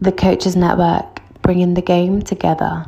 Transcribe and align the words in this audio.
The 0.00 0.12
Coaches 0.12 0.54
Network, 0.54 1.20
bringing 1.42 1.74
the 1.74 1.82
game 1.82 2.22
together. 2.22 2.86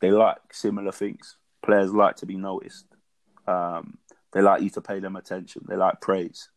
They 0.00 0.12
like 0.12 0.38
similar 0.52 0.92
things. 0.92 1.36
Players 1.64 1.92
like 1.92 2.14
to 2.16 2.26
be 2.26 2.36
noticed. 2.36 2.86
Um, 3.48 3.98
they 4.32 4.40
like 4.40 4.62
you 4.62 4.70
to 4.70 4.80
pay 4.80 5.00
them 5.00 5.16
attention. 5.16 5.64
They 5.68 5.74
like 5.74 6.00
praise. 6.00 6.50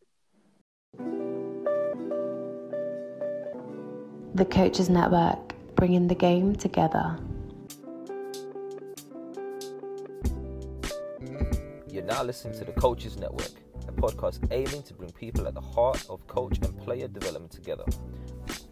The 4.36 4.46
Coaches 4.46 4.92
Network, 4.92 5.56
bringing 5.76 6.08
the 6.08 6.14
game 6.14 6.56
together. 6.56 7.18
You're 11.90 12.04
now 12.04 12.22
listening 12.22 12.60
to 12.60 12.66
the 12.66 12.74
Coaches 12.74 13.18
Network, 13.18 13.50
a 13.71 13.71
podcast 14.02 14.40
aiming 14.52 14.82
to 14.82 14.96
bring 14.96 15.12
people 15.12 15.48
at 15.48 15.54
the 15.54 15.62
heart 15.62 16.04
of 16.10 16.26
coach 16.26 16.58
and 16.64 16.76
player 16.80 17.08
development 17.08 17.52
together. 17.52 17.84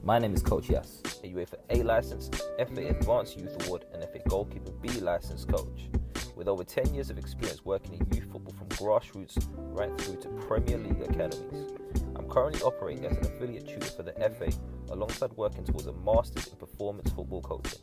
My 0.03 0.17
name 0.17 0.33
is 0.33 0.41
Coach 0.41 0.69
Yas, 0.69 1.03
a 1.23 1.27
UEFA 1.27 1.57
A 1.69 1.83
licensed, 1.83 2.33
FA 2.57 2.87
Advanced 2.87 3.37
Youth 3.37 3.55
Award, 3.67 3.85
and 3.93 4.01
FA 4.01 4.19
Goalkeeper 4.27 4.71
B 4.81 4.89
licensed 5.01 5.47
coach. 5.47 5.87
With 6.35 6.47
over 6.47 6.63
10 6.63 6.95
years 6.95 7.11
of 7.11 7.19
experience 7.19 7.63
working 7.63 7.93
in 7.93 8.07
youth 8.11 8.31
football 8.31 8.55
from 8.57 8.69
grassroots 8.69 9.37
right 9.55 9.95
through 10.01 10.19
to 10.21 10.29
Premier 10.47 10.79
League 10.79 11.01
academies. 11.07 11.73
I'm 12.15 12.27
currently 12.27 12.61
operating 12.63 13.05
as 13.05 13.17
an 13.17 13.25
affiliate 13.27 13.67
tutor 13.67 13.85
for 13.85 14.01
the 14.01 14.13
FA 14.13 14.51
alongside 14.91 15.31
working 15.33 15.63
towards 15.63 15.85
a 15.85 15.93
master's 15.93 16.47
in 16.47 16.55
performance 16.55 17.11
football 17.11 17.41
coaching. 17.41 17.79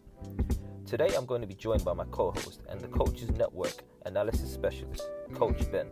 Today 0.84 1.14
I'm 1.16 1.26
going 1.26 1.42
to 1.42 1.46
be 1.46 1.54
joined 1.54 1.84
by 1.84 1.92
my 1.92 2.06
co-host 2.10 2.62
and 2.68 2.80
the 2.80 2.88
Coaches 2.88 3.30
Network 3.30 3.84
analysis 4.04 4.52
specialist, 4.52 5.04
Coach 5.32 5.70
Ben. 5.70 5.86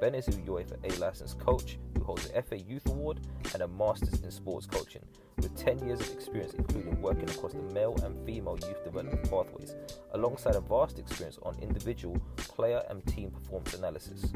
Ben 0.00 0.14
is 0.14 0.28
a 0.28 0.32
UEFA 0.32 0.76
A 0.84 0.96
licensed 1.00 1.40
coach 1.40 1.76
who 1.96 2.04
holds 2.04 2.26
an 2.26 2.40
FA 2.44 2.56
Youth 2.56 2.86
Award 2.86 3.18
and 3.52 3.62
a 3.62 3.68
Masters 3.68 4.20
in 4.20 4.30
Sports 4.30 4.64
Coaching, 4.64 5.02
with 5.38 5.56
10 5.56 5.84
years 5.84 6.00
of 6.00 6.12
experience 6.12 6.54
including 6.54 7.02
working 7.02 7.28
across 7.28 7.52
the 7.52 7.74
male 7.74 7.98
and 8.04 8.24
female 8.24 8.56
youth 8.60 8.84
development 8.84 9.28
pathways, 9.28 9.74
alongside 10.12 10.54
a 10.54 10.60
vast 10.60 11.00
experience 11.00 11.40
on 11.42 11.58
individual, 11.60 12.16
player 12.36 12.80
and 12.90 13.04
team 13.06 13.32
performance 13.32 13.74
analysis. 13.74 14.32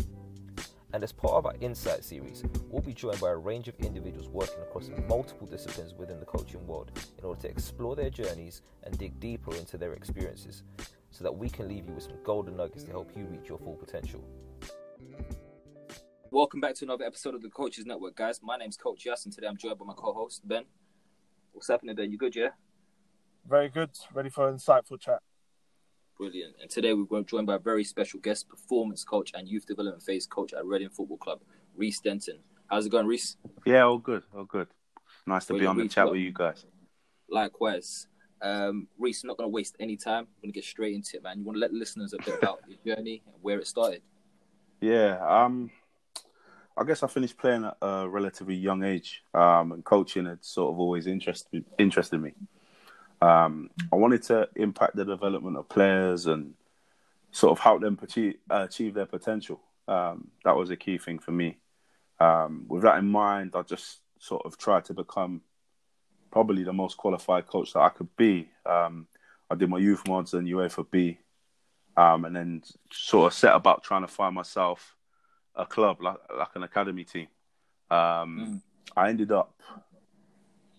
And 0.94 1.04
as 1.04 1.12
part 1.12 1.34
of 1.34 1.46
our 1.46 1.54
Insight 1.60 2.02
series, 2.02 2.42
we'll 2.68 2.82
be 2.82 2.92
joined 2.92 3.20
by 3.20 3.30
a 3.30 3.36
range 3.36 3.68
of 3.68 3.78
individuals 3.78 4.28
working 4.28 4.60
across 4.62 4.90
multiple 5.08 5.46
disciplines 5.46 5.94
within 5.94 6.18
the 6.18 6.26
coaching 6.26 6.66
world 6.66 6.90
in 7.18 7.24
order 7.24 7.40
to 7.42 7.48
explore 7.48 7.94
their 7.94 8.10
journeys 8.10 8.62
and 8.82 8.98
dig 8.98 9.18
deeper 9.20 9.54
into 9.54 9.78
their 9.78 9.92
experiences 9.92 10.64
so 11.10 11.22
that 11.22 11.32
we 11.32 11.48
can 11.48 11.68
leave 11.68 11.86
you 11.86 11.94
with 11.94 12.02
some 12.02 12.18
golden 12.24 12.56
nuggets 12.56 12.82
to 12.82 12.90
help 12.90 13.16
you 13.16 13.26
reach 13.26 13.48
your 13.48 13.58
full 13.58 13.76
potential. 13.76 14.24
Welcome 16.32 16.60
back 16.60 16.74
to 16.76 16.86
another 16.86 17.04
episode 17.04 17.34
of 17.34 17.42
the 17.42 17.50
Coaches 17.50 17.84
Network, 17.84 18.16
guys. 18.16 18.40
My 18.42 18.56
name's 18.56 18.78
Coach 18.78 19.04
Yas, 19.04 19.26
and 19.26 19.34
today 19.34 19.46
I'm 19.48 19.58
joined 19.58 19.78
by 19.78 19.84
my 19.84 19.92
co-host 19.92 20.40
Ben. 20.48 20.64
What's 21.52 21.68
happening, 21.68 21.94
Ben? 21.94 22.10
You 22.10 22.16
good, 22.16 22.34
yeah? 22.34 22.48
Very 23.46 23.68
good. 23.68 23.90
Ready 24.14 24.30
for 24.30 24.48
an 24.48 24.56
insightful 24.56 24.98
chat. 24.98 25.18
Brilliant. 26.16 26.54
And 26.62 26.70
today 26.70 26.94
we're 26.94 27.20
joined 27.24 27.46
by 27.48 27.56
a 27.56 27.58
very 27.58 27.84
special 27.84 28.18
guest, 28.18 28.48
performance 28.48 29.04
coach 29.04 29.32
and 29.34 29.46
youth 29.46 29.66
development 29.66 30.02
phase 30.02 30.26
coach 30.26 30.54
at 30.54 30.64
Reading 30.64 30.88
Football 30.88 31.18
Club, 31.18 31.40
Rhys 31.76 32.00
Denton. 32.00 32.38
How's 32.70 32.86
it 32.86 32.92
going, 32.92 33.06
Rhys? 33.06 33.36
Yeah, 33.66 33.82
all 33.82 33.98
good, 33.98 34.22
all 34.34 34.44
good. 34.44 34.68
Nice 35.26 35.44
to 35.46 35.52
be 35.52 35.66
on 35.66 35.76
the 35.76 35.82
Reece, 35.82 35.92
chat 35.92 36.06
what- 36.06 36.12
with 36.12 36.22
you 36.22 36.32
guys. 36.32 36.64
Likewise. 37.28 38.06
Um, 38.40 38.88
Rhys, 38.98 39.22
I'm 39.22 39.28
not 39.28 39.36
going 39.36 39.50
to 39.50 39.54
waste 39.54 39.76
any 39.78 39.98
time. 39.98 40.24
I'm 40.24 40.40
going 40.40 40.52
to 40.52 40.52
get 40.52 40.64
straight 40.64 40.94
into 40.94 41.18
it, 41.18 41.22
man. 41.22 41.40
You 41.40 41.44
want 41.44 41.56
to 41.56 41.60
let 41.60 41.72
the 41.72 41.76
listeners 41.78 42.14
a 42.14 42.16
bit 42.24 42.38
about 42.42 42.60
your 42.66 42.96
journey 42.96 43.22
and 43.26 43.34
where 43.42 43.58
it 43.58 43.66
started? 43.66 44.00
Yeah, 44.80 45.18
um, 45.24 45.70
I 46.76 46.84
guess 46.84 47.02
I 47.02 47.06
finished 47.06 47.36
playing 47.36 47.64
at 47.64 47.76
a 47.82 48.08
relatively 48.08 48.54
young 48.54 48.82
age, 48.82 49.22
um, 49.34 49.72
and 49.72 49.84
coaching 49.84 50.26
had 50.26 50.44
sort 50.44 50.72
of 50.72 50.80
always 50.80 51.06
interested 51.06 51.64
interested 51.78 52.18
me. 52.18 52.32
Um, 53.20 53.70
I 53.92 53.96
wanted 53.96 54.22
to 54.24 54.48
impact 54.56 54.96
the 54.96 55.04
development 55.04 55.56
of 55.56 55.68
players 55.68 56.26
and 56.26 56.54
sort 57.30 57.52
of 57.52 57.60
help 57.60 57.80
them 57.80 57.98
achieve, 58.02 58.34
uh, 58.50 58.66
achieve 58.68 58.94
their 58.94 59.06
potential. 59.06 59.60
Um, 59.86 60.28
that 60.44 60.56
was 60.56 60.70
a 60.70 60.76
key 60.76 60.98
thing 60.98 61.18
for 61.18 61.32
me. 61.32 61.58
Um, 62.18 62.66
with 62.68 62.82
that 62.82 62.98
in 62.98 63.06
mind, 63.06 63.52
I 63.54 63.62
just 63.62 64.00
sort 64.18 64.44
of 64.44 64.56
tried 64.56 64.84
to 64.86 64.94
become 64.94 65.42
probably 66.30 66.64
the 66.64 66.72
most 66.72 66.96
qualified 66.96 67.46
coach 67.46 67.74
that 67.74 67.80
I 67.80 67.90
could 67.90 68.14
be. 68.16 68.48
Um, 68.64 69.06
I 69.50 69.54
did 69.54 69.68
my 69.68 69.78
youth 69.78 70.06
mods 70.08 70.34
and 70.34 70.48
UEFA 70.48 70.86
B, 70.90 71.18
um, 71.96 72.24
and 72.24 72.34
then 72.34 72.62
sort 72.90 73.32
of 73.32 73.38
set 73.38 73.54
about 73.54 73.82
trying 73.82 74.02
to 74.02 74.08
find 74.08 74.34
myself 74.34 74.96
a 75.54 75.66
club 75.66 76.02
like 76.02 76.18
like 76.36 76.54
an 76.54 76.62
academy 76.62 77.04
team. 77.04 77.28
Um, 77.90 78.62
I 78.96 79.08
ended 79.08 79.32
up 79.32 79.54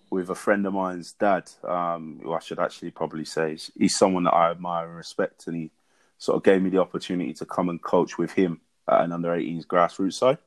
with 0.09 0.29
a 0.29 0.35
friend 0.35 0.65
of 0.67 0.73
mine's 0.73 1.13
dad, 1.13 1.49
um, 1.63 2.19
who 2.21 2.33
I 2.33 2.39
should 2.39 2.59
actually 2.59 2.91
probably 2.91 3.25
say 3.25 3.51
he's, 3.51 3.71
he's 3.75 3.97
someone 3.97 4.23
that 4.23 4.33
I 4.33 4.51
admire 4.51 4.87
and 4.87 4.95
respect, 4.95 5.47
and 5.47 5.55
he 5.55 5.71
sort 6.19 6.37
of 6.37 6.43
gave 6.43 6.61
me 6.61 6.69
the 6.69 6.81
opportunity 6.81 7.33
to 7.33 7.45
come 7.45 7.69
and 7.69 7.81
coach 7.81 8.17
with 8.17 8.31
him 8.31 8.61
at 8.87 9.01
an 9.01 9.11
under 9.11 9.29
18s 9.29 9.65
grassroots 9.65 10.13
side. 10.13 10.37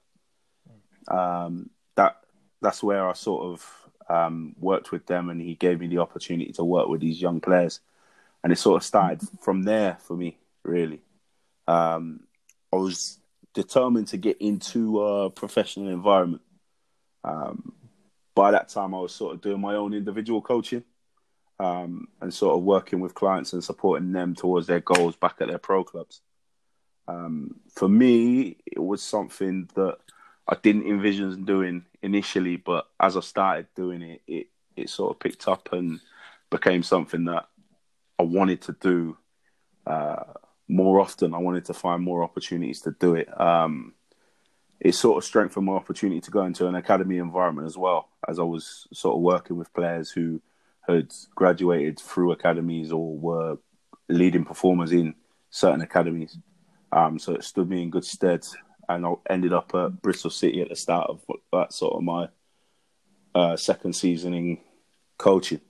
Um, 1.09 1.71
that 1.97 2.19
that's 2.61 2.83
where 2.83 3.09
I 3.09 3.13
sort 3.13 3.45
of 3.45 3.89
um, 4.09 4.55
worked 4.59 4.93
with 4.93 5.07
them, 5.07 5.31
and 5.31 5.41
he 5.41 5.55
gave 5.55 5.81
me 5.81 5.89
the 5.89 5.99
opportunity 5.99 6.53
to 6.53 6.65
work 6.65 6.89
with 6.89 7.01
these 7.01 7.21
young 7.21 7.41
players, 7.41 7.81
and 8.43 8.53
it 8.53 8.59
sort 8.59 8.77
of 8.77 8.87
started 8.87 9.21
from 9.41 9.65
there 9.65 9.99
for 10.01 10.17
me. 10.17 10.39
Really, 10.63 11.01
um, 11.67 12.21
I 12.73 12.77
was 12.77 13.19
determined 13.57 14.07
to 14.09 14.19
get 14.19 14.37
into 14.39 15.03
a 15.03 15.31
professional 15.31 15.89
environment. 15.89 16.43
Um, 17.25 17.73
by 18.35 18.51
that 18.51 18.69
time, 18.69 18.95
I 18.95 19.01
was 19.01 19.15
sort 19.15 19.35
of 19.35 19.41
doing 19.41 19.61
my 19.61 19.75
own 19.75 19.95
individual 19.95 20.43
coaching 20.43 20.85
um, 21.59 22.07
and 22.21 22.33
sort 22.33 22.55
of 22.55 22.63
working 22.63 23.01
with 23.01 23.15
clients 23.15 23.55
and 23.55 23.65
supporting 23.65 24.13
them 24.13 24.35
towards 24.35 24.67
their 24.67 24.81
goals 24.81 25.17
back 25.17 25.37
at 25.41 25.49
their 25.49 25.59
pro 25.59 25.83
clubs. 25.85 26.21
Um, 27.09 27.57
for 27.75 27.89
me, 27.89 28.59
it 28.67 28.79
was 28.79 29.03
something 29.03 29.71
that 29.75 29.97
I 30.47 30.57
didn't 30.63 30.87
envision 30.87 31.47
doing 31.47 31.87
initially, 32.03 32.57
but 32.57 32.87
as 33.01 33.17
I 33.17 33.21
started 33.21 33.69
doing 33.75 34.03
it, 34.03 34.23
it 34.27 34.47
it 34.77 34.91
sort 34.91 35.13
of 35.13 35.19
picked 35.19 35.49
up 35.49 35.73
and 35.73 35.99
became 36.51 36.83
something 36.83 37.25
that 37.25 37.49
I 38.19 38.23
wanted 38.25 38.61
to 38.63 38.77
do 38.79 39.17
uh, 39.87 40.35
more 40.69 41.01
often. 41.01 41.35
I 41.35 41.39
wanted 41.39 41.65
to 41.67 41.75
find 41.75 42.03
more 42.03 42.23
opportunities 42.23 42.81
to 42.83 42.93
do 42.99 43.15
it. 43.15 43.41
Um, 43.41 43.95
it 44.81 44.95
sort 44.95 45.19
of 45.19 45.25
strengthened 45.25 45.67
my 45.67 45.73
opportunity 45.73 46.21
to 46.21 46.31
go 46.31 46.45
into 46.45 46.67
an 46.67 46.75
academy 46.75 47.19
environment 47.19 47.67
as 47.67 47.79
well, 47.79 48.09
as 48.29 48.39
I 48.39 48.43
was 48.43 48.87
sort 48.93 49.17
of 49.17 49.23
working 49.23 49.57
with 49.57 49.73
players 49.73 50.11
who 50.11 50.43
had 50.87 51.13
graduated 51.35 51.99
through 51.99 52.33
academies 52.33 52.93
or 52.93 53.17
were 53.17 53.59
leading 54.09 54.45
performers 54.45 54.93
in 54.93 55.15
certain 55.51 55.81
academies. 55.81 56.37
Um, 56.93 57.19
so 57.19 57.35
it 57.35 57.45
stood 57.45 57.69
me 57.69 57.83
in 57.83 57.91
good 57.91 58.05
stead, 58.05 58.45
and 58.89 59.07
I 59.07 59.15
ended 59.29 59.53
up 59.53 59.75
at 59.75 60.01
Bristol 60.03 60.31
City 60.31 60.61
at 60.61 60.69
the 60.69 60.77
start 60.77 61.11
of 61.11 61.25
that 61.53 61.73
sort 61.73 61.95
of 61.95 62.03
my 62.03 62.29
uh, 63.35 63.57
second 63.57 63.95
season 63.95 64.35
in 64.35 64.59
coaching. 65.19 65.61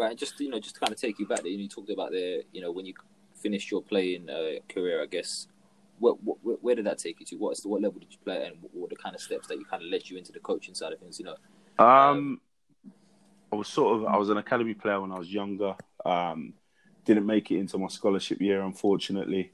Right, 0.00 0.16
just 0.16 0.40
you 0.40 0.48
know, 0.48 0.58
just 0.58 0.76
to 0.76 0.80
kind 0.80 0.92
of 0.92 0.98
take 0.98 1.18
you 1.18 1.26
back 1.26 1.42
there, 1.42 1.48
you 1.48 1.68
talked 1.68 1.90
about 1.90 2.10
the, 2.10 2.42
you 2.52 2.62
know, 2.62 2.72
when 2.72 2.86
you 2.86 2.94
finished 3.34 3.70
your 3.70 3.82
playing 3.82 4.30
uh, 4.30 4.60
career, 4.72 5.02
I 5.02 5.06
guess. 5.06 5.46
What, 5.98 6.16
what, 6.24 6.38
where 6.62 6.74
did 6.74 6.86
that 6.86 6.96
take 6.96 7.20
you 7.20 7.26
to? 7.26 7.36
What's 7.36 7.60
the, 7.60 7.68
what 7.68 7.82
level 7.82 8.00
did 8.00 8.10
you 8.10 8.16
play, 8.24 8.46
and 8.46 8.56
what 8.62 8.74
were 8.74 8.88
the 8.88 8.96
kind 8.96 9.14
of 9.14 9.20
steps 9.20 9.48
that 9.48 9.58
you 9.58 9.66
kind 9.66 9.82
of 9.82 9.90
led 9.90 10.08
you 10.08 10.16
into 10.16 10.32
the 10.32 10.40
coaching 10.40 10.74
side 10.74 10.94
of 10.94 10.98
things? 11.00 11.18
You 11.18 11.26
know, 11.26 11.84
Um, 11.84 12.40
I 13.52 13.56
was 13.56 13.68
sort 13.68 13.96
of 13.98 14.06
I 14.06 14.16
was 14.16 14.30
an 14.30 14.38
academy 14.38 14.72
player 14.72 14.98
when 15.00 15.12
I 15.12 15.18
was 15.18 15.30
younger. 15.30 15.74
Um, 16.06 16.54
didn't 17.04 17.26
make 17.26 17.50
it 17.50 17.58
into 17.58 17.76
my 17.76 17.88
scholarship 17.88 18.40
year, 18.40 18.62
unfortunately. 18.62 19.52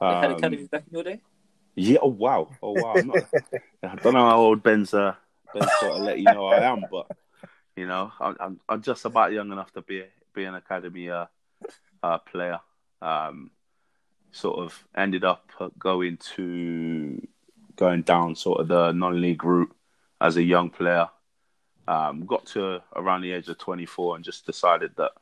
you 0.00 0.14
had 0.14 0.30
Um, 0.30 0.30
academies 0.30 0.68
back 0.68 0.84
in 0.86 0.94
your 0.94 1.02
day. 1.02 1.20
Yeah. 1.74 1.98
Oh 2.02 2.08
wow. 2.08 2.48
Oh 2.62 2.72
wow. 2.72 2.98
I'm 2.98 3.08
not, 3.08 3.18
I 3.82 3.96
don't 3.96 4.14
know 4.14 4.28
how 4.28 4.38
old 4.38 4.62
Ben's 4.62 4.94
uh, 4.94 5.14
Ben 5.52 5.64
sort 5.80 5.96
of 5.96 6.02
let 6.02 6.20
you 6.20 6.28
know 6.28 6.46
I 6.46 6.70
am, 6.70 6.86
but 6.88 7.08
you 7.76 7.86
know, 7.86 8.12
I'm 8.20 8.60
I'm, 8.68 8.82
just 8.82 9.04
about 9.04 9.32
young 9.32 9.52
enough 9.52 9.72
to 9.72 9.82
be 9.82 10.04
be 10.34 10.44
an 10.44 10.54
academy 10.54 11.10
uh, 11.10 11.26
uh, 12.02 12.18
player. 12.18 12.60
Um, 13.00 13.50
sort 14.30 14.58
of 14.58 14.84
ended 14.96 15.24
up 15.24 15.50
going 15.78 16.16
to 16.36 17.26
going 17.76 18.02
down 18.02 18.34
sort 18.34 18.60
of 18.60 18.68
the 18.68 18.92
non-league 18.92 19.44
route 19.44 19.74
as 20.20 20.36
a 20.36 20.42
young 20.42 20.70
player. 20.70 21.08
um, 21.88 22.24
got 22.26 22.46
to 22.46 22.80
around 22.96 23.22
the 23.22 23.32
age 23.32 23.48
of 23.48 23.58
24 23.58 24.16
and 24.16 24.24
just 24.24 24.46
decided 24.46 24.92
that 24.96 25.12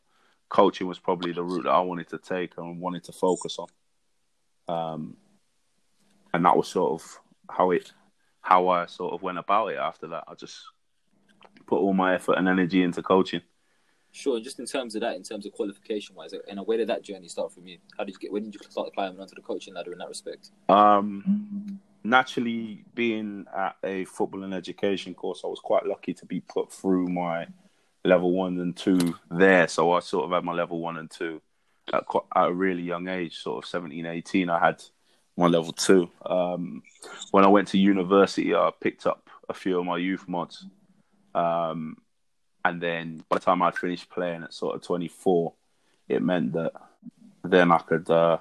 coaching 0.49 0.87
was 0.87 0.99
probably 0.99 1.33
the 1.33 1.43
route 1.43 1.65
that 1.65 1.71
I 1.71 1.81
wanted 1.81 2.09
to 2.11 2.19
take 2.19 2.57
and 2.59 2.81
wanted 2.81 3.05
to 3.05 3.13
focus 3.13 3.59
on. 3.59 3.69
Um, 4.69 5.17
and 6.35 6.45
that 6.45 6.57
was 6.57 6.69
sort 6.69 6.93
of 7.01 7.21
how 7.49 7.71
it, 7.71 7.93
how 8.43 8.69
I 8.69 8.87
sort 8.87 9.15
of 9.15 9.23
went 9.23 9.39
about 9.39 9.69
it. 9.69 9.79
After 9.79 10.09
that, 10.09 10.25
I 10.29 10.35
just 10.35 10.63
put 11.71 11.79
all 11.79 11.95
my 11.95 12.15
effort 12.15 12.37
and 12.37 12.49
energy 12.49 12.83
into 12.83 13.01
coaching. 13.03 13.43
Sure, 14.13 14.41
just 14.41 14.59
in 14.59 14.67
terms 14.67 14.97
of 14.97 15.03
that, 15.03 15.15
in 15.15 15.23
terms 15.23 15.47
of 15.47 15.53
qualification 15.53 16.17
wise, 16.17 16.33
and 16.49 16.59
where 16.67 16.77
did 16.77 16.89
that 16.89 17.03
journey 17.03 17.29
start 17.29 17.53
from 17.53 17.69
you? 17.69 17.79
How 17.97 18.03
did 18.03 18.15
you 18.15 18.19
get? 18.19 18.33
When 18.33 18.43
did 18.43 18.55
you 18.55 18.61
start 18.69 18.93
climbing 18.93 19.21
onto 19.21 19.37
the 19.37 19.41
coaching 19.41 19.75
ladder 19.75 19.93
in 19.93 19.99
that 19.99 20.09
respect? 20.09 20.51
Um, 20.69 21.79
naturally, 22.03 22.85
being 22.93 23.47
at 23.57 23.77
a 23.85 24.05
football 24.07 24.43
and 24.43 24.53
education 24.53 25.15
course, 25.15 25.43
I 25.45 25.47
was 25.47 25.61
quite 25.61 25.87
lucky 25.87 26.13
to 26.15 26.27
be 26.27 26.41
put 26.41 26.73
through 26.73 27.07
my 27.07 27.47
level 28.05 28.33
one 28.33 28.59
and 28.59 28.77
two 28.77 29.15
there. 29.31 29.69
So 29.69 29.93
I 29.93 30.01
sort 30.01 30.25
of 30.25 30.33
had 30.33 30.45
my 30.45 30.55
level 30.55 30.81
one 30.81 30.97
and 30.97 31.09
two 31.09 31.41
at, 31.93 32.05
quite, 32.07 32.25
at 32.35 32.49
a 32.49 32.53
really 32.53 32.83
young 32.83 33.07
age, 33.07 33.39
sort 33.39 33.63
of 33.63 33.69
17, 33.69 34.07
18. 34.07 34.51
I 34.51 34.59
had 34.59 34.83
my 35.37 35.47
level 35.47 35.73
two. 35.73 36.11
Um, 36.27 36.83
when 37.31 37.45
I 37.45 37.49
went 37.49 37.69
to 37.69 37.79
university, 37.79 38.57
I 38.57 38.71
picked 38.81 39.07
up 39.07 39.31
a 39.49 39.55
few 39.55 39.79
of 39.79 39.87
my 39.87 39.99
youth 39.99 40.27
mods. 40.27 40.67
Um, 41.35 41.97
and 42.65 42.81
then 42.81 43.23
by 43.29 43.37
the 43.37 43.45
time 43.45 43.63
I 43.63 43.71
finished 43.71 44.11
playing 44.11 44.43
at 44.43 44.55
sort 44.55 44.77
of 44.77 44.83
24, 44.83 45.53
it 46.09 46.23
meant 46.23 46.53
that 46.53 46.73
then 47.45 47.73
I 47.73 47.79
could 47.79 48.11
uh, 48.11 48.39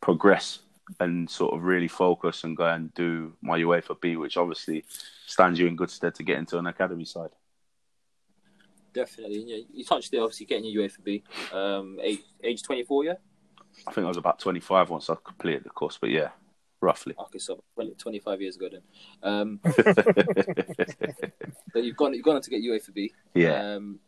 progress 0.00 0.60
and 1.00 1.28
sort 1.30 1.54
of 1.54 1.62
really 1.62 1.88
focus 1.88 2.44
and 2.44 2.56
go 2.56 2.66
and 2.66 2.92
do 2.94 3.32
my 3.40 3.58
UEFA 3.58 4.00
B, 4.00 4.16
which 4.16 4.36
obviously 4.36 4.84
stands 5.26 5.58
you 5.58 5.66
in 5.66 5.76
good 5.76 5.90
stead 5.90 6.14
to 6.16 6.22
get 6.22 6.38
into 6.38 6.58
an 6.58 6.66
academy 6.66 7.04
side. 7.04 7.30
Definitely. 8.92 9.44
Yeah, 9.46 9.64
you 9.72 9.84
touched 9.84 10.12
there, 10.12 10.22
obviously 10.22 10.46
getting 10.46 10.70
your 10.70 10.84
UEFA 10.84 11.02
B. 11.02 11.24
Um, 11.52 11.98
age, 12.02 12.20
age 12.42 12.62
24, 12.62 13.04
yeah? 13.04 13.14
I 13.86 13.92
think 13.92 14.04
I 14.04 14.08
was 14.08 14.16
about 14.16 14.38
25 14.38 14.90
once 14.90 15.10
I 15.10 15.16
completed 15.24 15.64
the 15.64 15.70
course, 15.70 15.98
but 16.00 16.10
yeah, 16.10 16.28
roughly. 16.84 17.14
Okay, 17.18 17.38
so 17.38 17.62
25 17.98 18.40
years 18.40 18.56
ago 18.56 18.68
then. 18.70 18.82
Um, 19.22 19.60
but 21.72 21.82
you've 21.82 21.96
gone, 21.96 22.14
you've 22.14 22.22
gone 22.22 22.36
on 22.36 22.42
to 22.42 22.50
get 22.50 22.62
UEFA 22.62 22.94
B. 22.94 23.12
Yeah. 23.34 23.74
Um, 23.74 23.98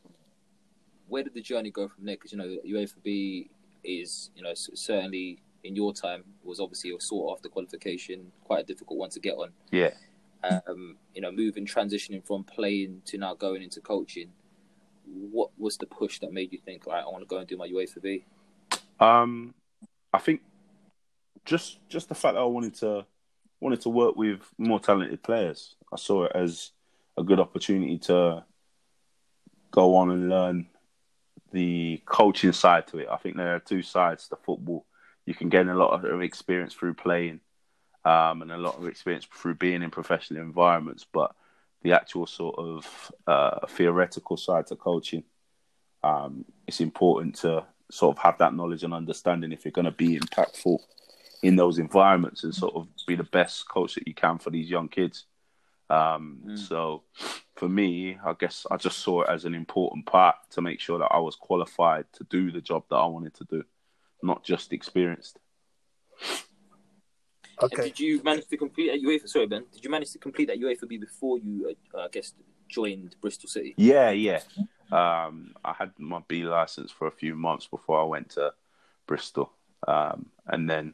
where 1.09 1.23
did 1.23 1.35
the 1.35 1.41
journey 1.41 1.71
go 1.71 1.89
from 1.89 2.05
there? 2.05 2.17
Because 2.17 2.33
you 2.33 2.39
know 2.39 2.57
UEFA 2.67 3.03
B 3.03 3.51
is, 3.83 4.31
you 4.37 4.43
know, 4.43 4.53
certainly 4.55 5.39
in 5.65 5.75
your 5.75 5.93
time 5.93 6.25
was 6.45 6.61
obviously 6.61 6.91
a 6.91 7.01
sought 7.01 7.37
after 7.37 7.49
qualification, 7.49 8.31
quite 8.45 8.61
a 8.61 8.67
difficult 8.67 8.99
one 8.99 9.11
to 9.11 9.21
get 9.21 9.35
on. 9.35 9.51
Yeah. 9.71 9.91
Um, 10.69 10.97
you 11.15 11.21
know, 11.21 11.33
moving, 11.33 11.67
transitioning 11.67 12.25
from 12.25 12.45
playing 12.45 13.03
to 13.07 13.19
now 13.19 13.35
going 13.35 13.63
into 13.63 13.81
coaching. 13.81 14.29
What 15.05 15.51
was 15.59 15.77
the 15.77 15.87
push 15.87 16.19
that 16.21 16.33
made 16.33 16.53
you 16.53 16.59
think, 16.59 16.87
right, 16.87 17.03
I 17.03 17.07
want 17.07 17.21
to 17.21 17.27
go 17.27 17.39
and 17.39 17.49
do 17.49 17.57
my 17.57 17.69
UEFA 17.69 18.03
B? 18.03 18.25
Um, 19.01 19.55
I 20.13 20.19
think 20.19 20.43
just 21.47 21.79
just 21.89 22.09
the 22.09 22.15
fact 22.15 22.35
that 22.35 22.41
I 22.41 22.45
wanted 22.45 22.75
to 22.77 23.07
wanted 23.61 23.81
to 23.83 23.89
work 23.89 24.17
with 24.17 24.41
more 24.59 24.81
talented 24.81 25.23
players. 25.23 25.77
I 25.93 25.97
saw 25.97 26.25
it 26.25 26.33
as 26.35 26.73
a 27.17 27.23
good 27.23 27.41
opportunity 27.41 27.99
to 27.99 28.45
go 29.71 29.97
on 29.97 30.11
and 30.11 30.29
learn 30.29 30.67
the 31.53 32.03
coaching 32.05 32.53
side 32.53 32.87
to 32.89 32.99
it. 32.99 33.09
I 33.11 33.17
think 33.17 33.37
there 33.37 33.55
are 33.55 33.61
two 33.61 33.83
sides 33.83 34.29
to 34.29 34.37
football. 34.37 34.85
You 35.25 35.35
can 35.35 35.49
gain 35.49 35.69
a 35.69 35.75
lot 35.75 35.93
of 35.93 36.21
experience 36.23 36.75
through 36.75 36.95
playing, 36.95 37.41
um, 38.05 38.43
and 38.43 38.53
a 38.53 38.59
lot 38.59 38.77
of 38.77 38.87
experience 38.87 39.27
through 39.33 39.55
being 39.55 39.83
in 39.83 39.91
professional 39.91 40.43
environments. 40.43 41.07
But 41.11 41.35
the 41.83 41.93
actual 41.93 42.27
sort 42.27 42.59
of 42.59 43.13
uh, 43.27 43.67
theoretical 43.69 44.37
side 44.37 44.67
to 44.67 44.77
coaching, 44.77 45.25
um, 46.03 46.45
it's 46.67 46.81
important 46.81 47.37
to 47.37 47.65
sort 47.91 48.17
of 48.17 48.23
have 48.23 48.39
that 48.39 48.55
knowledge 48.55 48.83
and 48.83 48.93
understanding 48.93 49.53
if 49.53 49.65
you're 49.65 49.73
going 49.73 49.87
to 49.87 49.91
be 49.93 50.19
impactful 50.19 50.79
in 51.47 51.55
those 51.55 51.79
environments 51.79 52.43
and 52.43 52.53
sort 52.53 52.75
of 52.75 52.89
be 53.07 53.15
the 53.15 53.23
best 53.23 53.69
coach 53.69 53.95
that 53.95 54.09
you 54.09 54.15
can 54.15 54.37
for 54.37 54.51
these 54.51 54.69
young 54.69 54.89
kids. 54.89 55.27
Um, 55.89 56.41
mm. 56.45 56.59
So 56.59 57.05
for 57.55 57.69
me, 57.69 58.19
I 58.25 58.33
guess 58.33 58.67
I 58.69 58.77
just 58.77 58.99
saw 58.99 59.23
it 59.23 59.29
as 59.29 59.45
an 59.45 59.55
important 59.55 60.07
part 60.07 60.35
to 60.51 60.61
make 60.61 60.81
sure 60.81 60.99
that 60.99 61.13
I 61.13 61.21
was 61.21 61.37
qualified 61.37 62.07
to 62.15 62.25
do 62.25 62.51
the 62.51 62.61
job 62.61 62.83
that 62.91 62.97
I 62.97 63.07
wanted 63.07 63.35
to 63.35 63.45
do, 63.45 63.63
not 64.25 64.43
just 64.43 64.73
experienced. 64.73 65.39
Okay. 67.63 67.77
And 67.77 67.85
did 67.85 68.01
you 68.01 68.21
manage 68.25 68.49
to 68.49 68.57
complete 68.57 68.91
at 68.91 69.01
UEFA? 69.01 69.29
Sorry, 69.29 69.47
Ben. 69.47 69.67
Did 69.73 69.85
you 69.85 69.91
manage 69.91 70.11
to 70.11 70.19
complete 70.19 70.47
that 70.47 70.61
UEFA 70.61 70.89
B 70.89 70.99
before 70.99 71.39
you, 71.39 71.77
uh, 71.95 72.01
I 72.01 72.09
guess, 72.09 72.35
joined 72.69 73.15
Bristol 73.21 73.49
City? 73.49 73.73
Yeah, 73.77 74.11
yeah. 74.11 74.41
Um, 74.91 75.55
I 75.65 75.75
had 75.79 75.93
my 75.97 76.23
B 76.27 76.43
license 76.43 76.91
for 76.91 77.07
a 77.07 77.13
few 77.13 77.37
months 77.37 77.69
before 77.69 78.01
I 78.01 78.05
went 78.05 78.31
to 78.31 78.53
Bristol, 79.07 79.53
um, 79.87 80.27
and 80.49 80.69
then 80.69 80.93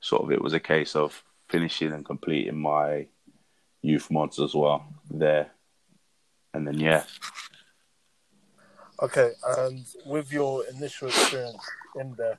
sort 0.00 0.22
of 0.22 0.32
it 0.32 0.42
was 0.42 0.52
a 0.52 0.60
case 0.60 0.96
of 0.96 1.22
finishing 1.48 1.92
and 1.92 2.04
completing 2.04 2.58
my 2.58 3.06
youth 3.82 4.10
mods 4.10 4.38
as 4.38 4.54
well 4.54 4.84
there, 5.10 5.50
and 6.54 6.66
then 6.66 6.78
yeah. 6.78 7.04
Okay, 9.02 9.30
and 9.58 9.86
with 10.04 10.30
your 10.30 10.64
initial 10.66 11.08
experience 11.08 11.66
in 11.96 12.14
there, 12.18 12.38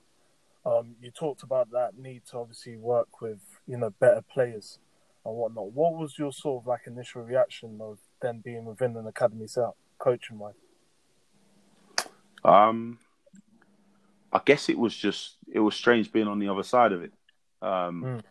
um, 0.65 0.95
you 1.01 1.09
talked 1.09 1.43
about 1.43 1.71
that 1.71 1.97
need 1.97 2.23
to 2.27 2.37
obviously 2.37 2.77
work 2.77 3.21
with 3.21 3.39
you 3.67 3.77
know 3.77 3.89
better 3.99 4.21
players 4.21 4.79
and 5.25 5.35
whatnot. 5.35 5.71
What 5.71 5.93
was 5.93 6.17
your 6.17 6.31
sort 6.31 6.63
of 6.63 6.67
like 6.67 6.81
initial 6.85 7.23
reaction 7.23 7.79
of 7.81 7.97
then 8.21 8.41
being 8.43 8.65
within 8.65 8.95
an 8.97 9.07
academy 9.07 9.47
setup, 9.47 9.77
coaching 9.97 10.37
wise? 10.37 10.53
Um, 12.43 12.99
I 14.31 14.41
guess 14.43 14.69
it 14.69 14.77
was 14.77 14.95
just 14.95 15.37
it 15.51 15.59
was 15.59 15.75
strange 15.75 16.11
being 16.11 16.27
on 16.27 16.39
the 16.39 16.49
other 16.49 16.63
side 16.63 16.91
of 16.91 17.03
it, 17.03 17.11
um, 17.61 18.03
mm. 18.03 18.21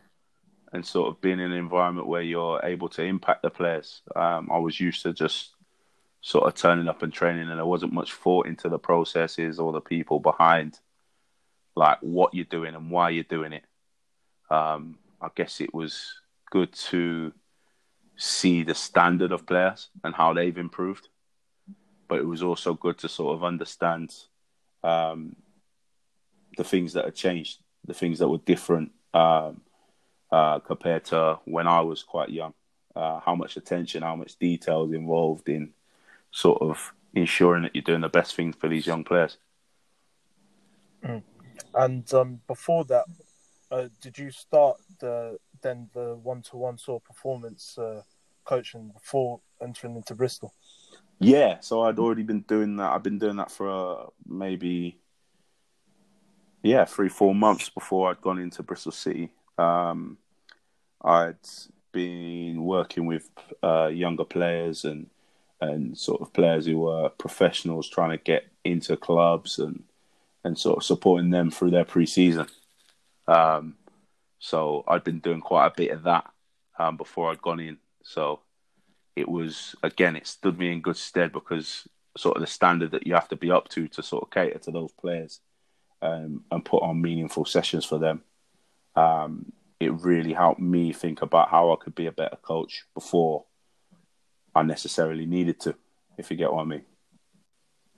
and 0.73 0.85
sort 0.85 1.09
of 1.09 1.21
being 1.21 1.41
in 1.41 1.53
an 1.53 1.59
environment 1.59 2.07
where 2.07 2.23
you're 2.23 2.61
able 2.65 2.89
to 2.91 3.03
impact 3.03 3.43
the 3.43 3.51
players. 3.51 4.03
Um, 4.15 4.49
I 4.53 4.59
was 4.59 4.79
used 4.79 5.03
to 5.03 5.13
just 5.13 5.55
sort 6.21 6.47
of 6.47 6.55
turning 6.55 6.89
up 6.89 7.03
and 7.03 7.13
training, 7.13 7.49
and 7.49 7.59
there 7.59 7.67
wasn't 7.67 7.93
much 7.93 8.13
thought 8.13 8.47
into 8.47 8.69
the 8.69 8.79
processes 8.79 9.59
or 9.59 9.73
the 9.73 9.81
people 9.81 10.21
behind, 10.21 10.79
like 11.77 11.99
what 12.01 12.35
you're 12.35 12.45
doing 12.45 12.75
and 12.75 12.91
why 12.91 13.11
you're 13.11 13.25
doing 13.25 13.53
it. 13.53 13.65
Um, 14.51 14.99
I 15.21 15.29
guess 15.35 15.61
it 15.61 15.73
was 15.73 16.13
good 16.51 16.73
to 16.73 17.33
see 18.17 18.63
the 18.65 18.75
standard 18.75 19.33
of 19.33 19.47
players 19.47 19.89
and 20.05 20.15
how 20.15 20.35
they've 20.35 20.59
improved 20.59 21.09
but 22.11 22.19
it 22.19 22.27
was 22.27 22.43
also 22.43 22.75
good 22.75 22.99
to 22.99 23.09
sort 23.09 23.37
of 23.37 23.45
understand 23.45 24.13
um, 24.83 25.37
the 26.57 26.65
things 26.65 26.95
that 26.95 27.05
had 27.05 27.15
changed, 27.15 27.61
the 27.87 27.95
things 27.95 28.19
that 28.19 28.29
were 28.29 28.39
different 28.39 28.91
um, 29.15 29.61
uh, 30.31 30.59
compared 30.61 31.05
to 31.07 31.39
when 31.45 31.67
I 31.67 31.81
was 31.81 32.03
quite 32.03 32.31
young. 32.31 32.55
Uh, 32.95 33.21
how 33.21 33.35
much 33.35 33.57
attention, 33.57 34.03
how 34.03 34.17
much 34.17 34.37
detail 34.37 34.85
is 34.85 34.93
involved 34.93 35.49
in 35.49 35.73
sort 36.33 36.61
of 36.61 36.93
ensuring 37.15 37.63
that 37.63 37.75
you're 37.75 37.83
doing 37.83 38.01
the 38.01 38.09
best 38.09 38.35
things 38.35 38.57
for 38.57 38.69
these 38.69 38.87
young 38.87 39.05
players. 39.05 39.37
Mm. 41.05 41.23
And 41.75 42.15
um, 42.15 42.41
before 42.47 42.85
that, 42.87 43.05
uh, 43.71 43.89
did 44.01 44.19
you 44.19 44.31
start 44.31 44.79
the 44.99 45.39
then 45.63 45.89
the 45.95 46.17
one 46.17 46.43
to 46.43 46.57
one 46.57 46.79
sort 46.79 47.03
of 47.03 47.07
performance 47.07 47.79
uh, 47.79 48.03
coaching 48.45 48.91
before 48.93 49.41
entering 49.63 49.97
into 49.97 50.15
Bristol? 50.15 50.55
Yeah, 51.19 51.61
so 51.61 51.83
I'd 51.83 51.99
already 51.99 52.23
been 52.23 52.41
doing 52.41 52.77
that. 52.77 52.93
I've 52.93 53.03
been 53.03 53.19
doing 53.19 53.37
that 53.37 53.51
for 53.51 53.69
uh, 53.69 54.07
maybe 54.27 54.99
yeah 56.63 56.85
three 56.85 57.09
four 57.09 57.35
months 57.35 57.69
before 57.69 58.11
I'd 58.11 58.21
gone 58.21 58.39
into 58.39 58.63
Bristol 58.63 58.93
City. 58.93 59.31
Um, 59.59 60.19
I'd 61.03 61.37
been 61.93 62.65
working 62.65 63.07
with 63.07 63.29
uh, 63.63 63.87
younger 63.87 64.25
players 64.25 64.85
and 64.85 65.09
and 65.61 65.97
sort 65.97 66.23
of 66.23 66.33
players 66.33 66.67
who 66.67 66.79
were 66.79 67.11
professionals 67.11 67.89
trying 67.89 68.11
to 68.11 68.17
get 68.23 68.47
into 68.65 68.97
clubs 68.97 69.59
and 69.59 69.85
and 70.45 70.59
sort 70.59 70.79
of 70.79 70.85
supporting 70.85 71.31
them 71.31 71.51
through 71.51 71.71
their 71.71 71.85
pre-season. 71.85 72.47
Um, 73.29 73.77
so 74.39 74.85
I'd 74.89 75.05
been 75.05 75.19
doing 75.19 75.43
quite 75.43 75.67
a 75.67 75.75
bit 75.77 75.91
of 75.91 76.05
that 76.05 76.31
um, 76.79 76.97
before 76.97 77.31
I'd 77.31 77.43
gone 77.43 77.61
in. 77.61 77.77
So 78.03 78.41
it 79.17 79.29
was 79.29 79.75
again 79.83 80.17
it 80.17 80.27
stood 80.27 80.59
me 80.59 80.73
in 80.73 80.81
good 80.81 80.97
stead 80.97 81.33
because 81.33 81.87
sort 82.17 82.37
of 82.37 82.41
the 82.41 82.47
standard 82.47 82.91
that 82.93 83.07
you 83.07 83.15
have 83.15 83.29
to 83.29 83.37
be 83.37 83.51
up 83.51 83.69
to 83.69 83.87
to 83.89 84.03
sort 84.03 84.23
of 84.23 84.31
cater 84.31 84.59
to 84.59 84.71
those 84.71 84.93
players 84.93 85.41
um, 86.03 86.45
and 86.51 86.65
put 86.65 86.83
on 86.83 87.01
meaningful 87.01 87.45
sessions 87.45 87.85
for 87.85 87.99
them. 87.99 88.23
Um, 88.97 89.53
it 89.79 89.93
really 89.93 90.33
helped 90.33 90.61
me 90.61 90.93
think 90.93 91.23
about 91.23 91.49
how 91.49 91.73
I 91.73 91.77
could 91.77 91.95
be 91.95 92.07
a 92.07 92.13
better 92.13 92.37
coach 92.37 92.85
before 92.95 93.45
I 94.55 94.63
necessarily 94.63 95.27
needed 95.27 95.61
to, 95.61 95.75
if 96.19 96.31
you 96.31 96.37
get 96.37 96.53
what 96.53 96.63
I 96.63 96.65
mean. 96.65 96.83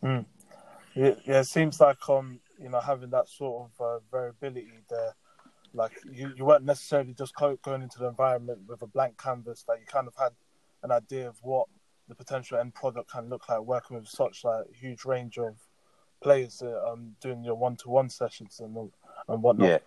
Mm. 0.03 0.27
Yeah, 0.95 1.15
yeah, 1.25 1.41
it 1.41 1.47
seems 1.47 1.81
like 1.81 2.09
um, 2.09 2.41
you 2.61 2.69
know, 2.69 2.81
having 2.81 3.11
that 3.11 3.29
sort 3.29 3.71
of 3.71 3.85
uh, 3.85 3.99
variability 4.11 4.69
there, 4.89 5.15
like 5.73 5.93
you, 6.13 6.33
you 6.37 6.45
weren't 6.45 6.65
necessarily 6.65 7.15
just 7.15 7.35
going 7.35 7.83
into 7.83 7.99
the 7.99 8.09
environment 8.09 8.61
with 8.69 8.83
a 8.83 8.87
blank 8.87 9.17
canvas. 9.19 9.65
That 9.67 9.81
you 9.81 9.87
kind 9.87 10.07
of 10.07 10.15
had 10.17 10.33
an 10.83 10.93
idea 10.93 11.29
of 11.29 11.37
what 11.43 11.67
the 12.09 12.15
potential 12.15 12.59
end 12.59 12.75
product 12.75 13.11
can 13.11 13.29
look 13.29 13.49
like 13.49 13.61
working 13.61 13.97
with 13.97 14.09
such 14.09 14.45
like 14.45 14.65
huge 14.75 15.05
range 15.05 15.39
of 15.39 15.57
players 16.23 16.62
uh, 16.62 16.93
um, 16.93 17.14
doing 17.21 17.45
your 17.45 17.55
one 17.55 17.76
to 17.76 17.91
one 17.91 18.09
sessions 18.09 18.61
and 18.61 18.76
and 19.29 19.43
whatnot. 19.43 19.69
Yeah. 19.69 19.79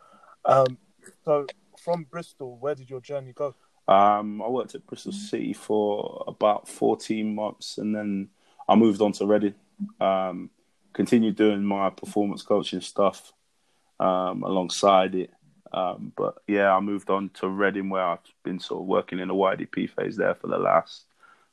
Um, 0.46 0.78
so 1.24 1.48
from 1.84 2.06
Bristol, 2.10 2.58
where 2.58 2.76
did 2.76 2.90
your 2.90 3.02
journey 3.02 3.34
go? 3.34 3.56
Um, 3.88 4.42
I 4.42 4.48
worked 4.48 4.76
at 4.76 4.86
Bristol 4.86 5.12
City 5.12 5.54
for 5.54 6.24
about 6.28 6.68
14 6.68 7.36
months 7.36 7.78
and 7.78 7.96
then 7.96 8.30
I 8.68 8.76
moved 8.76 9.02
on 9.02 9.12
to 9.14 9.26
Reading. 9.26 9.56
Um, 10.00 10.50
continued 10.94 11.36
doing 11.36 11.64
my 11.64 11.90
performance 11.90 12.42
coaching 12.42 12.82
stuff 12.82 13.34
um, 14.00 14.44
alongside 14.44 15.14
it. 15.16 15.32
Um, 15.72 16.14
but 16.16 16.36
yeah, 16.48 16.74
I 16.74 16.80
moved 16.80 17.10
on 17.10 17.30
to 17.36 17.50
Reading 17.50 17.90
where 17.90 18.04
I've 18.04 18.20
been 18.44 18.60
sort 18.60 18.82
of 18.82 18.88
working 18.88 19.20
in 19.20 19.30
a 19.30 19.36
YDP 19.36 19.90
phase 19.90 20.16
there 20.16 20.36
for 20.36 20.48
the 20.48 20.58
last 20.58 21.06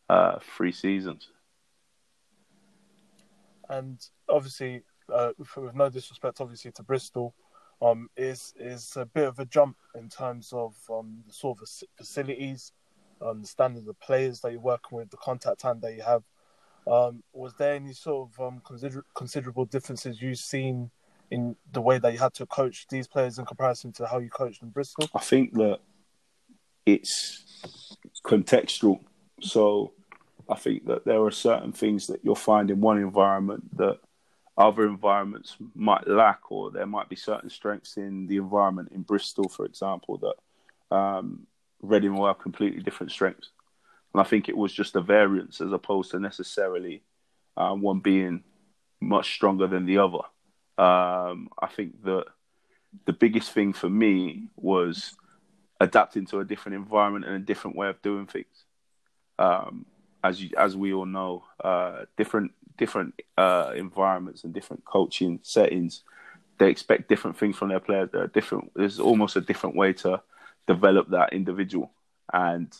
uh, 0.08 0.38
three 0.56 0.72
seasons. 0.72 1.28
And 3.72 3.98
obviously, 4.28 4.82
uh, 5.12 5.32
with 5.38 5.74
no 5.74 5.88
disrespect, 5.88 6.40
obviously 6.40 6.72
to 6.72 6.82
Bristol, 6.82 7.34
um, 7.80 8.08
is 8.16 8.52
is 8.58 8.92
a 8.96 9.06
bit 9.06 9.26
of 9.26 9.38
a 9.38 9.46
jump 9.46 9.76
in 9.94 10.08
terms 10.08 10.52
of 10.52 10.74
um, 10.90 11.24
the 11.26 11.32
sort 11.32 11.58
of 11.60 11.68
facilities, 11.96 12.72
um, 13.22 13.40
the 13.40 13.48
standard 13.48 13.88
of 13.88 13.98
players 13.98 14.40
that 14.40 14.52
you're 14.52 14.60
working 14.60 14.98
with, 14.98 15.10
the 15.10 15.16
contact 15.16 15.60
time 15.60 15.80
that 15.80 15.94
you 15.94 16.02
have. 16.02 16.22
Um, 16.86 17.22
was 17.32 17.54
there 17.54 17.74
any 17.74 17.94
sort 17.94 18.28
of 18.28 18.46
um, 18.46 18.60
consider- 18.64 19.06
considerable 19.14 19.64
differences 19.64 20.20
you've 20.20 20.38
seen 20.38 20.90
in 21.30 21.56
the 21.72 21.80
way 21.80 21.98
that 21.98 22.12
you 22.12 22.18
had 22.18 22.34
to 22.34 22.46
coach 22.46 22.86
these 22.90 23.08
players 23.08 23.38
in 23.38 23.46
comparison 23.46 23.90
to 23.92 24.06
how 24.06 24.18
you 24.18 24.28
coached 24.28 24.62
in 24.62 24.68
Bristol? 24.68 25.08
I 25.14 25.20
think 25.20 25.54
that 25.54 25.78
it's 26.84 27.96
contextual. 28.26 29.00
So 29.40 29.92
I 30.48 30.56
think 30.56 30.86
that 30.86 31.04
there 31.04 31.22
are 31.22 31.30
certain 31.30 31.72
things 31.72 32.06
that 32.08 32.20
you'll 32.22 32.34
find 32.34 32.70
in 32.70 32.80
one 32.80 32.98
environment 32.98 33.76
that 33.76 33.98
other 34.56 34.86
environments 34.86 35.56
might 35.74 36.06
lack, 36.06 36.50
or 36.50 36.70
there 36.70 36.86
might 36.86 37.08
be 37.08 37.16
certain 37.16 37.48
strengths 37.48 37.96
in 37.96 38.26
the 38.26 38.36
environment 38.36 38.90
in 38.92 39.02
Bristol, 39.02 39.48
for 39.48 39.64
example, 39.64 40.18
that 40.18 40.96
um, 40.96 41.46
Reading 41.80 42.14
will 42.14 42.26
have 42.26 42.38
completely 42.38 42.82
different 42.82 43.12
strengths. 43.12 43.50
And 44.12 44.20
I 44.20 44.24
think 44.24 44.48
it 44.48 44.56
was 44.56 44.72
just 44.72 44.94
a 44.94 45.00
variance 45.00 45.60
as 45.60 45.72
opposed 45.72 46.10
to 46.10 46.20
necessarily 46.20 47.02
um, 47.56 47.80
one 47.80 48.00
being 48.00 48.44
much 49.00 49.34
stronger 49.34 49.66
than 49.66 49.86
the 49.86 49.98
other. 49.98 50.18
Um, 50.78 51.48
I 51.58 51.66
think 51.68 52.02
that 52.04 52.26
the 53.06 53.12
biggest 53.12 53.52
thing 53.52 53.72
for 53.72 53.88
me 53.88 54.48
was 54.56 55.16
adapting 55.80 56.26
to 56.26 56.40
a 56.40 56.44
different 56.44 56.76
environment 56.76 57.24
and 57.24 57.36
a 57.36 57.46
different 57.46 57.76
way 57.76 57.88
of 57.88 58.00
doing 58.02 58.26
things. 58.26 58.64
Um, 59.38 59.86
as 60.22 60.42
you, 60.42 60.50
as 60.56 60.76
we 60.76 60.92
all 60.92 61.06
know, 61.06 61.44
uh, 61.62 62.04
different 62.16 62.52
different 62.76 63.14
uh, 63.36 63.72
environments 63.76 64.44
and 64.44 64.52
different 64.52 64.84
coaching 64.84 65.38
settings, 65.42 66.02
they 66.58 66.70
expect 66.70 67.08
different 67.08 67.38
things 67.38 67.56
from 67.56 67.68
their 67.68 67.80
players. 67.80 68.10
There 68.12 68.22
are 68.22 68.28
different. 68.28 68.72
There's 68.74 69.00
almost 69.00 69.36
a 69.36 69.40
different 69.40 69.76
way 69.76 69.92
to 69.94 70.22
develop 70.66 71.10
that 71.10 71.32
individual, 71.32 71.92
and 72.32 72.74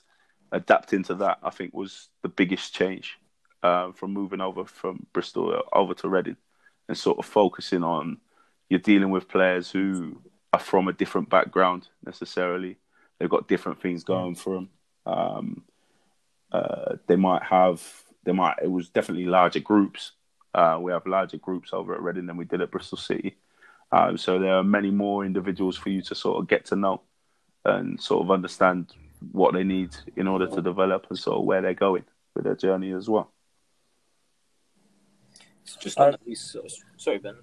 adapting 0.53 1.03
to 1.05 1.15
that, 1.17 1.39
I 1.43 1.51
think, 1.51 1.75
was 1.75 2.09
the 2.23 2.29
biggest 2.29 2.75
change 2.75 3.19
um, 3.63 3.93
from 3.93 4.13
moving 4.13 4.41
over 4.41 4.65
from 4.65 5.07
Bristol 5.13 5.63
over 5.73 5.95
to 5.95 6.09
Reading, 6.09 6.37
and 6.89 6.97
sort 6.97 7.19
of 7.19 7.27
focusing 7.27 7.83
on 7.83 8.19
you're 8.69 8.81
dealing 8.81 9.11
with 9.11 9.29
players 9.29 9.71
who 9.71 10.23
are 10.53 10.61
from 10.61 10.89
a 10.89 10.93
different 10.93 11.29
background 11.29 11.89
necessarily. 12.05 12.79
They've 13.19 13.29
got 13.29 13.49
different 13.49 13.81
things 13.81 14.05
going 14.05 14.35
for 14.35 14.55
them. 14.55 14.69
Um, 15.05 15.63
uh, 16.53 16.97
they 17.07 17.17
might 17.17 17.43
have 17.43 17.83
they 18.25 18.33
might 18.33 18.57
it 18.63 18.71
was 18.71 18.89
definitely 18.91 19.27
larger 19.27 19.61
groups. 19.61 20.13
Uh, 20.55 20.79
we 20.81 20.93
have 20.93 21.07
larger 21.07 21.39
groups 21.39 21.73
over 21.73 21.95
at 21.95 22.03
Reading 22.03 22.27
than 22.27 22.37
we 22.37 22.45
did 22.45 22.61
at 22.61 22.71
Bristol 22.71 22.99
City. 22.99 23.37
Um, 23.91 24.19
so 24.19 24.39
there 24.39 24.55
are 24.55 24.65
many 24.65 24.91
more 24.91 25.25
individuals 25.25 25.77
for 25.77 25.89
you 25.89 26.03
to 26.03 26.15
sort 26.15 26.39
of 26.39 26.49
get 26.49 26.67
to 26.67 26.77
know 26.77 27.01
and 27.65 28.01
sort 28.01 28.23
of 28.23 28.31
understand 28.31 28.93
what 29.33 29.55
they 29.55 29.65
need 29.65 29.97
in 30.17 30.29
order 30.29 30.47
to 30.47 30.61
develop 30.61 31.07
and 31.09 31.19
sort 31.19 31.39
of 31.39 31.45
where 31.45 31.63
they're 31.63 31.75
going 31.75 32.05
with 32.35 32.45
their 32.45 32.55
journey 32.55 32.93
as 32.93 33.09
well. 33.09 33.31
Just 35.81 35.99
on 35.99 36.15
uh, 36.15 36.17
these, 36.27 36.57
sorry, 36.97 37.19
Ben. 37.19 37.37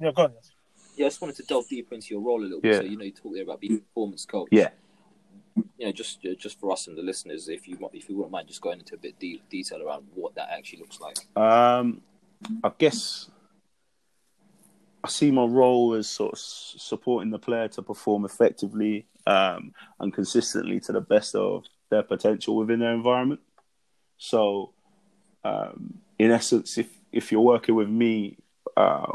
Yeah, 0.00 0.10
go 0.14 0.24
on. 0.24 0.32
Yeah, 0.96 1.06
I 1.06 1.08
just 1.08 1.20
wanted 1.20 1.36
to 1.36 1.44
delve 1.44 1.68
deeper 1.68 1.94
into 1.94 2.12
your 2.12 2.22
role 2.22 2.40
a 2.40 2.44
little 2.44 2.60
bit. 2.60 2.76
So 2.76 2.82
you 2.82 2.98
know, 2.98 3.04
you 3.04 3.12
talked 3.12 3.34
there 3.34 3.44
about 3.44 3.60
being 3.60 3.76
a 3.76 3.78
performance 3.78 4.26
coach. 4.26 4.48
Yeah 4.50 4.70
you 5.56 5.86
know, 5.86 5.92
just 5.92 6.22
just 6.38 6.58
for 6.58 6.72
us 6.72 6.86
and 6.86 6.96
the 6.96 7.02
listeners, 7.02 7.48
if 7.48 7.66
you 7.68 7.78
if 7.92 8.08
you 8.08 8.16
wouldn't 8.16 8.32
mind 8.32 8.48
just 8.48 8.60
going 8.60 8.78
into 8.78 8.94
a 8.94 8.98
bit 8.98 9.18
de- 9.18 9.42
detail 9.50 9.82
around 9.86 10.06
what 10.14 10.34
that 10.34 10.48
actually 10.50 10.80
looks 10.80 11.00
like. 11.00 11.16
Um, 11.36 12.00
I 12.64 12.72
guess 12.76 13.30
I 15.04 15.08
see 15.08 15.30
my 15.30 15.44
role 15.44 15.94
as 15.94 16.08
sort 16.08 16.32
of 16.32 16.38
supporting 16.38 17.30
the 17.30 17.38
player 17.38 17.68
to 17.68 17.82
perform 17.82 18.24
effectively 18.24 19.06
um, 19.26 19.72
and 19.98 20.12
consistently 20.12 20.80
to 20.80 20.92
the 20.92 21.00
best 21.00 21.34
of 21.34 21.64
their 21.90 22.02
potential 22.02 22.56
within 22.56 22.80
their 22.80 22.94
environment. 22.94 23.40
So, 24.16 24.72
um, 25.44 25.98
in 26.18 26.30
essence, 26.30 26.78
if 26.78 26.88
if 27.10 27.32
you're 27.32 27.40
working 27.40 27.74
with 27.74 27.88
me, 27.88 28.38
uh, 28.76 29.12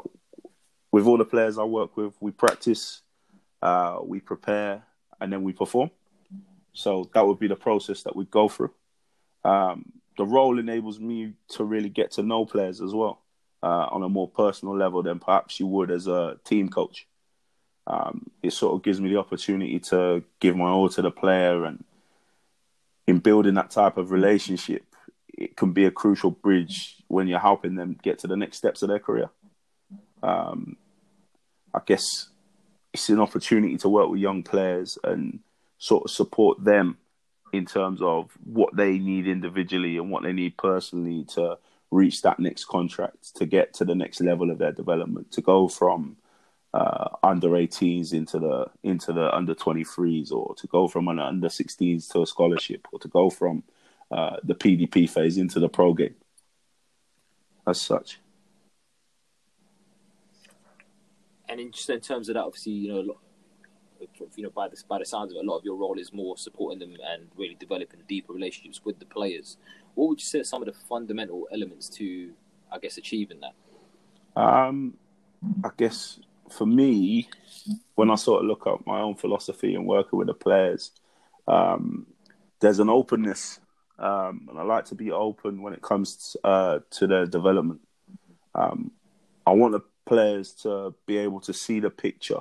with 0.91 1.05
all 1.05 1.17
the 1.17 1.25
players 1.25 1.57
I 1.57 1.63
work 1.63 1.97
with, 1.97 2.13
we 2.19 2.31
practice, 2.31 3.01
uh, 3.61 3.99
we 4.03 4.19
prepare, 4.19 4.83
and 5.19 5.31
then 5.31 5.43
we 5.43 5.53
perform. 5.53 5.89
So 6.77 7.09
that 7.15 7.25
would 7.25 7.39
be 7.39 7.47
the 7.47 7.55
process 7.55 8.03
that 8.03 8.15
we 8.15 8.25
go 8.25 8.47
through. 8.47 8.71
Um, 9.43 9.93
the 10.15 10.25
role 10.25 10.59
enables 10.59 10.99
me 10.99 11.33
to 11.49 11.63
really 11.63 11.89
get 11.89 12.11
to 12.11 12.23
know 12.23 12.45
players 12.45 12.81
as 12.81 12.93
well 12.93 13.23
uh, 13.63 13.87
on 13.89 14.03
a 14.03 14.09
more 14.09 14.29
personal 14.29 14.77
level 14.77 15.01
than 15.01 15.17
perhaps 15.17 15.59
you 15.59 15.65
would 15.65 15.89
as 15.89 16.05
a 16.05 16.37
team 16.43 16.69
coach. 16.69 17.07
Um, 17.87 18.29
it 18.43 18.53
sort 18.53 18.75
of 18.75 18.83
gives 18.83 19.01
me 19.01 19.09
the 19.09 19.17
opportunity 19.17 19.79
to 19.91 20.23
give 20.39 20.55
my 20.55 20.69
all 20.69 20.87
to 20.89 21.01
the 21.01 21.09
player, 21.09 21.65
and 21.65 21.83
in 23.07 23.19
building 23.19 23.55
that 23.55 23.71
type 23.71 23.97
of 23.97 24.11
relationship, 24.11 24.85
it 25.29 25.57
can 25.57 25.71
be 25.71 25.85
a 25.85 25.91
crucial 25.91 26.29
bridge 26.29 26.97
when 27.07 27.27
you're 27.27 27.39
helping 27.39 27.73
them 27.73 27.97
get 28.03 28.19
to 28.19 28.27
the 28.27 28.37
next 28.37 28.57
steps 28.57 28.83
of 28.83 28.89
their 28.89 28.99
career. 28.99 29.31
Um, 30.21 30.77
I 31.73 31.79
guess 31.83 32.29
it's 32.93 33.09
an 33.09 33.19
opportunity 33.19 33.77
to 33.77 33.89
work 33.89 34.09
with 34.09 34.19
young 34.19 34.43
players 34.43 34.99
and 35.03 35.39
sort 35.77 36.05
of 36.05 36.11
support 36.11 36.63
them 36.63 36.97
in 37.53 37.65
terms 37.65 38.01
of 38.01 38.31
what 38.43 38.75
they 38.75 38.97
need 38.99 39.27
individually 39.27 39.97
and 39.97 40.11
what 40.11 40.23
they 40.23 40.33
need 40.33 40.57
personally 40.57 41.23
to 41.23 41.57
reach 41.91 42.21
that 42.21 42.39
next 42.39 42.65
contract, 42.65 43.35
to 43.35 43.45
get 43.45 43.73
to 43.73 43.85
the 43.85 43.95
next 43.95 44.19
level 44.21 44.51
of 44.51 44.57
their 44.57 44.71
development, 44.71 45.31
to 45.31 45.41
go 45.41 45.67
from 45.67 46.17
uh, 46.73 47.09
under 47.23 47.49
18s 47.49 48.13
into 48.13 48.39
the 48.39 48.65
into 48.83 49.13
the 49.13 49.33
under 49.33 49.55
23s, 49.55 50.31
or 50.31 50.53
to 50.55 50.67
go 50.67 50.87
from 50.87 51.07
an 51.07 51.19
under 51.19 51.47
16s 51.47 52.11
to 52.11 52.21
a 52.21 52.27
scholarship, 52.27 52.87
or 52.91 52.99
to 52.99 53.07
go 53.07 53.29
from 53.29 53.63
uh, 54.11 54.37
the 54.43 54.55
PDP 54.55 55.09
phase 55.09 55.37
into 55.37 55.59
the 55.59 55.69
pro 55.69 55.93
game. 55.93 56.15
As 57.65 57.81
such. 57.81 58.19
And 61.49 61.59
in, 61.61 61.71
just 61.71 61.89
in 61.89 62.01
terms 62.01 62.27
of 62.27 62.35
that, 62.35 62.43
obviously, 62.43 62.73
you 62.73 62.93
know, 62.93 63.17
you 64.35 64.43
know, 64.43 64.49
by 64.49 64.67
the 64.67 64.81
by 64.87 64.99
the 64.99 65.05
sounds 65.05 65.31
of 65.31 65.37
it, 65.37 65.45
a 65.45 65.49
lot 65.49 65.57
of 65.57 65.65
your 65.65 65.75
role 65.75 65.97
is 65.97 66.13
more 66.13 66.37
supporting 66.37 66.79
them 66.79 66.95
and 67.05 67.27
really 67.35 67.55
developing 67.55 68.01
deeper 68.07 68.33
relationships 68.33 68.81
with 68.83 68.99
the 68.99 69.05
players. 69.05 69.57
What 69.95 70.09
would 70.09 70.19
you 70.19 70.25
say 70.25 70.39
are 70.39 70.43
some 70.43 70.61
of 70.61 70.67
the 70.67 70.73
fundamental 70.73 71.47
elements 71.51 71.89
to, 71.89 72.31
I 72.71 72.77
guess, 72.79 72.97
achieving 72.97 73.41
that? 73.41 74.39
Um, 74.39 74.97
I 75.63 75.69
guess 75.77 76.19
for 76.49 76.65
me, 76.65 77.29
when 77.95 78.09
I 78.09 78.15
sort 78.15 78.41
of 78.41 78.47
look 78.47 78.67
at 78.67 78.85
my 78.85 78.99
own 79.01 79.15
philosophy 79.15 79.75
and 79.75 79.85
working 79.87 80.17
with 80.19 80.27
the 80.27 80.33
players, 80.33 80.91
um, 81.47 82.05
there's 82.59 82.79
an 82.79 82.89
openness, 82.89 83.59
um, 83.99 84.47
and 84.49 84.59
I 84.59 84.63
like 84.63 84.85
to 84.85 84.95
be 84.95 85.11
open 85.11 85.61
when 85.61 85.73
it 85.73 85.81
comes 85.81 86.33
to, 86.33 86.47
uh, 86.47 86.79
to 86.91 87.07
their 87.07 87.25
development. 87.25 87.81
Um, 88.53 88.91
I 89.45 89.51
want 89.51 89.73
the 89.73 89.81
players 90.05 90.53
to 90.53 90.93
be 91.05 91.17
able 91.17 91.39
to 91.41 91.53
see 91.53 91.79
the 91.79 91.89
picture 91.89 92.39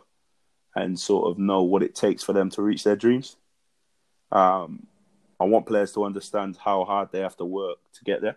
and 0.77 1.01
sort 1.01 1.31
of 1.31 1.39
know 1.39 1.63
what 1.63 1.83
it 1.83 1.95
takes 1.95 2.23
for 2.23 2.35
them 2.35 2.51
to 2.51 2.63
reach 2.63 2.85
their 2.85 2.95
dreams. 2.95 3.37
Um, 4.31 4.87
I 5.41 5.45
want 5.45 5.67
players 5.67 5.93
to 5.93 6.05
understand 6.05 6.59
how 6.63 6.85
hard 6.85 7.09
they 7.11 7.21
have 7.21 7.37
to 7.39 7.45
work 7.45 7.79
to 7.95 8.05
get 8.05 8.21
there 8.21 8.37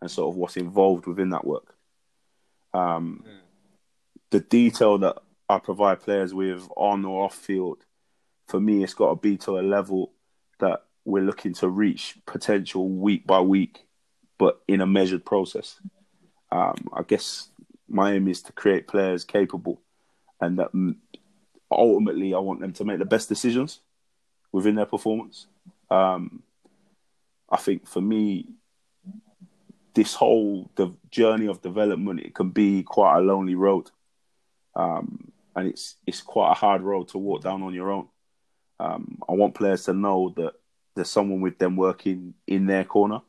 and 0.00 0.10
sort 0.10 0.32
of 0.32 0.36
what's 0.36 0.56
involved 0.56 1.06
within 1.06 1.30
that 1.30 1.44
work. 1.44 1.74
Um. 2.72 3.24
The 4.30 4.40
detail 4.40 4.96
that 4.98 5.18
I 5.48 5.58
provide 5.58 6.00
players 6.00 6.32
with 6.32 6.66
on 6.74 7.04
or 7.04 7.24
off 7.24 7.34
field, 7.34 7.84
for 8.48 8.58
me, 8.58 8.82
it's 8.82 8.94
got 8.94 9.10
to 9.10 9.16
be 9.16 9.36
to 9.38 9.58
a 9.58 9.60
level 9.60 10.12
that 10.58 10.84
we're 11.04 11.22
looking 11.22 11.52
to 11.54 11.68
reach 11.68 12.16
potential 12.24 12.88
week 12.88 13.26
by 13.26 13.40
week, 13.40 13.86
but 14.38 14.62
in 14.68 14.80
a 14.80 14.86
measured 14.86 15.26
process. 15.26 15.78
Um, 16.50 16.88
I 16.94 17.02
guess 17.02 17.48
my 17.88 18.12
aim 18.12 18.28
is 18.28 18.40
to 18.42 18.52
create 18.52 18.86
players 18.86 19.24
capable 19.24 19.82
and 20.40 20.58
that 20.58 20.70
ultimately 21.78 22.34
I 22.34 22.38
want 22.38 22.60
them 22.60 22.72
to 22.74 22.84
make 22.84 22.98
the 22.98 23.04
best 23.04 23.28
decisions 23.28 23.80
within 24.50 24.74
their 24.74 24.86
performance. 24.86 25.46
Um, 25.90 26.42
I 27.50 27.56
think 27.56 27.86
for 27.86 28.00
me, 28.00 28.48
this 29.94 30.14
whole 30.14 30.70
the 30.74 30.94
journey 31.10 31.46
of 31.46 31.60
development 31.60 32.20
it 32.20 32.34
can 32.34 32.50
be 32.50 32.82
quite 32.82 33.18
a 33.18 33.20
lonely 33.20 33.54
road, 33.54 33.90
um, 34.74 35.30
and 35.54 35.68
it's 35.68 35.96
it's 36.06 36.22
quite 36.22 36.50
a 36.52 36.54
hard 36.54 36.82
road 36.82 37.08
to 37.08 37.18
walk 37.18 37.42
down 37.42 37.62
on 37.62 37.74
your 37.74 37.90
own. 37.90 38.08
Um, 38.80 39.18
I 39.28 39.32
want 39.32 39.54
players 39.54 39.84
to 39.84 39.92
know 39.92 40.32
that 40.36 40.54
there's 40.94 41.10
someone 41.10 41.40
with 41.40 41.58
them 41.58 41.76
working 41.76 42.34
in 42.46 42.66
their 42.66 42.84
corner, 42.84 43.20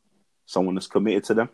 someone 0.46 0.76
that's 0.76 0.88
committed 0.88 1.26
to 1.26 1.34
them. 1.34 1.50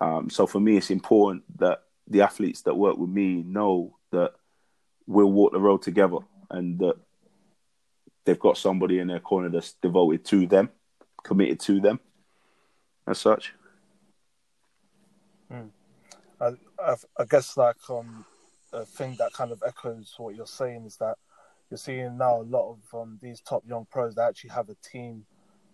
Um, 0.00 0.30
so 0.30 0.46
for 0.46 0.60
me, 0.60 0.76
it's 0.76 0.90
important 0.90 1.44
that 1.58 1.82
the 2.06 2.22
athletes 2.22 2.62
that 2.62 2.76
work 2.76 2.98
with 2.98 3.10
me 3.10 3.42
know 3.42 3.96
that 4.10 4.34
we'll 5.06 5.30
walk 5.30 5.52
the 5.52 5.60
road 5.60 5.82
together 5.82 6.18
and 6.50 6.78
that 6.78 6.96
they've 8.24 8.38
got 8.38 8.56
somebody 8.56 8.98
in 8.98 9.08
their 9.08 9.20
corner 9.20 9.48
that's 9.48 9.74
devoted 9.74 10.24
to 10.26 10.46
them, 10.46 10.70
committed 11.22 11.60
to 11.60 11.80
them, 11.80 12.00
as 13.06 13.18
such. 13.18 13.54
Mm. 15.52 15.70
I, 16.40 16.50
I, 16.78 16.94
I, 17.18 17.24
guess 17.28 17.56
like 17.56 17.76
um, 17.90 18.24
a 18.72 18.84
thing 18.84 19.16
that 19.18 19.32
kind 19.32 19.52
of 19.52 19.62
echoes 19.66 20.14
what 20.18 20.34
you're 20.34 20.46
saying 20.46 20.84
is 20.86 20.96
that 20.96 21.16
you're 21.70 21.78
seeing 21.78 22.18
now 22.18 22.40
a 22.40 22.42
lot 22.42 22.72
of 22.72 23.00
um, 23.00 23.18
these 23.22 23.40
top 23.40 23.62
young 23.66 23.86
pros 23.90 24.14
that 24.14 24.28
actually 24.28 24.50
have 24.50 24.68
a 24.68 24.76
team 24.82 25.24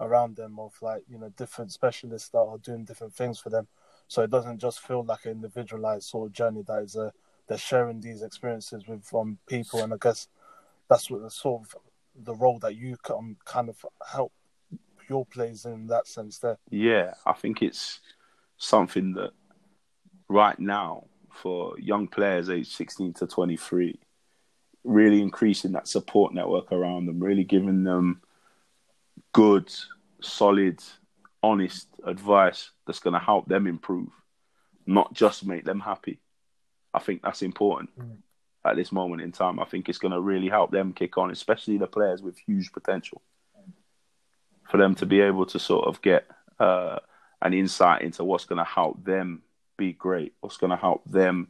around 0.01 0.37
them 0.37 0.59
of 0.59 0.73
like 0.81 1.03
you 1.09 1.19
know 1.19 1.29
different 1.37 1.73
specialists 1.73 2.29
that 2.29 2.39
are 2.39 2.59
doing 2.59 2.85
different 2.85 3.15
things 3.15 3.39
for 3.39 3.51
them. 3.51 3.67
So 4.07 4.23
it 4.23 4.31
doesn't 4.31 4.59
just 4.59 4.81
feel 4.81 5.05
like 5.05 5.25
an 5.27 5.33
individualized 5.33 6.05
sort 6.05 6.29
of 6.29 6.33
journey 6.33 6.63
that 6.67 6.83
is 6.83 6.97
a 6.97 7.13
they're 7.49 7.59
sharing 7.59 8.01
these 8.01 8.23
experiences 8.23 8.87
with 8.87 9.13
um, 9.15 9.39
people, 9.47 9.83
and 9.83 9.93
I 9.93 9.97
guess 10.01 10.29
that's 10.89 11.11
what 11.11 11.23
the 11.23 11.31
sort 11.31 11.63
of 11.63 11.77
the 12.15 12.35
role 12.35 12.59
that 12.61 12.77
you 12.77 12.97
can 13.03 13.37
kind 13.45 13.69
of 13.69 13.85
help 14.13 14.33
your 15.09 15.25
players 15.27 15.65
in 15.65 15.87
that 15.87 16.07
sense. 16.07 16.39
There, 16.39 16.59
yeah, 16.71 17.15
I 17.25 17.33
think 17.33 17.63
it's 17.63 18.01
something 18.59 19.15
that 19.15 19.31
right 20.29 20.59
now 20.59 21.05
for 21.33 21.79
young 21.79 22.09
players 22.09 22.51
aged 22.51 22.73
16 22.73 23.15
to 23.15 23.27
23, 23.27 23.99
really 24.85 25.23
increasing 25.23 25.73
that 25.73 25.89
support 25.89 26.35
network 26.35 26.73
around 26.73 27.07
them, 27.07 27.21
really 27.21 27.45
giving 27.45 27.85
them 27.85 28.21
good, 29.33 29.73
solid, 30.21 30.83
honest 31.43 31.89
advice 32.05 32.73
that's 32.87 33.01
going 33.01 33.15
to 33.15 33.21
help 33.21 33.47
them 33.47 33.67
improve, 33.67 34.09
not 34.87 35.13
just 35.15 35.47
make 35.47 35.65
them 35.65 35.81
happy. 35.81 36.21
I 36.95 36.99
think 36.99 37.23
that's 37.23 37.43
important 37.43 37.91
mm. 37.99 38.17
at 38.65 38.77
this 38.77 38.93
moment 38.93 39.23
in 39.23 39.33
time. 39.33 39.61
I 39.61 39.65
think 39.65 39.89
it's 39.89 39.99
going 39.99 40.13
to 40.13 40.21
really 40.21 40.49
help 40.49 40.71
them 40.71 40.93
kick 40.93 41.19
on, 41.19 41.31
especially 41.31 41.79
the 41.79 41.87
players 41.87 42.23
with 42.23 42.39
huge 42.39 42.73
potential, 42.73 43.23
for 44.71 44.77
them 44.77 44.95
to 44.97 45.07
be 45.07 45.21
able 45.21 45.47
to 45.47 45.59
sort 45.59 45.87
of 45.87 46.01
get 46.03 46.27
uh, 46.59 46.99
an 47.43 47.55
insight 47.55 48.03
into 48.03 48.25
what's 48.25 48.45
going 48.45 48.59
to 48.59 48.65
help 48.65 49.05
them 49.05 49.43
be 49.77 49.93
great, 49.93 50.35
what's 50.41 50.57
going 50.57 50.71
to 50.71 50.77
help 50.77 51.03
them 51.05 51.49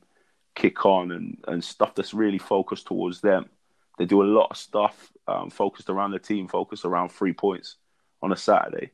kick 0.55 0.85
on, 0.85 1.13
and, 1.13 1.39
and 1.47 1.65
stuff 1.65 1.95
that's 1.95 2.13
really 2.13 2.39
focused 2.39 2.87
towards 2.87 3.21
them. 3.21 3.49
They 3.97 4.05
do 4.05 4.23
a 4.23 4.25
lot 4.25 4.49
of 4.51 4.57
stuff 4.57 5.13
um, 5.27 5.51
focused 5.51 5.91
around 5.91 6.13
the 6.13 6.19
team, 6.19 6.47
focused 6.47 6.85
around 6.85 7.11
three 7.11 7.33
points 7.33 7.77
on 8.23 8.33
a 8.33 8.37
Saturday. 8.37 8.91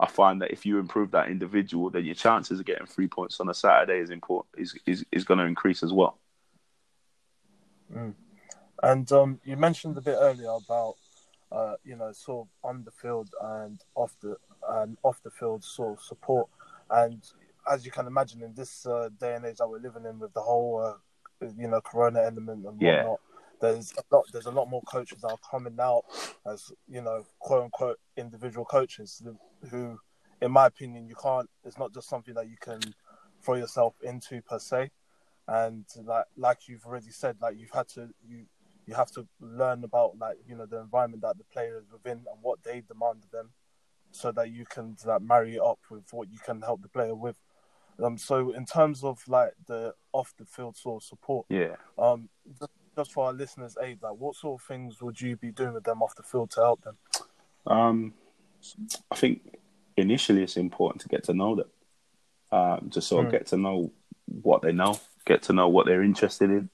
I 0.00 0.06
find 0.06 0.40
that 0.42 0.52
if 0.52 0.64
you 0.64 0.78
improve 0.78 1.10
that 1.10 1.28
individual, 1.28 1.90
then 1.90 2.04
your 2.04 2.14
chances 2.14 2.60
of 2.60 2.66
getting 2.66 2.86
three 2.86 3.08
points 3.08 3.40
on 3.40 3.48
a 3.48 3.54
Saturday 3.54 3.98
is 3.98 4.10
important 4.10 4.54
is 4.56 4.78
is, 4.86 5.04
is 5.10 5.24
going 5.24 5.38
to 5.38 5.44
increase 5.44 5.82
as 5.82 5.92
well. 5.92 6.18
Mm. 7.92 8.14
And 8.82 9.10
um, 9.12 9.40
you 9.44 9.56
mentioned 9.56 9.96
a 9.96 10.00
bit 10.00 10.16
earlier 10.18 10.50
about 10.50 10.94
uh, 11.50 11.74
you 11.84 11.96
know 11.96 12.12
sort 12.12 12.46
of 12.46 12.68
on 12.68 12.84
the 12.84 12.92
field 12.92 13.30
and 13.42 13.80
off 13.94 14.14
the 14.22 14.36
and 14.68 14.96
off 15.02 15.20
the 15.22 15.30
field 15.30 15.64
sort 15.64 15.98
of 15.98 16.04
support, 16.04 16.48
and 16.90 17.22
as 17.70 17.84
you 17.84 17.90
can 17.90 18.06
imagine 18.06 18.42
in 18.42 18.54
this 18.54 18.86
uh, 18.86 19.08
day 19.18 19.34
and 19.34 19.44
age 19.44 19.56
that 19.56 19.68
we're 19.68 19.80
living 19.80 20.04
in 20.04 20.18
with 20.18 20.32
the 20.34 20.40
whole 20.40 20.80
uh, 21.42 21.46
you 21.56 21.66
know 21.66 21.80
Corona 21.80 22.20
element 22.20 22.64
and 22.66 22.80
whatnot. 22.80 22.82
Yeah 22.82 23.14
there's 23.60 23.92
a 23.98 24.14
lot 24.14 24.24
there's 24.32 24.46
a 24.46 24.50
lot 24.50 24.68
more 24.68 24.82
coaches 24.82 25.20
that 25.22 25.28
are 25.28 25.50
coming 25.50 25.76
out 25.80 26.02
as 26.46 26.70
you 26.86 27.00
know 27.00 27.24
quote 27.38 27.64
unquote 27.64 27.98
individual 28.16 28.64
coaches 28.64 29.22
who 29.70 29.98
in 30.40 30.50
my 30.52 30.66
opinion 30.66 31.08
you 31.08 31.16
can't 31.20 31.48
it's 31.64 31.78
not 31.78 31.92
just 31.92 32.08
something 32.08 32.34
that 32.34 32.48
you 32.48 32.56
can 32.60 32.80
throw 33.42 33.54
yourself 33.54 33.94
into 34.02 34.42
per 34.42 34.58
se. 34.58 34.90
And 35.46 35.86
like 36.04 36.26
like 36.36 36.68
you've 36.68 36.84
already 36.84 37.10
said 37.10 37.36
like 37.40 37.56
you've 37.56 37.70
had 37.72 37.88
to 37.94 38.10
you 38.26 38.44
you 38.86 38.94
have 38.94 39.10
to 39.12 39.26
learn 39.40 39.82
about 39.84 40.18
like 40.18 40.36
you 40.46 40.54
know 40.54 40.66
the 40.66 40.78
environment 40.78 41.22
that 41.22 41.38
the 41.38 41.44
player 41.44 41.78
is 41.78 41.90
within 41.90 42.18
and 42.18 42.42
what 42.42 42.62
they 42.62 42.82
demand 42.86 43.24
of 43.24 43.30
them 43.30 43.50
so 44.10 44.30
that 44.32 44.50
you 44.50 44.64
can 44.66 44.96
like 45.06 45.22
marry 45.22 45.56
it 45.56 45.62
up 45.62 45.78
with 45.90 46.04
what 46.12 46.30
you 46.30 46.38
can 46.44 46.60
help 46.60 46.82
the 46.82 46.88
player 46.88 47.14
with. 47.14 47.36
Um 48.02 48.18
so 48.18 48.50
in 48.52 48.66
terms 48.66 49.02
of 49.02 49.26
like 49.26 49.52
the 49.66 49.94
off 50.12 50.34
the 50.38 50.44
field 50.44 50.76
sort 50.76 51.02
of 51.02 51.06
support 51.06 51.46
yeah. 51.48 51.76
um 51.98 52.28
just 52.98 53.12
for 53.12 53.26
our 53.26 53.32
listeners' 53.32 53.76
aid, 53.80 54.02
like 54.02 54.16
what 54.18 54.34
sort 54.34 54.60
of 54.60 54.66
things 54.66 55.00
would 55.00 55.20
you 55.20 55.36
be 55.36 55.52
doing 55.52 55.72
with 55.72 55.84
them 55.84 56.02
off 56.02 56.16
the 56.16 56.22
field 56.24 56.50
to 56.50 56.60
help 56.60 56.82
them? 56.82 56.96
Um, 57.64 58.12
I 59.12 59.14
think 59.14 59.56
initially 59.96 60.42
it's 60.42 60.56
important 60.56 61.02
to 61.02 61.08
get 61.08 61.22
to 61.24 61.32
know 61.32 61.54
them, 61.54 61.68
um, 62.50 62.90
to 62.90 63.00
sort 63.00 63.26
of 63.26 63.28
mm. 63.28 63.38
get 63.38 63.46
to 63.48 63.56
know 63.56 63.92
what 64.26 64.62
they 64.62 64.72
know, 64.72 64.98
get 65.24 65.44
to 65.44 65.52
know 65.52 65.68
what 65.68 65.86
they're 65.86 66.02
interested 66.02 66.50
in, 66.50 66.70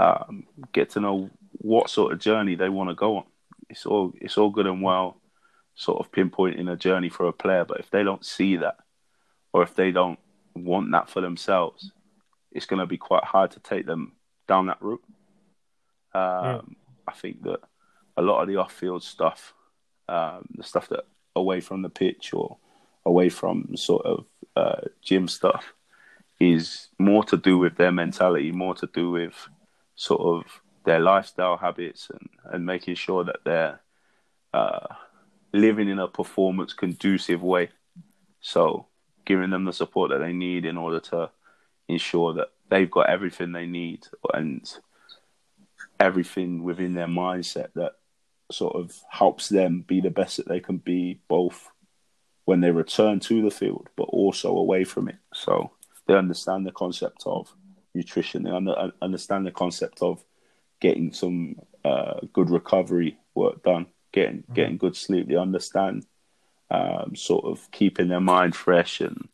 um, 0.00 0.44
get 0.72 0.90
to 0.90 1.00
know 1.00 1.30
what 1.52 1.88
sort 1.88 2.12
of 2.12 2.18
journey 2.18 2.56
they 2.56 2.68
want 2.68 2.90
to 2.90 2.96
go 2.96 3.18
on. 3.18 3.24
It's 3.70 3.86
all 3.86 4.12
it's 4.20 4.38
all 4.38 4.50
good 4.50 4.66
and 4.66 4.82
well, 4.82 5.20
sort 5.76 6.00
of 6.00 6.10
pinpointing 6.10 6.68
a 6.68 6.74
journey 6.74 7.10
for 7.10 7.28
a 7.28 7.32
player, 7.32 7.64
but 7.64 7.78
if 7.78 7.90
they 7.90 8.02
don't 8.02 8.24
see 8.24 8.56
that, 8.56 8.78
or 9.52 9.62
if 9.62 9.76
they 9.76 9.92
don't 9.92 10.18
want 10.56 10.90
that 10.90 11.08
for 11.08 11.20
themselves, 11.20 11.92
it's 12.50 12.66
going 12.66 12.80
to 12.80 12.86
be 12.86 12.98
quite 12.98 13.22
hard 13.22 13.52
to 13.52 13.60
take 13.60 13.86
them 13.86 14.14
down 14.48 14.66
that 14.66 14.82
route. 14.82 15.04
Um. 16.18 16.76
I 17.06 17.12
think 17.12 17.42
that 17.44 17.60
a 18.16 18.22
lot 18.22 18.42
of 18.42 18.48
the 18.48 18.56
off-field 18.56 19.02
stuff, 19.02 19.54
um, 20.08 20.46
the 20.56 20.62
stuff 20.62 20.88
that 20.88 21.04
away 21.34 21.60
from 21.60 21.82
the 21.82 21.88
pitch 21.88 22.34
or 22.34 22.58
away 23.06 23.30
from 23.30 23.76
sort 23.76 24.04
of 24.04 24.26
uh, 24.54 24.80
gym 25.00 25.26
stuff, 25.28 25.72
is 26.38 26.88
more 26.98 27.24
to 27.24 27.36
do 27.36 27.56
with 27.58 27.76
their 27.76 27.92
mentality, 27.92 28.52
more 28.52 28.74
to 28.74 28.88
do 28.92 29.10
with 29.10 29.48
sort 29.94 30.20
of 30.20 30.62
their 30.84 31.00
lifestyle 31.00 31.56
habits 31.56 32.10
and, 32.10 32.28
and 32.52 32.66
making 32.66 32.94
sure 32.94 33.24
that 33.24 33.40
they're 33.44 33.80
uh, 34.52 34.86
living 35.52 35.88
in 35.88 35.98
a 35.98 36.08
performance 36.08 36.72
conducive 36.74 37.42
way. 37.42 37.70
So 38.40 38.86
giving 39.24 39.50
them 39.50 39.64
the 39.64 39.72
support 39.72 40.10
that 40.10 40.18
they 40.18 40.32
need 40.32 40.64
in 40.64 40.76
order 40.76 41.00
to 41.00 41.30
ensure 41.88 42.34
that 42.34 42.48
they've 42.68 42.90
got 42.90 43.08
everything 43.08 43.52
they 43.52 43.66
need 43.66 44.06
and 44.34 44.78
everything 46.00 46.62
within 46.62 46.94
their 46.94 47.06
mindset 47.06 47.68
that 47.74 47.92
sort 48.50 48.76
of 48.76 48.94
helps 49.10 49.48
them 49.48 49.84
be 49.86 50.00
the 50.00 50.10
best 50.10 50.38
that 50.38 50.48
they 50.48 50.60
can 50.60 50.78
be, 50.78 51.20
both 51.28 51.70
when 52.44 52.60
they 52.60 52.70
return 52.70 53.20
to 53.20 53.42
the 53.42 53.50
field, 53.50 53.88
but 53.96 54.04
also 54.04 54.56
away 54.56 54.84
from 54.84 55.08
it. 55.08 55.16
So 55.34 55.72
they 56.06 56.14
understand 56.14 56.66
the 56.66 56.72
concept 56.72 57.24
of 57.26 57.54
nutrition. 57.94 58.42
They 58.42 58.50
under, 58.50 58.92
understand 59.02 59.46
the 59.46 59.50
concept 59.50 60.00
of 60.00 60.24
getting 60.80 61.12
some 61.12 61.56
uh, 61.84 62.20
good 62.32 62.50
recovery 62.50 63.18
work 63.34 63.62
done, 63.62 63.86
getting 64.12 64.38
mm-hmm. 64.38 64.54
getting 64.54 64.78
good 64.78 64.96
sleep. 64.96 65.28
They 65.28 65.36
understand 65.36 66.06
um, 66.70 67.14
sort 67.14 67.44
of 67.44 67.70
keeping 67.70 68.08
their 68.08 68.20
mind 68.20 68.56
fresh 68.56 69.00
and 69.00 69.28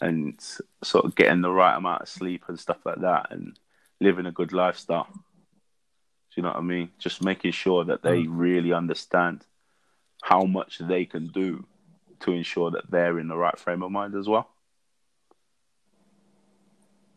and 0.00 0.40
sort 0.82 1.04
of 1.04 1.14
getting 1.14 1.42
the 1.42 1.50
right 1.50 1.76
amount 1.76 2.02
of 2.02 2.08
sleep 2.08 2.44
and 2.48 2.58
stuff 2.58 2.78
like 2.84 3.00
that, 3.00 3.28
and 3.30 3.58
living 4.00 4.26
a 4.26 4.32
good 4.32 4.52
lifestyle. 4.52 5.08
Do 6.30 6.40
you 6.40 6.42
know 6.42 6.50
what 6.50 6.58
I 6.58 6.62
mean? 6.62 6.90
Just 6.98 7.24
making 7.24 7.52
sure 7.52 7.84
that 7.84 8.02
they 8.02 8.22
mm. 8.22 8.28
really 8.28 8.72
understand 8.72 9.44
how 10.22 10.44
much 10.44 10.78
they 10.78 11.04
can 11.04 11.28
do 11.28 11.66
to 12.20 12.32
ensure 12.32 12.70
that 12.70 12.90
they're 12.90 13.18
in 13.18 13.28
the 13.28 13.36
right 13.36 13.58
frame 13.58 13.82
of 13.82 13.90
mind 13.90 14.14
as 14.14 14.28
well. 14.28 14.50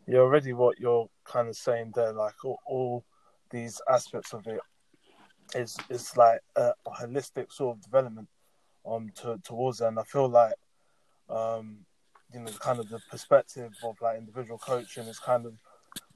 You're 0.08 0.24
already 0.24 0.54
what 0.54 0.80
you're 0.80 1.10
kind 1.26 1.48
of 1.48 1.56
saying 1.56 1.94
there, 1.96 2.12
like 2.12 2.44
all, 2.44 2.60
all 2.66 3.06
these 3.52 3.80
aspects 3.88 4.34
of 4.34 4.48
it 4.48 4.60
is 5.56 5.78
is 5.90 6.18
like 6.18 6.40
a, 6.56 6.72
a 6.86 6.92
holistic 6.92 7.52
sort 7.52 7.78
of 7.78 7.84
development 7.84 8.28
um 8.86 9.12
to, 9.22 9.40
towards 9.44 9.82
it. 9.82 9.86
And 9.86 10.00
I 10.00 10.04
feel 10.04 10.28
like 10.28 10.54
um 11.30 11.86
you 12.34 12.40
know 12.40 12.52
kind 12.60 12.80
of 12.80 12.90
the 12.90 13.00
perspective 13.12 13.72
of 13.84 13.96
like 14.02 14.18
individual 14.18 14.58
coaching 14.58 15.04
is 15.04 15.20
kind 15.20 15.46
of 15.46 15.54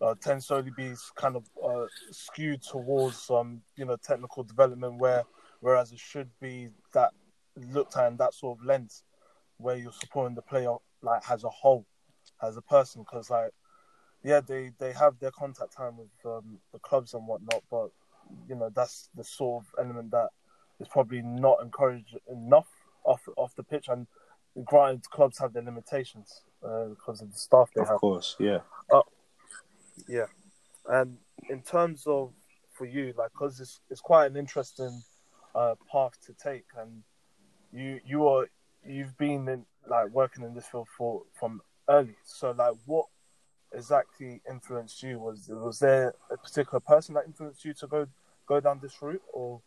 uh, 0.01 0.15
tends 0.21 0.47
to 0.47 0.55
only 0.55 0.71
be 0.75 0.93
kind 1.15 1.35
of 1.35 1.45
uh, 1.63 1.85
skewed 2.11 2.61
towards 2.61 3.29
um, 3.29 3.61
you 3.75 3.85
know 3.85 3.97
technical 3.97 4.43
development, 4.43 4.99
where 4.99 5.23
whereas 5.59 5.91
it 5.91 5.99
should 5.99 6.29
be 6.39 6.69
that 6.93 7.11
looked 7.55 7.97
at 7.97 8.11
in 8.11 8.17
that 8.17 8.33
sort 8.33 8.59
of 8.59 8.65
lens, 8.65 9.03
where 9.57 9.75
you're 9.75 9.91
supporting 9.91 10.35
the 10.35 10.41
player 10.41 10.73
like 11.01 11.21
as 11.29 11.43
a 11.43 11.49
whole, 11.49 11.85
as 12.41 12.57
a 12.57 12.61
person, 12.61 13.01
because 13.01 13.29
like 13.29 13.51
yeah, 14.23 14.41
they 14.41 14.71
they 14.79 14.93
have 14.93 15.17
their 15.19 15.31
contact 15.31 15.75
time 15.75 15.97
with 15.97 16.09
um, 16.25 16.59
the 16.73 16.79
clubs 16.79 17.13
and 17.13 17.25
whatnot, 17.27 17.63
but 17.69 17.89
you 18.47 18.55
know 18.55 18.69
that's 18.75 19.09
the 19.15 19.23
sort 19.23 19.63
of 19.63 19.85
element 19.85 20.11
that 20.11 20.29
is 20.79 20.87
probably 20.87 21.21
not 21.21 21.57
encouraged 21.61 22.17
enough 22.29 22.67
off 23.03 23.27
off 23.37 23.55
the 23.55 23.63
pitch, 23.63 23.87
and 23.87 24.07
granted, 24.65 25.09
clubs 25.09 25.39
have 25.39 25.53
their 25.53 25.63
limitations 25.63 26.41
uh, 26.63 26.85
because 26.85 27.21
of 27.21 27.31
the 27.31 27.37
staff 27.37 27.69
they 27.75 27.81
Of 27.81 27.87
have. 27.87 27.95
Of 27.95 28.01
course, 28.01 28.35
yeah. 28.39 28.59
Yeah, 30.07 30.27
and 30.87 31.17
in 31.49 31.61
terms 31.61 32.03
of 32.05 32.33
for 32.73 32.85
you, 32.85 33.13
like, 33.17 33.31
because 33.31 33.59
it's 33.59 33.79
it's 33.89 34.01
quite 34.01 34.29
an 34.31 34.37
interesting 34.37 35.01
uh, 35.55 35.75
path 35.91 36.13
to 36.25 36.33
take, 36.33 36.65
and 36.77 37.03
you 37.71 37.99
you 38.05 38.27
are 38.27 38.47
you've 38.85 39.17
been 39.17 39.47
in 39.47 39.65
like 39.89 40.09
working 40.09 40.43
in 40.43 40.53
this 40.53 40.67
field 40.67 40.87
for 40.97 41.23
from 41.33 41.61
early. 41.89 42.15
So, 42.23 42.51
like, 42.51 42.75
what 42.85 43.05
exactly 43.73 44.41
influenced 44.49 45.01
you? 45.03 45.19
Was 45.19 45.49
was 45.49 45.79
there 45.79 46.13
a 46.31 46.37
particular 46.37 46.79
person 46.79 47.15
that 47.15 47.25
influenced 47.25 47.65
you 47.65 47.73
to 47.75 47.87
go 47.87 48.07
go 48.47 48.59
down 48.59 48.79
this 48.81 49.01
route, 49.01 49.21
or 49.33 49.61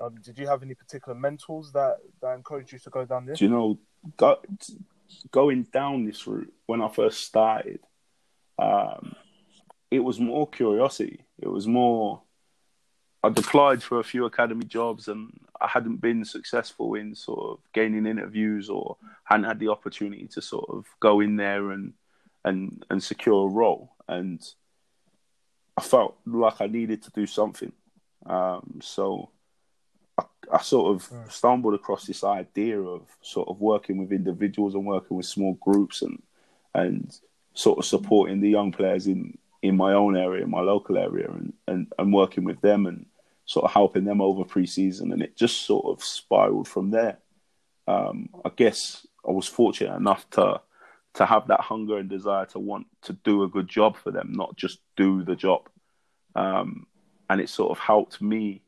um, 0.00 0.16
did 0.22 0.38
you 0.38 0.46
have 0.46 0.62
any 0.62 0.74
particular 0.74 1.18
mentors 1.18 1.72
that 1.72 1.98
that 2.22 2.34
encouraged 2.34 2.72
you 2.72 2.78
to 2.80 2.90
go 2.90 3.04
down 3.04 3.26
this? 3.26 3.38
Do 3.38 3.44
you 3.44 3.50
know, 3.50 3.78
go, 4.16 4.38
going 5.30 5.64
down 5.64 6.04
this 6.04 6.26
route 6.26 6.52
when 6.66 6.80
I 6.80 6.88
first 6.88 7.24
started, 7.24 7.80
um, 8.58 9.14
it 9.90 10.00
was 10.00 10.20
more 10.20 10.48
curiosity. 10.48 11.24
It 11.38 11.48
was 11.48 11.66
more. 11.66 12.22
I'd 13.22 13.38
applied 13.38 13.82
for 13.82 14.00
a 14.00 14.04
few 14.04 14.24
academy 14.24 14.64
jobs 14.64 15.08
and 15.08 15.38
I 15.60 15.68
hadn't 15.68 15.96
been 15.96 16.24
successful 16.24 16.94
in 16.94 17.14
sort 17.14 17.50
of 17.50 17.58
gaining 17.74 18.06
interviews 18.06 18.70
or 18.70 18.96
hadn't 19.24 19.44
had 19.44 19.58
the 19.58 19.68
opportunity 19.68 20.26
to 20.28 20.40
sort 20.40 20.70
of 20.70 20.86
go 21.00 21.20
in 21.20 21.36
there 21.36 21.72
and 21.72 21.92
and 22.44 22.84
and 22.88 23.02
secure 23.02 23.46
a 23.46 23.52
role. 23.52 23.92
And 24.08 24.40
I 25.76 25.82
felt 25.82 26.16
like 26.24 26.60
I 26.60 26.66
needed 26.66 27.02
to 27.02 27.10
do 27.10 27.26
something. 27.26 27.72
Um, 28.24 28.80
so 28.80 29.30
I, 30.16 30.24
I 30.52 30.62
sort 30.62 30.94
of 30.94 31.32
stumbled 31.32 31.74
across 31.74 32.06
this 32.06 32.24
idea 32.24 32.80
of 32.80 33.02
sort 33.20 33.48
of 33.48 33.60
working 33.60 33.98
with 33.98 34.12
individuals 34.12 34.74
and 34.74 34.86
working 34.86 35.16
with 35.16 35.26
small 35.26 35.54
groups 35.54 36.00
and 36.00 36.22
and 36.74 37.14
sort 37.52 37.78
of 37.78 37.84
supporting 37.84 38.40
the 38.40 38.48
young 38.48 38.72
players 38.72 39.06
in 39.06 39.36
in 39.62 39.76
my 39.76 39.92
own 39.92 40.16
area, 40.16 40.44
in 40.44 40.50
my 40.50 40.60
local 40.60 40.96
area, 40.96 41.30
and 41.30 41.52
and, 41.66 41.92
and 41.98 42.12
working 42.12 42.44
with 42.44 42.60
them 42.60 42.86
and 42.86 43.06
sort 43.44 43.64
of 43.64 43.72
helping 43.72 44.04
them 44.04 44.20
over 44.20 44.44
pre-season, 44.44 45.12
and 45.12 45.22
it 45.22 45.36
just 45.36 45.62
sort 45.62 45.86
of 45.86 46.04
spiraled 46.04 46.68
from 46.68 46.90
there. 46.90 47.18
Um, 47.88 48.28
I 48.44 48.50
guess 48.54 49.06
I 49.26 49.32
was 49.32 49.48
fortunate 49.48 49.96
enough 49.96 50.28
to 50.30 50.60
to 51.14 51.26
have 51.26 51.48
that 51.48 51.60
hunger 51.60 51.98
and 51.98 52.08
desire 52.08 52.46
to 52.46 52.58
want 52.58 52.86
to 53.02 53.12
do 53.12 53.42
a 53.42 53.48
good 53.48 53.66
job 53.68 53.96
for 53.96 54.10
them, 54.12 54.32
not 54.32 54.56
just 54.56 54.78
do 54.96 55.24
the 55.24 55.34
job. 55.34 55.68
Um, 56.36 56.86
and 57.28 57.40
it 57.40 57.48
sort 57.48 57.70
of 57.72 57.78
helped 57.78 58.22
me 58.22 58.62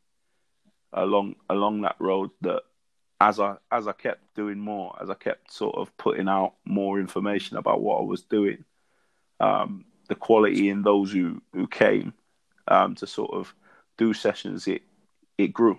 along 0.92 1.36
along 1.48 1.82
that 1.82 1.96
road 1.98 2.30
that 2.40 2.62
as 3.20 3.38
I 3.38 3.56
as 3.70 3.86
I 3.86 3.92
kept 3.92 4.34
doing 4.34 4.58
more, 4.58 4.96
as 5.00 5.08
I 5.10 5.14
kept 5.14 5.52
sort 5.52 5.76
of 5.76 5.96
putting 5.96 6.28
out 6.28 6.54
more 6.64 6.98
information 6.98 7.56
about 7.56 7.80
what 7.80 8.00
I 8.00 8.04
was 8.04 8.22
doing, 8.22 8.64
um, 9.38 9.84
the 10.08 10.14
quality 10.14 10.68
in 10.68 10.82
those 10.82 11.12
who 11.12 11.40
who 11.52 11.66
came 11.66 12.12
um, 12.68 12.94
to 12.96 13.06
sort 13.06 13.32
of 13.32 13.54
do 13.98 14.12
sessions, 14.12 14.66
it 14.66 14.82
it 15.38 15.48
grew, 15.48 15.78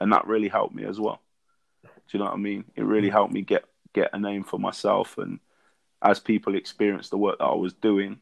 and 0.00 0.12
that 0.12 0.26
really 0.26 0.48
helped 0.48 0.74
me 0.74 0.84
as 0.84 0.98
well. 1.00 1.20
Do 1.82 1.90
you 2.12 2.18
know 2.18 2.26
what 2.26 2.34
I 2.34 2.38
mean? 2.38 2.64
It 2.76 2.84
really 2.84 3.10
helped 3.10 3.32
me 3.32 3.42
get 3.42 3.64
get 3.92 4.10
a 4.12 4.18
name 4.18 4.44
for 4.44 4.58
myself, 4.58 5.18
and 5.18 5.40
as 6.02 6.20
people 6.20 6.54
experienced 6.54 7.10
the 7.10 7.18
work 7.18 7.38
that 7.38 7.44
I 7.44 7.54
was 7.54 7.72
doing, 7.72 8.20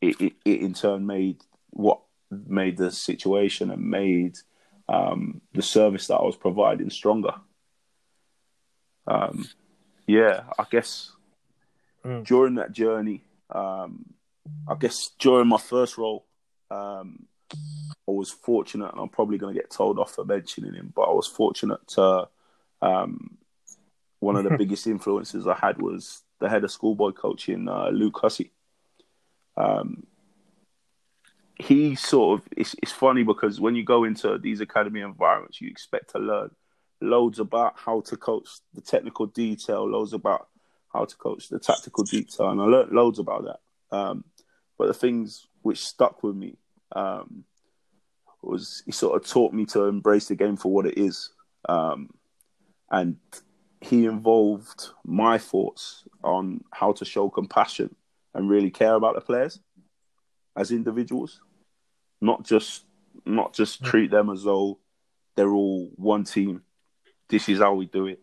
it, 0.00 0.20
it, 0.20 0.32
it 0.44 0.60
in 0.60 0.74
turn 0.74 1.06
made 1.06 1.42
what 1.70 2.00
made 2.30 2.76
the 2.76 2.90
situation 2.90 3.70
and 3.70 3.90
made 3.90 4.36
um, 4.88 5.40
the 5.54 5.62
service 5.62 6.06
that 6.08 6.16
I 6.16 6.22
was 6.22 6.36
providing 6.36 6.90
stronger. 6.90 7.34
Um, 9.06 9.48
yeah, 10.06 10.42
I 10.58 10.64
guess 10.70 11.12
Mm. 12.04 12.24
during 12.24 12.54
that 12.54 12.72
journey, 12.72 13.24
um, 13.50 14.04
I 14.68 14.74
guess 14.74 15.10
during 15.18 15.48
my 15.48 15.58
first 15.58 15.98
role, 15.98 16.26
um, 16.70 17.26
I 17.52 17.56
was 18.10 18.30
fortunate, 18.30 18.90
and 18.92 19.00
I'm 19.00 19.08
probably 19.08 19.38
going 19.38 19.54
to 19.54 19.60
get 19.60 19.70
told 19.70 19.98
off 19.98 20.14
for 20.14 20.24
mentioning 20.24 20.74
him, 20.74 20.92
but 20.94 21.02
I 21.02 21.12
was 21.12 21.26
fortunate 21.26 21.86
to. 21.88 22.28
Um, 22.80 23.38
one 24.20 24.36
of 24.36 24.44
the 24.44 24.56
biggest 24.58 24.86
influences 24.86 25.46
I 25.46 25.54
had 25.54 25.80
was 25.80 26.22
the 26.40 26.48
head 26.48 26.64
of 26.64 26.70
schoolboy 26.70 27.12
coaching, 27.12 27.68
uh, 27.68 27.90
Luke 27.90 28.18
Hussey. 28.20 28.52
Um, 29.56 30.04
he 31.58 31.96
sort 31.96 32.38
of 32.38 32.48
it's, 32.56 32.76
it's 32.82 32.92
funny 32.92 33.24
because 33.24 33.60
when 33.60 33.74
you 33.74 33.84
go 33.84 34.04
into 34.04 34.38
these 34.38 34.60
academy 34.60 35.00
environments, 35.00 35.60
you 35.60 35.68
expect 35.68 36.10
to 36.10 36.18
learn 36.18 36.50
loads 37.00 37.38
about 37.38 37.74
how 37.76 38.00
to 38.02 38.16
coach 38.16 38.48
the 38.74 38.80
technical 38.80 39.26
detail, 39.26 39.88
loads 39.88 40.12
about 40.12 40.48
how 40.92 41.04
to 41.04 41.16
coach 41.16 41.48
the 41.48 41.58
tactical 41.58 42.04
detail, 42.04 42.50
and 42.50 42.60
I 42.60 42.64
learned 42.64 42.92
loads 42.92 43.18
about 43.18 43.44
that. 43.44 43.96
Um, 43.96 44.24
but 44.78 44.86
the 44.86 44.94
things 44.94 45.48
which 45.62 45.84
stuck 45.84 46.22
with 46.22 46.36
me 46.36 46.56
um, 46.94 47.44
was 48.40 48.82
he 48.86 48.92
sort 48.92 49.20
of 49.20 49.28
taught 49.28 49.52
me 49.52 49.66
to 49.66 49.84
embrace 49.84 50.28
the 50.28 50.36
game 50.36 50.56
for 50.56 50.72
what 50.72 50.86
it 50.86 50.96
is, 50.96 51.30
um, 51.68 52.08
and 52.90 53.16
he 53.80 54.06
involved 54.06 54.90
my 55.04 55.38
thoughts 55.38 56.04
on 56.24 56.62
how 56.72 56.92
to 56.92 57.04
show 57.04 57.28
compassion 57.28 57.94
and 58.34 58.48
really 58.48 58.70
care 58.70 58.94
about 58.94 59.14
the 59.14 59.20
players 59.20 59.60
as 60.56 60.70
individuals, 60.70 61.40
not 62.20 62.44
just 62.44 62.84
not 63.26 63.52
just 63.52 63.84
treat 63.84 64.10
them 64.10 64.30
as 64.30 64.44
though 64.44 64.78
they're 65.36 65.50
all 65.50 65.90
one 65.96 66.24
team. 66.24 66.62
This 67.28 67.48
is 67.48 67.58
how 67.58 67.74
we 67.74 67.86
do 67.86 68.06
it, 68.06 68.20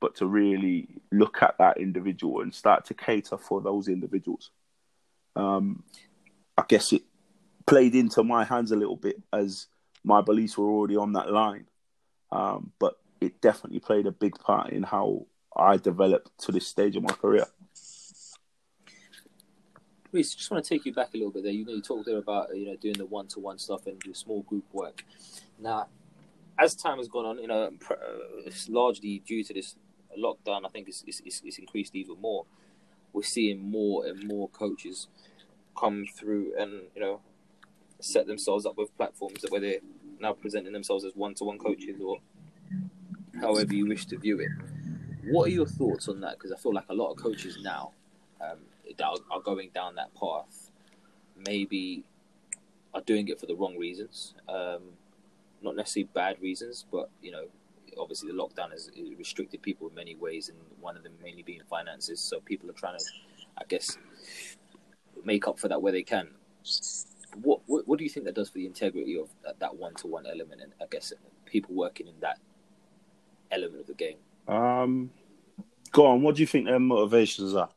but 0.00 0.16
to 0.16 0.26
really 0.26 0.88
look 1.12 1.42
at 1.42 1.56
that 1.58 1.78
individual 1.78 2.40
and 2.40 2.54
start 2.54 2.86
to 2.86 2.94
cater 2.94 3.36
for 3.36 3.60
those 3.60 3.88
individuals. 3.88 4.50
Um, 5.36 5.82
I 6.56 6.64
guess 6.68 6.92
it 6.92 7.02
played 7.66 7.94
into 7.94 8.22
my 8.24 8.44
hands 8.44 8.72
a 8.72 8.76
little 8.76 8.96
bit 8.96 9.22
as 9.32 9.66
my 10.04 10.20
beliefs 10.20 10.56
were 10.56 10.66
already 10.68 10.96
on 10.96 11.12
that 11.12 11.30
line, 11.30 11.66
um, 12.32 12.72
but 12.78 12.98
it 13.20 13.40
definitely 13.40 13.80
played 13.80 14.06
a 14.06 14.12
big 14.12 14.38
part 14.38 14.70
in 14.70 14.82
how 14.82 15.26
I 15.56 15.76
developed 15.76 16.30
to 16.40 16.52
this 16.52 16.66
stage 16.66 16.96
of 16.96 17.02
my 17.02 17.12
career. 17.12 17.46
Rhys, 20.12 20.34
just 20.34 20.50
want 20.50 20.64
to 20.64 20.68
take 20.68 20.86
you 20.86 20.94
back 20.94 21.12
a 21.14 21.16
little 21.18 21.32
bit 21.32 21.42
there. 21.42 21.52
You 21.52 21.66
know, 21.66 21.72
you 21.72 21.82
talked 21.82 22.06
there 22.06 22.16
about 22.16 22.56
you 22.56 22.66
know 22.66 22.76
doing 22.76 22.96
the 22.96 23.06
one-to-one 23.06 23.58
stuff 23.58 23.86
and 23.86 24.00
do 24.00 24.14
small 24.14 24.42
group 24.42 24.64
work. 24.72 25.04
Now, 25.58 25.88
as 26.58 26.74
time 26.74 26.98
has 26.98 27.08
gone 27.08 27.26
on, 27.26 27.38
you 27.38 27.46
know, 27.48 27.70
uh, 27.90 27.94
it's 28.46 28.68
largely 28.68 29.22
due 29.26 29.44
to 29.44 29.54
this 29.54 29.76
lockdown. 30.18 30.64
I 30.64 30.68
think 30.68 30.88
it's, 30.88 31.04
it's, 31.06 31.20
it's 31.44 31.58
increased 31.58 31.94
even 31.94 32.20
more. 32.20 32.46
We're 33.12 33.22
seeing 33.22 33.70
more 33.70 34.06
and 34.06 34.26
more 34.26 34.48
coaches 34.48 35.08
come 35.76 36.06
through 36.12 36.52
and 36.58 36.82
you 36.94 37.00
know 37.00 37.20
set 38.00 38.26
themselves 38.26 38.66
up 38.66 38.76
with 38.76 38.96
platforms 38.96 39.42
that 39.42 39.50
where 39.50 39.60
they're 39.60 39.80
now 40.20 40.32
presenting 40.32 40.72
themselves 40.72 41.04
as 41.04 41.12
one-to-one 41.14 41.58
coaches 41.58 42.00
or 42.04 42.18
however 43.40 43.74
you 43.74 43.86
wish 43.86 44.06
to 44.06 44.18
view 44.18 44.40
it. 44.40 44.48
What 45.30 45.48
are 45.48 45.52
your 45.52 45.66
thoughts 45.66 46.08
on 46.08 46.20
that? 46.20 46.38
Because 46.38 46.52
I 46.52 46.56
feel 46.56 46.72
like 46.74 46.88
a 46.88 46.94
lot 46.94 47.10
of 47.10 47.18
coaches 47.18 47.58
now 47.62 47.92
um, 48.40 48.58
that 48.96 49.04
are, 49.04 49.16
are 49.30 49.40
going 49.40 49.70
down 49.74 49.94
that 49.96 50.14
path 50.14 50.70
maybe 51.46 52.04
are 52.94 53.00
doing 53.02 53.28
it 53.28 53.38
for 53.38 53.46
the 53.46 53.54
wrong 53.54 53.76
reasons. 53.76 54.34
Um, 54.48 54.82
not 55.62 55.76
necessarily 55.76 56.08
bad 56.14 56.40
reasons, 56.40 56.84
but 56.90 57.10
you 57.22 57.30
know, 57.30 57.46
obviously 57.98 58.30
the 58.30 58.38
lockdown 58.38 58.70
has 58.70 58.90
has 58.96 59.14
restricted 59.16 59.62
people 59.62 59.88
in 59.88 59.94
many 59.94 60.14
ways, 60.16 60.48
and 60.48 60.58
one 60.80 60.96
of 60.96 61.02
them 61.02 61.12
mainly 61.22 61.42
being 61.42 61.60
finances. 61.68 62.20
So 62.20 62.40
people 62.40 62.70
are 62.70 62.74
trying 62.74 62.98
to, 62.98 63.04
I 63.58 63.64
guess, 63.68 63.98
make 65.24 65.48
up 65.48 65.58
for 65.58 65.68
that 65.68 65.80
where 65.80 65.92
they 65.92 66.02
can. 66.02 66.28
What 67.42 67.60
what, 67.66 67.86
what 67.86 67.98
do 67.98 68.04
you 68.04 68.10
think 68.10 68.26
that 68.26 68.34
does 68.34 68.48
for 68.48 68.58
the 68.58 68.66
integrity 68.66 69.18
of 69.18 69.28
that, 69.44 69.58
that 69.60 69.76
one-to-one 69.76 70.26
element, 70.26 70.60
and 70.60 70.72
I 70.80 70.84
guess 70.90 71.12
people 71.44 71.74
working 71.74 72.06
in 72.06 72.14
that 72.20 72.38
element 73.50 73.80
of 73.80 73.86
the 73.86 73.94
game? 73.94 74.18
Um, 74.46 75.10
go 75.92 76.06
on. 76.06 76.22
What 76.22 76.36
do 76.36 76.40
you 76.42 76.46
think 76.46 76.66
their 76.66 76.80
motivations 76.80 77.54
are? 77.54 77.70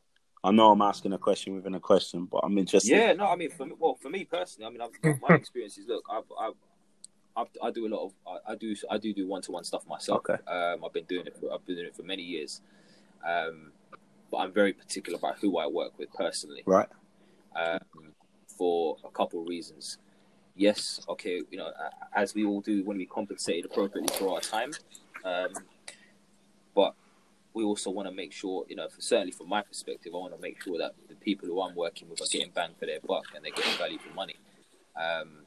I 0.43 0.51
know 0.51 0.71
I'm 0.71 0.81
asking 0.81 1.13
a 1.13 1.19
question 1.19 1.53
within 1.55 1.75
a 1.75 1.79
question, 1.79 2.25
but 2.25 2.39
I'm 2.43 2.57
interested. 2.57 2.89
Yeah, 2.89 3.13
no, 3.13 3.27
I 3.27 3.35
mean, 3.35 3.51
for 3.51 3.65
me, 3.65 3.73
well, 3.77 3.95
for 4.01 4.09
me 4.09 4.25
personally, 4.25 4.67
I 4.67 4.71
mean, 4.71 4.81
I've, 4.81 5.21
my 5.21 5.35
experiences. 5.35 5.85
Look, 5.87 6.03
I've, 6.09 6.23
I've, 6.39 6.53
I've, 7.35 7.47
I 7.63 7.71
do 7.71 7.87
a 7.87 7.89
lot 7.89 8.05
of, 8.05 8.13
I, 8.27 8.51
I 8.53 8.55
do, 8.55 8.75
I 8.89 8.97
do 8.97 9.13
do 9.13 9.27
one 9.27 9.41
to 9.43 9.51
one 9.51 9.63
stuff 9.63 9.87
myself. 9.87 10.19
Okay. 10.29 10.43
Um, 10.47 10.83
I've 10.85 10.93
been 10.93 11.05
doing 11.05 11.27
it. 11.27 11.37
For, 11.37 11.53
I've 11.53 11.65
been 11.65 11.75
doing 11.75 11.87
it 11.87 11.95
for 11.95 12.03
many 12.03 12.23
years. 12.23 12.61
Um, 13.27 13.71
but 14.29 14.37
I'm 14.37 14.51
very 14.51 14.73
particular 14.73 15.17
about 15.17 15.39
who 15.39 15.57
I 15.57 15.67
work 15.67 15.97
with 15.97 16.11
personally. 16.13 16.63
Right. 16.65 16.89
Um, 17.55 17.79
for 18.57 18.97
a 19.03 19.09
couple 19.09 19.41
of 19.41 19.47
reasons. 19.47 19.97
Yes, 20.55 20.99
okay, 21.07 21.41
you 21.49 21.57
know, 21.57 21.71
as 22.13 22.35
we 22.35 22.45
all 22.45 22.61
do 22.61 22.83
when 22.83 22.97
we 22.97 23.05
compensated 23.05 23.65
appropriately 23.65 24.15
for 24.17 24.33
our 24.33 24.41
time. 24.41 24.71
Um, 25.23 25.49
but 26.75 26.93
we 27.53 27.63
also 27.63 27.89
want 27.89 28.07
to 28.07 28.13
make 28.13 28.31
sure, 28.31 28.65
you 28.69 28.75
know, 28.75 28.87
for, 28.89 29.01
certainly 29.01 29.31
from 29.31 29.49
my 29.49 29.61
perspective, 29.61 30.13
I 30.13 30.17
want 30.17 30.35
to 30.35 30.41
make 30.41 30.61
sure 30.61 30.77
that 30.77 30.93
the 31.09 31.15
people 31.15 31.47
who 31.47 31.61
I'm 31.61 31.75
working 31.75 32.09
with 32.09 32.21
are 32.21 32.25
getting 32.29 32.51
bang 32.51 32.71
for 32.77 32.85
their 32.85 32.99
buck 32.99 33.25
and 33.35 33.43
they're 33.43 33.51
getting 33.51 33.77
value 33.77 33.97
for 33.97 34.13
money. 34.13 34.35
Um, 34.95 35.45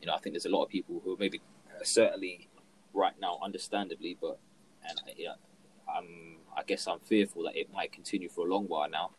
you 0.00 0.06
know, 0.06 0.14
I 0.14 0.18
think 0.18 0.34
there's 0.34 0.46
a 0.46 0.50
lot 0.50 0.64
of 0.64 0.68
people 0.68 1.00
who 1.04 1.16
maybe 1.18 1.40
uh, 1.70 1.84
certainly 1.84 2.48
right 2.92 3.14
now, 3.20 3.38
understandably, 3.42 4.16
but 4.20 4.38
and 4.88 5.00
you 5.16 5.26
know, 5.26 5.34
I'm, 5.92 6.36
I 6.56 6.62
guess 6.62 6.86
I'm 6.86 7.00
fearful 7.00 7.44
that 7.44 7.56
it 7.56 7.72
might 7.72 7.92
continue 7.92 8.28
for 8.28 8.46
a 8.46 8.50
long 8.52 8.66
while 8.66 8.88
now. 8.88 9.10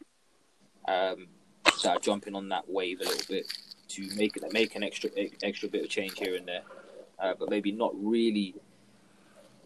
Um, 0.87 1.27
so 1.75 1.91
I'm 1.91 2.01
jumping 2.01 2.35
on 2.35 2.49
that 2.49 2.69
wave 2.69 3.01
a 3.01 3.03
little 3.03 3.25
bit 3.29 3.45
to 3.89 4.15
make 4.15 4.37
make 4.51 4.75
an 4.75 4.83
extra 4.83 5.09
extra 5.43 5.69
bit 5.69 5.83
of 5.83 5.89
change 5.89 6.17
here 6.17 6.35
and 6.35 6.47
there, 6.47 6.63
uh, 7.19 7.33
but 7.37 7.49
maybe 7.49 7.71
not 7.71 7.91
really 7.95 8.55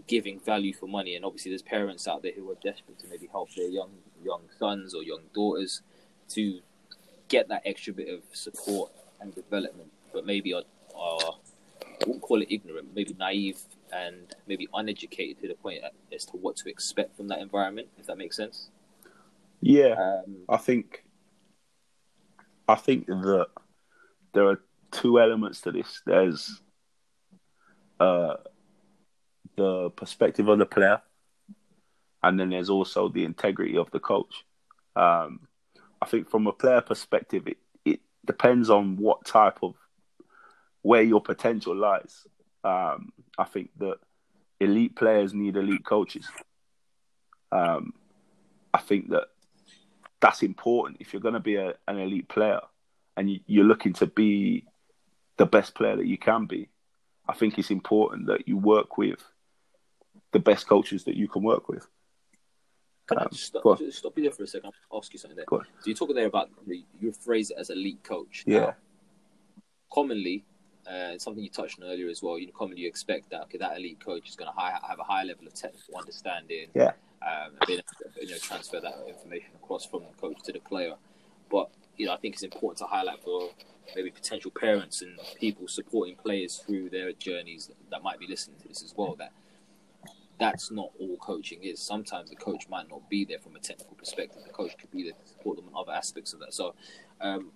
giving 0.08 0.40
value 0.40 0.74
for 0.74 0.88
money. 0.88 1.16
And 1.16 1.24
obviously, 1.24 1.52
there's 1.52 1.62
parents 1.62 2.08
out 2.08 2.22
there 2.24 2.34
who 2.36 2.50
are 2.52 2.58
desperate 2.64 3.00
to 3.00 3.08
maybe 3.08 3.28
help 3.28 3.54
their 3.56 3.70
young 3.70 3.92
young 4.24 4.42
sons 4.60 4.94
or 4.94 5.04
young 5.04 5.22
daughters 5.34 5.82
to 6.30 6.62
get 7.28 7.48
that 7.48 7.62
extra 7.66 7.94
bit 7.94 8.10
of 8.10 8.22
support 8.34 8.92
and 9.20 9.34
development, 9.34 9.92
but 10.12 10.26
maybe 10.26 10.54
are, 10.54 10.64
are 11.02 11.36
I 12.02 12.06
wouldn't 12.06 12.22
call 12.22 12.42
it 12.42 12.48
ignorant, 12.52 12.90
maybe 12.96 13.16
naive 13.20 13.60
and 13.94 14.34
maybe 14.48 14.68
uneducated 14.74 15.42
to 15.42 15.48
the 15.50 15.56
point 15.56 15.82
as 16.14 16.26
to 16.26 16.38
what 16.38 16.56
to 16.58 16.70
expect 16.70 17.16
from 17.16 17.28
that 17.28 17.40
environment. 17.40 17.90
If 18.00 18.08
that 18.08 18.18
makes 18.18 18.36
sense. 18.38 18.70
Yeah, 19.62 19.94
Um, 20.26 20.38
I 20.50 20.58
think 20.58 21.06
I 22.68 22.76
think 22.76 23.06
that 23.06 23.48
there 24.34 24.48
are 24.48 24.62
two 24.92 25.20
elements 25.20 25.62
to 25.62 25.72
this. 25.72 26.02
There's 26.06 26.62
uh, 28.00 28.36
the 29.56 29.92
perspective 29.92 30.48
of 30.48 30.58
the 30.58 30.66
player, 30.66 31.02
and 32.24 32.40
then 32.40 32.50
there's 32.50 32.70
also 32.70 33.10
the 33.10 33.24
integrity 33.24 33.78
of 33.78 33.92
the 33.92 34.00
coach. 34.00 34.46
Um, 34.96 35.48
I 36.02 36.08
think 36.08 36.30
from 36.30 36.48
a 36.48 36.54
player 36.54 36.82
perspective, 36.82 37.48
it, 37.48 37.58
it 37.86 38.00
depends 38.26 38.70
on 38.70 38.98
what 38.98 39.26
type 39.26 39.60
of 39.62 39.76
where 40.82 41.04
your 41.04 41.22
potential 41.22 41.76
lies. 41.76 42.26
Um, 42.64 43.12
I 43.38 43.46
think 43.46 43.70
that 43.80 43.98
elite 44.60 44.96
players 44.96 45.34
need 45.34 45.58
elite 45.58 45.86
coaches. 45.86 46.28
Um, 47.52 47.94
I 48.74 48.80
think 48.80 49.10
that 49.10 49.28
that's 50.20 50.44
important 50.44 50.98
if 51.00 51.14
you're 51.14 51.22
going 51.22 51.34
to 51.34 51.40
be 51.40 51.56
a, 51.56 51.74
an 51.88 51.98
elite 51.98 52.30
player 52.30 52.62
and 53.18 53.30
you, 53.30 53.40
you're 53.48 53.66
looking 53.66 53.94
to 53.94 54.08
be 54.08 54.66
the 55.38 55.46
best 55.46 55.76
player 55.76 55.96
that 55.96 56.06
you 56.06 56.18
can 56.18 56.46
be. 56.46 56.70
I 57.28 57.34
think 57.34 57.58
it's 57.58 57.72
important 57.72 58.28
that 58.28 58.48
you 58.48 58.58
work 58.58 58.98
with 58.98 59.24
the 60.32 60.40
best 60.40 60.68
coaches 60.68 61.04
that 61.06 61.16
you 61.16 61.28
can 61.28 61.44
work 61.44 61.68
with. 61.68 61.88
Can 63.08 63.18
I 63.18 63.24
Um, 63.24 63.30
just 63.32 63.46
stop, 63.48 63.78
just 63.80 63.98
stop 63.98 64.16
you 64.18 64.24
there 64.24 64.32
for 64.32 64.44
a 64.44 64.48
second? 64.48 64.72
I'll 64.92 65.00
ask 65.00 65.12
you 65.12 65.20
something 65.20 65.36
there. 65.36 65.46
So 65.50 65.64
you 65.86 65.96
talk 65.96 66.14
there 66.14 66.28
about 66.28 66.50
you 66.68 67.12
phrase 67.12 67.52
it 67.52 67.58
as 67.58 67.70
elite 67.70 68.04
coach. 68.04 68.44
Yeah. 68.46 68.60
Now, 68.60 68.76
commonly, 69.92 70.46
uh, 70.88 71.18
something 71.18 71.44
you 71.44 71.50
touched 71.50 71.82
on 71.82 71.88
earlier 71.88 72.10
as 72.10 72.22
well. 72.22 72.38
You 72.38 72.52
commonly 72.54 72.86
expect 72.86 73.30
that 73.32 73.44
okay, 73.44 73.58
that 73.58 73.78
elite 73.78 74.04
coach 74.04 74.30
is 74.30 74.36
going 74.36 74.52
to 74.54 74.62
have 74.62 75.00
a 75.00 75.04
high 75.04 75.24
level 75.24 75.48
of 75.48 75.54
technical 75.54 75.98
understanding. 75.98 76.68
Yeah. 76.74 76.92
Um, 77.22 77.52
and 77.60 77.68
being 77.68 77.80
able 77.80 78.14
to, 78.14 78.26
you 78.26 78.32
know, 78.32 78.38
transfer 78.40 78.80
that 78.80 78.96
information 79.08 79.50
across 79.56 79.86
from 79.86 80.02
the 80.02 80.20
coach 80.20 80.42
to 80.44 80.52
the 80.52 80.60
player. 80.60 80.96
But 81.52 81.70
you 81.98 82.08
know, 82.08 82.14
I 82.14 82.18
think 82.18 82.34
it's 82.34 82.44
important 82.44 82.80
to 82.80 82.86
highlight 82.86 83.22
for 83.24 83.50
maybe 83.96 84.10
potential 84.10 84.52
parents 84.52 85.02
and 85.02 85.20
people 85.40 85.68
supporting 85.68 86.16
players 86.16 86.58
through 86.58 86.90
their 86.90 87.12
journeys 87.14 87.70
that 87.92 88.02
might 88.02 88.20
be 88.20 88.28
listening 88.28 88.58
to 88.62 88.68
this 88.68 88.84
as 88.84 88.94
well. 88.96 89.16
That 89.16 89.32
that's 90.40 90.72
not 90.72 90.90
all 91.00 91.18
coaching 91.18 91.64
is. 91.64 91.80
Sometimes 91.80 92.32
the 92.32 92.36
coach 92.36 92.68
might 92.68 92.90
not 92.90 93.08
be 93.10 93.24
there 93.26 93.38
from 93.38 93.56
a 93.56 93.60
technical 93.60 93.96
perspective. 93.96 94.42
The 94.44 94.52
coach 94.52 94.76
could 94.80 94.90
be 94.90 95.04
there 95.04 95.14
to 95.14 95.28
support 95.28 95.58
them 95.58 95.68
on 95.72 95.80
other 95.80 95.92
aspects 95.92 96.34
of 96.34 96.40
that. 96.40 96.54
So, 96.54 96.74
um, 97.22 97.52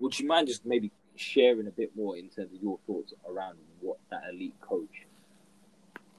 would 0.00 0.18
you 0.18 0.26
mind 0.26 0.48
just 0.48 0.64
maybe 0.64 0.90
sharing 1.18 1.66
a 1.66 1.70
bit 1.70 1.96
more 1.96 2.16
in 2.16 2.28
terms 2.28 2.52
of 2.54 2.62
your 2.62 2.78
thoughts 2.86 3.12
around 3.28 3.58
what 3.80 3.98
that 4.10 4.22
elite 4.32 4.58
coach 4.60 5.06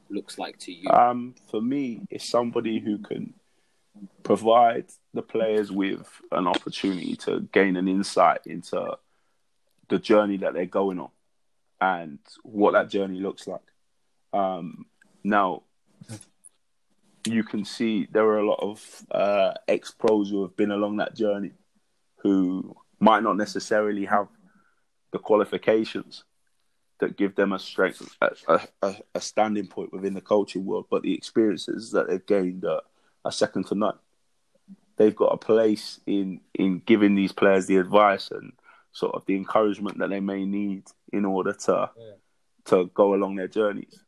looks 0.09 0.38
like 0.38 0.57
to 0.59 0.71
you? 0.71 0.89
Um, 0.89 1.35
for 1.49 1.62
me, 1.62 2.01
it's 2.09 2.25
somebody 2.25 2.79
who 2.79 2.97
can 2.97 3.33
provide 4.23 4.85
the 5.13 5.21
players 5.21 5.71
with 5.71 6.07
an 6.31 6.47
opportunity 6.47 7.15
to 7.15 7.47
gain 7.51 7.75
an 7.75 7.88
insight 7.88 8.41
into 8.45 8.97
the 9.89 9.99
journey 9.99 10.38
that 10.38 10.53
they're 10.53 10.65
going 10.65 10.99
on 10.99 11.09
and 11.81 12.19
what 12.43 12.73
that 12.73 12.89
journey 12.89 13.19
looks 13.19 13.47
like. 13.47 13.62
Um, 14.33 14.85
now, 15.23 15.63
you 17.25 17.43
can 17.43 17.65
see 17.65 18.07
there 18.12 18.25
are 18.25 18.39
a 18.39 18.47
lot 18.47 18.59
of 18.62 19.05
uh, 19.12 19.53
ex 19.67 19.91
pros 19.91 20.29
who 20.29 20.41
have 20.43 20.55
been 20.55 20.71
along 20.71 20.97
that 20.97 21.15
journey 21.15 21.51
who 22.17 22.75
might 22.99 23.23
not 23.23 23.38
necessarily 23.38 24.05
have 24.05 24.27
the 25.12 25.19
qualifications 25.19 26.24
that 27.00 27.17
give 27.17 27.36
them 27.36 27.54
a 27.54 27.60
strength, 27.60 28.15
a, 28.48 28.60
a, 28.82 28.95
a 29.15 29.22
standing 29.22 29.67
point 29.67 29.93
within 29.93 30.13
the 30.13 30.22
coaching 30.22 30.65
world, 30.65 30.86
but 30.89 31.02
the 31.02 31.13
experiences 31.13 31.91
that 31.91 32.08
they've 32.10 32.26
gained 32.26 32.65
are, 32.65 32.82
are 33.24 33.32
second 33.32 33.65
to 33.67 33.76
none. 33.76 33.98
They've 34.98 35.15
got 35.15 35.34
a 35.34 35.38
place 35.38 36.02
in 36.06 36.41
in 36.54 36.82
giving 36.86 37.15
these 37.15 37.32
players 37.32 37.67
the 37.67 37.78
advice 37.78 38.32
and 38.32 38.52
sort 38.91 39.15
of 39.15 39.26
the 39.26 39.36
encouragement 39.36 39.98
that 40.00 40.10
they 40.10 40.19
may 40.19 40.45
need 40.45 40.84
in 41.13 41.24
order 41.24 41.54
to 41.54 41.89
Yeah. 41.98 42.13
to 42.65 42.86
go 42.93 43.13
along 43.13 43.36
their 43.36 43.48
journeys. 43.48 44.04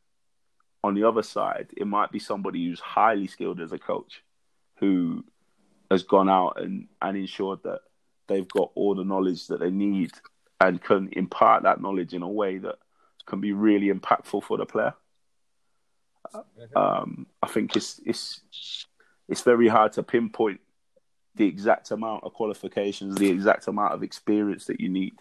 On 0.83 0.93
the 0.95 1.03
other 1.03 1.23
side, 1.23 1.69
it 1.77 1.87
might 1.87 2.11
be 2.11 2.19
somebody 2.19 2.65
who's 2.65 2.79
highly 2.81 3.27
skilled 3.27 3.61
as 3.61 3.71
a 3.71 3.77
coach, 3.77 4.21
who 4.77 5.23
has 5.89 6.03
gone 6.03 6.29
out 6.29 6.59
and, 6.59 6.87
and 7.01 7.15
ensured 7.17 7.63
that 7.63 7.81
they've 8.27 8.47
got 8.47 8.71
all 8.75 8.95
the 8.95 9.03
knowledge 9.03 9.47
that 9.47 9.59
they 9.59 9.69
need 9.69 10.11
and 10.61 10.81
can 10.81 11.09
impart 11.13 11.63
that 11.63 11.81
knowledge 11.81 12.13
in 12.13 12.21
a 12.21 12.29
way 12.29 12.57
that 12.59 12.75
can 13.25 13.41
be 13.41 13.51
really 13.51 13.91
impactful 13.91 14.43
for 14.43 14.57
the 14.57 14.65
player. 14.65 14.93
Um, 16.75 17.25
I 17.41 17.47
think 17.47 17.75
it's 17.75 17.99
it's 18.05 18.41
it's 19.27 19.41
very 19.41 19.67
hard 19.67 19.93
to 19.93 20.03
pinpoint 20.03 20.61
the 21.35 21.47
exact 21.47 21.91
amount 21.91 22.23
of 22.23 22.33
qualifications, 22.33 23.15
the 23.15 23.29
exact 23.29 23.67
amount 23.67 23.93
of 23.93 24.03
experience 24.03 24.65
that 24.65 24.79
you 24.79 24.89
need 24.89 25.15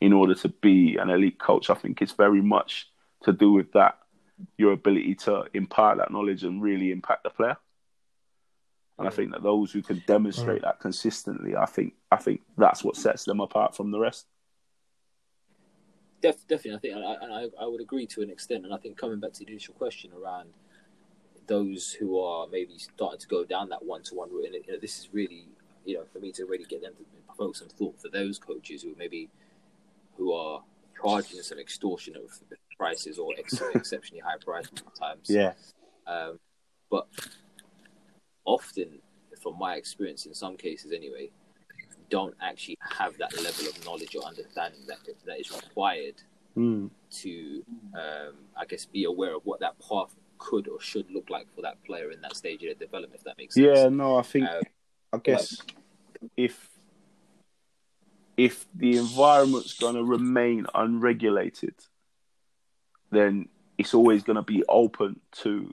in 0.00 0.12
order 0.12 0.34
to 0.34 0.48
be 0.48 0.96
an 0.96 1.08
elite 1.10 1.38
coach. 1.38 1.70
I 1.70 1.74
think 1.74 2.02
it's 2.02 2.12
very 2.12 2.42
much 2.42 2.88
to 3.22 3.32
do 3.32 3.52
with 3.52 3.72
that 3.72 3.98
your 4.58 4.72
ability 4.72 5.14
to 5.14 5.44
impart 5.54 5.98
that 5.98 6.10
knowledge 6.10 6.42
and 6.42 6.62
really 6.62 6.90
impact 6.90 7.22
the 7.22 7.30
player. 7.30 7.56
And 8.98 9.06
I 9.08 9.10
think 9.10 9.32
that 9.32 9.42
those 9.42 9.72
who 9.72 9.82
can 9.82 10.02
demonstrate 10.06 10.62
that 10.62 10.80
consistently, 10.80 11.56
I 11.56 11.66
think 11.66 11.94
I 12.10 12.16
think 12.16 12.42
that's 12.58 12.84
what 12.84 12.96
sets 12.96 13.24
them 13.24 13.40
apart 13.40 13.74
from 13.74 13.90
the 13.90 13.98
rest. 13.98 14.26
Def, 16.22 16.46
definitely, 16.46 16.76
I 16.76 16.78
think, 16.78 16.94
and 16.94 17.04
I, 17.04 17.14
and 17.20 17.32
I, 17.32 17.64
I 17.64 17.66
would 17.66 17.80
agree 17.80 18.06
to 18.06 18.22
an 18.22 18.30
extent. 18.30 18.64
And 18.64 18.72
I 18.72 18.78
think 18.78 18.96
coming 18.96 19.20
back 19.20 19.32
to 19.34 19.44
the 19.44 19.50
initial 19.50 19.74
question 19.74 20.12
around 20.12 20.50
those 21.48 21.92
who 21.92 22.20
are 22.20 22.46
maybe 22.46 22.78
starting 22.78 23.18
to 23.18 23.26
go 23.26 23.44
down 23.44 23.68
that 23.70 23.84
one-to-one 23.84 24.30
route, 24.30 24.46
and 24.46 24.54
you 24.54 24.72
know, 24.72 24.78
this 24.80 24.98
is 25.00 25.08
really, 25.12 25.48
you 25.84 25.96
know, 25.96 26.04
for 26.12 26.20
me 26.20 26.32
to 26.32 26.46
really 26.46 26.64
get 26.64 26.80
them 26.80 26.92
to 26.96 27.04
provoke 27.26 27.56
some 27.56 27.68
thought 27.68 28.00
for 28.00 28.08
those 28.08 28.38
coaches 28.38 28.82
who 28.82 28.94
maybe 28.96 29.28
who 30.16 30.32
are 30.32 30.62
charging 31.02 31.42
some 31.42 31.58
extortionate 31.58 32.22
prices 32.78 33.18
or 33.18 33.32
ex- 33.38 33.60
exceptionally 33.74 34.20
high 34.20 34.38
prices 34.44 34.72
at 34.86 34.94
times. 34.94 35.26
Yeah, 35.28 35.52
Um, 36.06 36.38
but 36.90 37.08
often, 38.44 39.00
from 39.42 39.58
my 39.58 39.74
experience, 39.74 40.26
in 40.26 40.34
some 40.34 40.56
cases 40.56 40.92
anyway, 40.92 41.30
don't 42.12 42.34
actually 42.42 42.76
have 42.90 43.16
that 43.16 43.34
level 43.42 43.66
of 43.66 43.84
knowledge 43.86 44.14
or 44.14 44.22
understanding 44.24 44.80
that 44.86 44.98
that 45.24 45.40
is 45.40 45.50
required 45.50 46.16
mm. 46.54 46.90
to, 47.10 47.64
um, 47.94 48.34
I 48.54 48.66
guess, 48.66 48.84
be 48.84 49.04
aware 49.04 49.34
of 49.34 49.46
what 49.46 49.60
that 49.60 49.76
path 49.78 50.14
could 50.36 50.68
or 50.68 50.78
should 50.78 51.10
look 51.10 51.30
like 51.30 51.46
for 51.54 51.62
that 51.62 51.82
player 51.84 52.10
in 52.10 52.20
that 52.20 52.36
stage 52.36 52.62
of 52.64 52.66
their 52.66 52.86
development. 52.86 53.14
If 53.14 53.24
that 53.24 53.38
makes 53.38 53.54
sense. 53.54 53.78
yeah. 53.78 53.88
No, 53.88 54.18
I 54.18 54.22
think 54.22 54.46
Um, 54.46 54.62
I 55.14 55.18
guess 55.18 55.56
if 56.36 56.68
if 58.36 58.66
the 58.74 58.98
environment's 58.98 59.78
going 59.78 59.94
to 59.94 60.04
remain 60.04 60.66
unregulated, 60.74 61.74
then 63.10 63.48
it's 63.78 63.94
always 63.94 64.22
going 64.22 64.36
to 64.36 64.42
be 64.42 64.62
open 64.68 65.20
to 65.42 65.72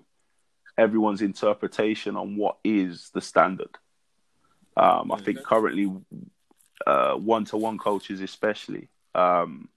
everyone's 0.78 1.22
interpretation 1.22 2.16
on 2.16 2.38
what 2.38 2.60
is 2.64 3.10
the 3.14 3.22
standard. 3.22 3.78
Um, 4.80 5.12
I 5.12 5.20
think 5.20 5.44
currently, 5.44 5.92
one 6.86 7.46
to 7.46 7.58
one 7.58 7.78
coaches, 7.78 8.22
especially 8.22 8.88
um, 9.14 9.68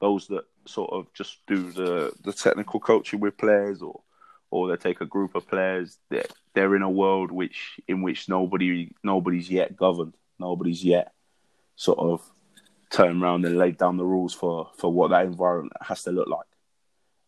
those 0.00 0.26
that 0.28 0.44
sort 0.66 0.90
of 0.92 1.12
just 1.12 1.38
do 1.46 1.70
the, 1.70 2.12
the 2.24 2.32
technical 2.32 2.80
coaching 2.80 3.20
with 3.20 3.36
players 3.36 3.82
or 3.82 4.00
or 4.50 4.68
they 4.68 4.76
take 4.76 5.02
a 5.02 5.06
group 5.06 5.34
of 5.34 5.46
players, 5.46 5.98
they're, 6.08 6.24
they're 6.54 6.74
in 6.74 6.80
a 6.80 6.90
world 6.90 7.30
which 7.30 7.78
in 7.86 8.00
which 8.00 8.28
nobody 8.28 8.90
nobody's 9.04 9.50
yet 9.50 9.76
governed, 9.76 10.14
nobody's 10.38 10.82
yet 10.82 11.12
sort 11.76 11.98
of 11.98 12.22
turned 12.90 13.22
around 13.22 13.44
and 13.44 13.58
laid 13.58 13.76
down 13.76 13.98
the 13.98 14.04
rules 14.04 14.32
for, 14.32 14.70
for 14.78 14.90
what 14.90 15.10
that 15.10 15.26
environment 15.26 15.74
has 15.82 16.02
to 16.04 16.10
look 16.10 16.28
like. 16.28 16.46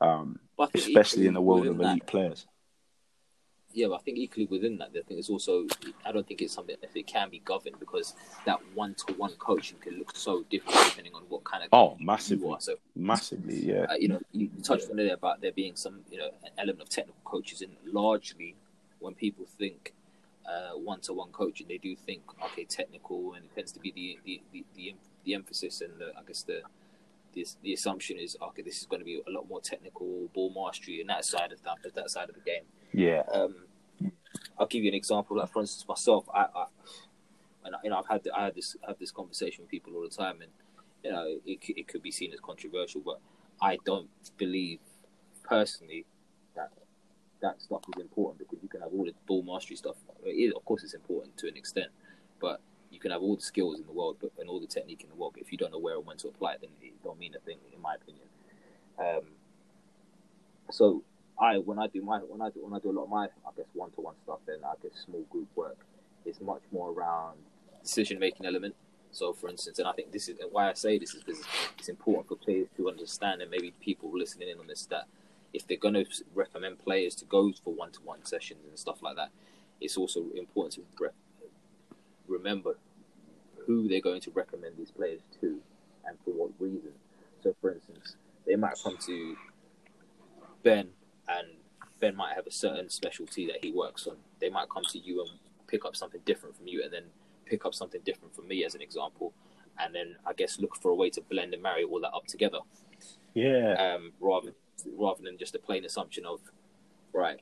Um, 0.00 0.40
But 0.56 0.68
I 0.68 0.70
think 0.72 0.87
especially 0.87 1.26
in 1.26 1.35
the 1.35 1.42
world 1.42 1.66
of 1.66 1.76
that- 1.78 1.85
elite 1.85 2.06
players. 2.06 2.46
Yeah, 3.72 3.87
but 3.88 3.94
I 3.94 3.98
think 3.98 4.18
equally 4.18 4.46
within 4.46 4.78
that, 4.78 4.88
I 4.90 5.02
think 5.06 5.18
it's 5.20 5.30
also 5.30 5.66
I 6.04 6.12
don't 6.12 6.26
think 6.26 6.42
it's 6.42 6.52
something 6.54 6.76
that 6.80 6.90
it 6.94 7.06
can 7.06 7.30
be 7.30 7.40
governed 7.44 7.76
because 7.78 8.14
that 8.46 8.59
one-to-one 8.74 9.33
coaching 9.38 9.78
can 9.80 9.98
look 9.98 10.16
so 10.16 10.44
different 10.50 10.78
depending 10.88 11.14
on 11.14 11.22
what 11.28 11.44
kind 11.44 11.62
of 11.64 11.68
Oh, 11.72 11.96
massively. 12.00 12.48
are. 12.50 12.61
So 12.61 12.74
Massively, 12.96 13.66
yeah. 13.66 13.87
uh, 13.90 13.94
you 13.94 14.09
know, 14.09 14.20
you 14.33 14.50
touched 14.62 14.90
on 14.90 14.98
earlier 14.98 15.14
about 15.14 15.40
there 15.40 15.52
being 15.52 15.76
some, 15.76 16.00
you 16.11 16.18
know, 16.18 16.30
an 16.44 16.50
element 16.59 16.83
of 16.83 16.88
technical 16.88 17.20
coaches, 17.24 17.62
and 17.62 17.72
largely, 17.92 18.56
when 18.98 19.14
people 19.14 19.46
think 19.46 19.92
one 20.83 21.00
to 21.00 21.12
one 21.12 21.30
coaching, 21.30 21.66
they 21.68 21.78
do 21.78 21.94
think 21.94 22.22
okay 22.46 22.64
technical, 22.64 23.35
and 23.35 23.44
it 23.44 23.54
tends 23.54 23.72
to 23.72 23.80
be 23.80 23.92
the 23.92 24.18
the, 24.24 24.42
the, 24.52 24.64
the, 24.76 24.94
the 25.24 25.35
emphasis 25.35 25.80
and 25.80 25.92
the, 25.98 26.12
I 26.18 26.22
guess 26.26 26.42
the 26.42 26.62
the, 27.35 27.46
the 27.62 27.72
assumption 27.74 28.18
is 28.18 28.37
okay, 28.42 28.62
this 28.62 28.80
is 28.80 28.87
going 28.87 29.00
to 29.00 29.04
be 29.04 29.22
a 29.26 29.30
lot 29.30 29.48
more 29.48 29.61
technical 29.61 30.28
ball 30.35 30.52
mastery 30.54 31.00
and 31.00 31.09
that 31.11 31.24
side 31.24 31.52
of 31.52 31.62
that 31.62 31.76
that 31.94 32.11
side 32.11 32.28
of 32.28 32.35
the 32.35 32.40
game. 32.40 32.64
Yeah. 32.92 33.22
Um, 33.33 33.55
I'll 34.59 34.66
give 34.66 34.83
you 34.83 34.90
an 34.90 34.94
example. 34.94 35.37
Like 35.37 35.50
for 35.50 35.61
instance, 35.61 35.87
myself, 35.88 36.26
I, 36.35 36.46
I 36.55 36.66
and 37.64 37.74
you 37.85 37.90
know 37.90 37.98
I've 37.98 38.07
had 38.07 38.26
I 38.35 38.44
had 38.46 38.55
this 38.55 38.76
have 38.87 38.98
this 38.98 39.11
conversation 39.11 39.62
with 39.62 39.70
people 39.70 39.94
all 39.94 40.03
the 40.03 40.09
time, 40.09 40.40
and 40.42 40.50
you 41.05 41.11
know 41.11 41.38
it 41.46 41.59
it 41.68 41.88
could 41.88 42.03
be 42.03 42.11
seen 42.11 42.33
as 42.33 42.40
controversial, 42.40 43.00
but 43.05 43.20
I 43.61 43.79
don't 43.85 44.09
believe 44.37 44.81
personally 45.42 46.07
that 46.55 46.70
that 47.42 47.61
stuff 47.62 47.83
is 47.94 48.00
important 48.00 48.38
because 48.38 48.62
you 48.62 48.68
can 48.68 48.81
have 48.81 48.92
all 48.92 49.05
the 49.05 49.14
ball 49.26 49.42
mastery 49.42 49.76
stuff. 49.76 49.96
It 50.24 50.55
of 50.55 50.64
course, 50.64 50.85
it's 50.85 50.94
important 50.94 51.37
to 51.38 51.48
an 51.48 51.57
extent, 51.57 51.88
but 52.40 52.61
you 52.90 52.98
can 52.98 53.12
have 53.12 53.22
all 53.22 53.37
the 53.37 53.42
skills 53.42 53.79
in 53.79 53.87
the 53.87 53.92
world, 53.92 54.16
but 54.20 54.33
and 54.38 54.48
all 54.48 54.61
the 54.61 54.66
technique 54.66 55.03
in 55.03 55.09
the 55.09 55.14
world. 55.14 55.33
But 55.35 55.42
if 55.42 55.53
you 55.53 55.59
don't 55.59 55.72
know 55.72 55.79
where 55.79 55.96
and 55.96 56.07
when 56.07 56.16
to 56.18 56.29
apply 56.29 56.55
it, 56.55 56.61
then 56.61 56.70
it 56.83 56.92
don't 57.03 57.18
mean 57.18 57.35
a 57.35 57.40
thing, 57.40 57.59
in 57.74 57.81
my 57.81 57.94
opinion. 57.94 58.26
Um, 58.98 59.31
so 60.70 61.03
I 61.40 61.59
when 61.59 61.79
I 61.79 61.87
do 61.87 62.03
my 62.03 62.18
when 62.18 62.42
I 62.42 62.50
do 62.50 62.64
when 62.64 62.74
I 62.74 62.79
do 62.79 62.90
a 62.90 62.92
lot 62.92 63.05
of 63.05 63.11
my 63.11 63.24
I 63.24 63.50
guess 63.57 63.66
one 63.72 63.90
to 63.92 64.00
one 64.00 64.14
stuff, 64.24 64.40
then 64.46 64.59
I 64.64 64.74
guess 64.83 64.92
small 65.07 65.22
group 65.31 65.48
work 65.57 65.79
is 66.24 66.40
much 66.40 66.62
more 66.70 66.90
around 66.92 67.38
decision 67.83 68.18
making 68.18 68.46
element. 68.46 68.74
So, 69.12 69.33
for 69.33 69.48
instance, 69.48 69.79
and 69.79 69.88
I 69.88 69.92
think 69.92 70.12
this 70.12 70.29
is 70.29 70.37
why 70.53 70.70
I 70.70 70.74
say 70.74 70.98
this 70.98 71.14
is 71.14 71.24
because 71.24 71.42
it's 71.79 71.88
important 71.88 72.29
for 72.29 72.37
players 72.37 72.68
to 72.76 72.88
understand, 72.88 73.42
and 73.42 73.50
maybe 73.50 73.72
people 73.81 74.11
listening 74.12 74.48
in 74.48 74.61
on 74.61 74.68
this, 74.68 74.87
that 74.87 75.07
if 75.53 75.66
they're 75.66 75.76
going 75.76 75.94
to 75.94 76.05
recommend 76.33 76.79
players 76.79 77.14
to 77.16 77.24
go 77.24 77.53
for 77.64 77.74
one 77.74 77.90
to 77.92 78.00
one 78.03 78.24
sessions 78.24 78.61
and 78.68 78.79
stuff 78.79 79.03
like 79.03 79.16
that, 79.16 79.31
it's 79.81 79.96
also 79.96 80.26
important 80.37 80.74
to 80.74 80.83
re- 81.05 81.11
remember 82.29 82.76
who 83.66 83.88
they're 83.88 84.00
going 84.00 84.20
to 84.20 84.31
recommend 84.31 84.76
these 84.79 84.92
players 84.92 85.20
to 85.40 85.61
and 86.07 86.16
for 86.24 86.31
what 86.31 86.50
reason. 86.61 86.92
So, 87.42 87.55
for 87.61 87.72
instance, 87.72 88.14
they 88.46 88.55
might 88.55 88.76
come 88.83 88.96
to 89.07 89.37
Ben 90.62 90.90
and 91.38 91.49
Ben 92.01 92.16
might 92.16 92.35
have 92.35 92.47
a 92.47 92.51
certain 92.51 92.88
specialty 92.88 93.47
that 93.47 93.64
he 93.64 93.73
works 93.73 94.07
on. 94.07 94.16
They 94.40 94.51
might 94.51 94.69
come 94.69 94.85
to 94.90 94.99
you 94.99 95.21
and 95.21 95.31
pick 95.66 95.85
up 95.85 95.95
something 95.95 96.21
different 96.25 96.57
from 96.57 96.66
you 96.66 96.83
and 96.83 96.93
then 96.93 97.05
pick 97.47 97.64
up 97.64 97.75
something 97.75 98.01
different 98.05 98.35
from 98.35 98.49
me 98.49 98.64
as 98.64 98.75
an 98.75 98.83
example. 98.83 99.33
And 99.79 99.95
then 99.95 100.16
I 100.27 100.33
guess 100.33 100.59
look 100.59 100.77
for 100.77 100.90
a 100.90 100.95
way 100.95 101.11
to 101.11 101.21
blend 101.21 101.55
and 101.55 101.62
marry 101.62 101.85
all 101.85 102.01
that 102.01 102.12
up 102.12 102.27
together. 102.27 102.59
Yeah. 103.35 103.75
Um, 103.75 104.12
rather 104.21 104.53
rather 104.97 105.23
than 105.23 105.37
just 105.38 105.55
a 105.55 105.59
plain 105.59 105.85
assumption 105.85 106.25
of, 106.25 106.40
right, 107.12 107.40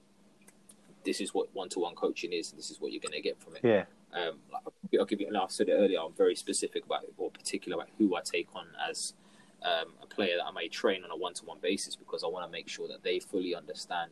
this 1.04 1.20
is 1.20 1.32
what 1.32 1.48
one 1.54 1.68
to 1.70 1.78
one 1.78 1.94
coaching 1.94 2.32
is, 2.32 2.50
and 2.50 2.58
this 2.58 2.70
is 2.70 2.80
what 2.80 2.92
you're 2.92 3.00
going 3.00 3.12
to 3.12 3.20
get 3.20 3.40
from 3.40 3.56
it. 3.56 3.62
Yeah. 3.62 3.84
Um, 4.12 4.38
I'll 4.98 5.04
give 5.04 5.20
you, 5.20 5.28
and 5.28 5.36
I 5.36 5.44
said 5.48 5.68
it 5.68 5.72
earlier, 5.72 6.00
I'm 6.00 6.14
very 6.14 6.34
specific 6.34 6.84
about 6.86 7.04
or 7.16 7.30
particular 7.30 7.76
about 7.76 7.88
who 7.98 8.16
I 8.16 8.20
take 8.22 8.48
on 8.54 8.66
as 8.88 9.14
um, 9.62 9.92
a 10.02 10.06
player 10.06 10.36
that 10.38 10.46
I 10.46 10.52
may 10.52 10.68
train 10.68 11.04
on 11.04 11.10
a 11.10 11.16
one 11.16 11.34
to 11.34 11.44
one 11.44 11.58
basis 11.60 11.96
because 11.96 12.22
I 12.24 12.28
want 12.28 12.46
to 12.46 12.50
make 12.50 12.68
sure 12.68 12.88
that 12.88 13.02
they 13.02 13.18
fully 13.18 13.54
understand 13.54 14.10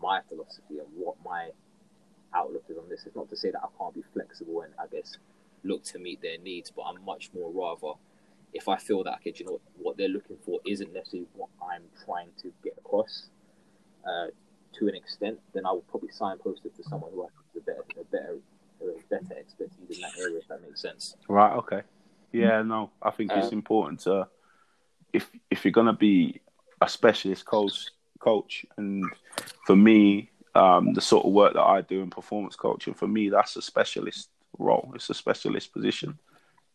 my 0.00 0.20
philosophy 0.28 0.78
and 0.78 0.88
what 0.96 1.16
my 1.24 1.50
outlook 2.34 2.64
is 2.68 2.78
on 2.78 2.88
this. 2.88 3.04
It's 3.06 3.14
not 3.14 3.28
to 3.30 3.36
say 3.36 3.50
that 3.50 3.60
I 3.62 3.68
can't 3.78 3.94
be 3.94 4.02
flexible 4.12 4.62
and 4.62 4.72
I 4.78 4.86
guess 4.86 5.18
look 5.64 5.84
to 5.84 5.98
meet 5.98 6.22
their 6.22 6.38
needs, 6.38 6.70
but 6.70 6.82
I'm 6.82 7.04
much 7.04 7.30
more 7.34 7.50
rather 7.52 7.94
if 8.52 8.68
I 8.68 8.76
feel 8.76 9.02
that 9.04 9.14
okay, 9.16 9.32
you 9.36 9.46
know 9.46 9.60
what, 9.78 9.96
they're 9.96 10.08
looking 10.08 10.36
for 10.44 10.60
isn't 10.66 10.92
necessarily 10.92 11.28
what 11.34 11.48
I'm 11.62 11.84
trying 12.04 12.28
to 12.42 12.52
get 12.62 12.74
across 12.78 13.28
uh, 14.06 14.26
to 14.74 14.88
an 14.88 14.94
extent, 14.94 15.38
then 15.54 15.66
I 15.66 15.72
will 15.72 15.84
probably 15.90 16.10
signpost 16.10 16.64
it 16.64 16.74
to 16.76 16.82
someone 16.84 17.10
who 17.12 17.22
has 17.22 17.30
a 17.56 17.60
better, 17.60 17.84
a 18.00 18.04
better, 18.04 18.38
a 18.82 19.08
better 19.10 19.38
expertise 19.38 19.96
in 19.96 20.00
that 20.00 20.18
area. 20.18 20.38
If 20.38 20.48
that 20.48 20.62
makes 20.62 20.80
sense. 20.80 21.16
Right. 21.28 21.52
Okay. 21.58 21.82
Yeah. 22.32 22.62
No, 22.62 22.90
I 23.02 23.10
think 23.10 23.32
it's 23.32 23.48
Um, 23.48 23.52
important 23.52 24.00
to 24.00 24.28
if 25.12 25.30
if 25.50 25.64
you're 25.64 25.72
gonna 25.72 25.92
be 25.92 26.40
a 26.80 26.88
specialist 26.88 27.44
coach 27.44 27.88
coach, 28.18 28.64
and 28.76 29.04
for 29.66 29.76
me, 29.76 30.30
um, 30.54 30.94
the 30.94 31.00
sort 31.00 31.26
of 31.26 31.32
work 31.32 31.54
that 31.54 31.62
I 31.62 31.80
do 31.80 32.02
in 32.02 32.10
performance 32.10 32.56
coaching, 32.56 32.94
for 32.94 33.08
me, 33.08 33.28
that's 33.28 33.56
a 33.56 33.62
specialist 33.62 34.28
role. 34.58 34.92
It's 34.94 35.10
a 35.10 35.14
specialist 35.14 35.72
position. 35.72 36.18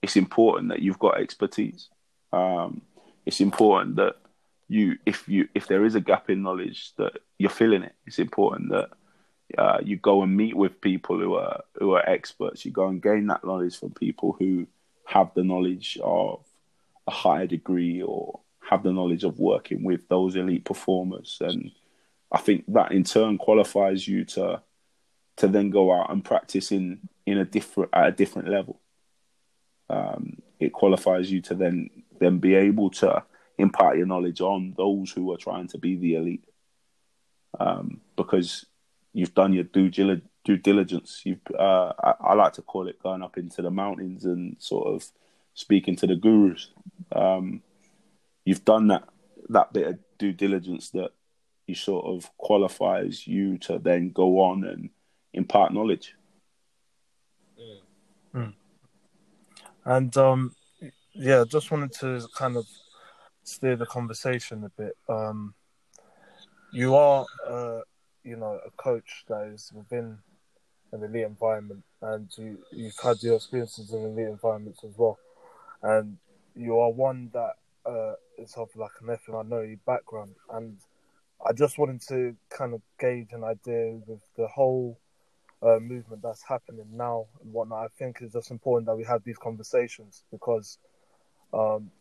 It's 0.01 0.15
important 0.15 0.69
that 0.69 0.81
you've 0.81 0.99
got 0.99 1.19
expertise. 1.19 1.89
Um, 2.31 2.81
it's 3.25 3.41
important 3.41 3.95
that 3.97 4.15
you, 4.67 4.97
if 5.05 5.27
you, 5.27 5.47
if 5.55 5.67
there 5.67 5.85
is 5.85 5.95
a 5.95 6.01
gap 6.01 6.29
in 6.29 6.43
knowledge, 6.43 6.93
that 6.97 7.13
you're 7.37 7.49
filling 7.49 7.83
it. 7.83 7.93
It's 8.05 8.19
important 8.19 8.69
that 8.69 8.89
uh, 9.57 9.79
you 9.83 9.95
go 9.97 10.23
and 10.23 10.35
meet 10.35 10.55
with 10.55 10.81
people 10.81 11.17
who 11.17 11.35
are 11.35 11.63
who 11.79 11.93
are 11.93 12.07
experts. 12.07 12.65
You 12.65 12.71
go 12.71 12.87
and 12.87 13.01
gain 13.01 13.27
that 13.27 13.45
knowledge 13.45 13.79
from 13.79 13.91
people 13.91 14.35
who 14.37 14.67
have 15.05 15.31
the 15.35 15.43
knowledge 15.43 15.97
of 16.03 16.43
a 17.07 17.11
higher 17.11 17.47
degree 17.47 18.01
or 18.01 18.39
have 18.59 18.83
the 18.83 18.91
knowledge 18.91 19.23
of 19.23 19.39
working 19.39 19.83
with 19.83 20.07
those 20.09 20.35
elite 20.35 20.65
performers 20.65 21.37
and 21.41 21.71
I 22.31 22.39
think 22.39 22.65
that 22.73 22.91
in 22.91 23.03
turn 23.03 23.37
qualifies 23.37 24.07
you 24.07 24.25
to 24.25 24.61
to 25.37 25.47
then 25.47 25.69
go 25.69 25.93
out 25.93 26.11
and 26.11 26.23
practice 26.23 26.71
in 26.71 27.07
in 27.25 27.37
a 27.37 27.45
different 27.45 27.89
at 27.93 28.07
a 28.07 28.11
different 28.11 28.49
level. 28.49 28.79
Um, 29.89 30.37
it 30.59 30.73
qualifies 30.73 31.31
you 31.31 31.41
to 31.43 31.55
then 31.55 31.89
then 32.19 32.39
be 32.39 32.55
able 32.55 32.89
to 32.89 33.23
impart 33.57 33.97
your 33.97 34.07
knowledge 34.07 34.41
on 34.41 34.73
those 34.77 35.11
who 35.11 35.31
are 35.31 35.37
trying 35.37 35.67
to 35.69 35.77
be 35.77 35.95
the 35.95 36.15
elite, 36.15 36.45
um, 37.59 38.01
because 38.15 38.65
you've 39.13 39.33
done 39.33 39.53
your 39.53 39.63
due, 39.63 39.89
due 39.89 40.57
diligence. 40.57 41.21
You've 41.23 41.39
uh, 41.57 41.93
I, 42.03 42.13
I 42.19 42.33
like 42.33 42.53
to 42.53 42.61
call 42.61 42.87
it 42.87 43.01
going 43.01 43.23
up 43.23 43.37
into 43.37 43.61
the 43.61 43.71
mountains 43.71 44.25
and 44.25 44.57
sort 44.59 44.87
of 44.87 45.09
speaking 45.57 45.95
to 45.95 46.05
the 46.05 46.15
gurus. 46.15 46.69
Um, 47.11 47.63
you've 48.45 48.63
done 48.63 48.87
that 48.87 49.09
that 49.49 49.73
bit 49.73 49.87
of 49.87 49.99
due 50.19 50.31
diligence 50.31 50.91
that 50.91 51.09
you 51.65 51.73
sort 51.73 52.05
of 52.05 52.29
qualifies 52.37 53.25
you 53.25 53.57
to 53.57 53.79
then 53.79 54.11
go 54.11 54.39
on 54.39 54.63
and 54.63 54.89
impart 55.33 55.73
knowledge. 55.73 56.13
And 59.83 60.15
um, 60.17 60.53
yeah, 61.13 61.43
just 61.47 61.71
wanted 61.71 61.93
to 61.93 62.27
kind 62.35 62.55
of 62.55 62.67
steer 63.43 63.75
the 63.75 63.85
conversation 63.87 64.63
a 64.63 64.69
bit. 64.81 64.95
Um, 65.09 65.55
you 66.71 66.95
are, 66.95 67.25
uh, 67.47 67.79
you 68.23 68.35
know, 68.35 68.59
a 68.63 68.69
coach 68.71 69.23
that 69.27 69.47
is 69.47 69.71
within 69.73 70.19
an 70.91 71.03
elite 71.03 71.25
environment, 71.25 71.83
and 72.01 72.29
you 72.37 72.59
you've 72.71 72.99
had 73.01 73.23
your 73.23 73.35
experiences 73.35 73.91
in 73.93 74.03
elite 74.03 74.27
environments 74.27 74.83
as 74.83 74.93
well, 74.97 75.17
and 75.83 76.17
you 76.55 76.79
are 76.79 76.91
one 76.91 77.29
that 77.33 77.53
uh, 77.85 78.13
is 78.37 78.53
of 78.55 78.69
like 78.75 78.91
an 79.01 79.17
FMI 79.27 79.79
background, 79.85 80.35
and 80.53 80.77
I 81.45 81.53
just 81.53 81.77
wanted 81.77 82.01
to 82.09 82.35
kind 82.49 82.73
of 82.73 82.81
gauge 82.99 83.31
an 83.31 83.43
idea 83.43 83.99
with 84.05 84.21
the 84.35 84.47
whole 84.47 84.99
uh, 85.61 85.79
movement 85.79 86.21
that's 86.21 86.43
happening 86.43 86.85
now 86.91 87.25
and 87.41 87.53
whatnot. 87.53 87.85
I 87.85 87.87
think 87.97 88.19
it's 88.21 88.33
just 88.33 88.51
important 88.51 88.87
that 88.87 88.95
we 88.95 89.03
have 89.05 89.23
these 89.23 89.37
conversations 89.37 90.23
because 90.31 90.77
um, 91.53 91.91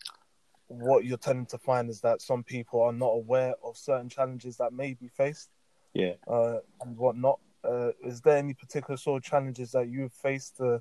what 0.68 1.04
you're 1.04 1.18
tending 1.18 1.46
to 1.46 1.58
find 1.58 1.88
is 1.88 2.00
that 2.00 2.20
some 2.20 2.42
people 2.42 2.82
are 2.82 2.92
not 2.92 3.10
aware 3.10 3.54
of 3.62 3.76
certain 3.76 4.08
challenges 4.08 4.56
that 4.56 4.72
may 4.72 4.94
be 4.94 5.08
faced 5.08 5.50
Yeah. 5.94 6.14
uh, 6.26 6.58
and 6.80 6.96
whatnot. 6.96 7.38
Uh, 7.62 7.90
is 8.04 8.20
there 8.20 8.36
any 8.36 8.54
particular 8.54 8.96
sort 8.96 9.22
of 9.22 9.28
challenges 9.30 9.72
that 9.72 9.88
you've 9.88 10.12
faced 10.12 10.60
uh, 10.60 10.78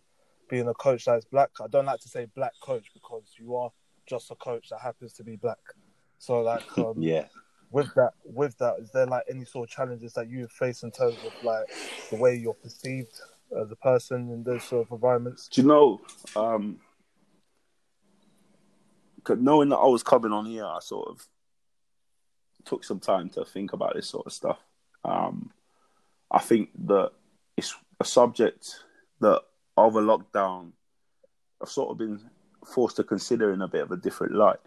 being 0.49 0.67
a 0.67 0.73
coach 0.73 1.05
that's 1.05 1.25
black? 1.25 1.49
I 1.61 1.67
don't 1.67 1.85
like 1.85 1.99
to 2.01 2.09
say 2.09 2.27
black 2.35 2.53
coach 2.61 2.91
because 2.93 3.23
you 3.37 3.55
are 3.55 3.71
just 4.07 4.31
a 4.31 4.35
coach 4.35 4.69
that 4.69 4.79
happens 4.79 5.13
to 5.13 5.23
be 5.23 5.35
black. 5.35 5.59
So, 6.19 6.41
like, 6.41 6.63
um, 6.77 6.95
Yeah. 6.97 7.27
with 7.71 7.93
that, 7.95 8.11
with 8.23 8.57
that, 8.57 8.75
is 8.79 8.91
there 8.91 9.05
like 9.05 9.23
any 9.29 9.45
sort 9.45 9.69
of 9.69 9.75
challenges 9.75 10.13
that 10.13 10.29
you 10.29 10.47
face 10.47 10.83
in 10.83 10.91
terms 10.91 11.17
of 11.23 11.33
like 11.41 11.65
the 12.09 12.17
way 12.17 12.35
you're 12.35 12.53
perceived 12.53 13.19
as 13.59 13.71
a 13.71 13.75
person 13.75 14.29
in 14.29 14.43
those 14.43 14.63
sort 14.67 14.87
of 14.87 14.91
environments? 14.91 15.47
Do 15.47 15.61
you 15.61 15.67
know, 15.67 16.01
um, 16.35 16.79
knowing 19.27 19.69
that 19.69 19.77
I 19.77 19.87
was 19.87 20.03
coming 20.03 20.31
on 20.31 20.45
here, 20.45 20.65
I 20.65 20.79
sort 20.79 21.09
of 21.09 21.27
took 22.65 22.83
some 22.83 22.99
time 22.99 23.29
to 23.29 23.45
think 23.45 23.73
about 23.73 23.95
this 23.95 24.07
sort 24.07 24.25
of 24.25 24.33
stuff. 24.33 24.59
Um, 25.03 25.51
I 26.31 26.39
think 26.39 26.69
that 26.85 27.11
it's 27.55 27.75
a 27.99 28.05
subject 28.05 28.83
that 29.21 29.41
over 29.77 30.01
lockdown 30.01 30.71
I've 31.61 31.69
sort 31.69 31.91
of 31.91 31.97
been 31.97 32.19
forced 32.65 32.97
to 32.97 33.03
consider 33.03 33.53
in 33.53 33.61
a 33.61 33.67
bit 33.67 33.81
of 33.81 33.91
a 33.91 33.97
different 33.97 34.35
light. 34.35 34.59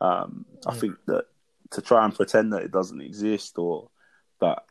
Um, 0.00 0.46
I 0.66 0.74
think 0.74 0.96
that 1.06 1.26
to 1.72 1.82
try 1.82 2.04
and 2.04 2.14
pretend 2.14 2.52
that 2.52 2.62
it 2.62 2.72
doesn't 2.72 3.00
exist 3.00 3.58
or 3.58 3.90
that 4.40 4.64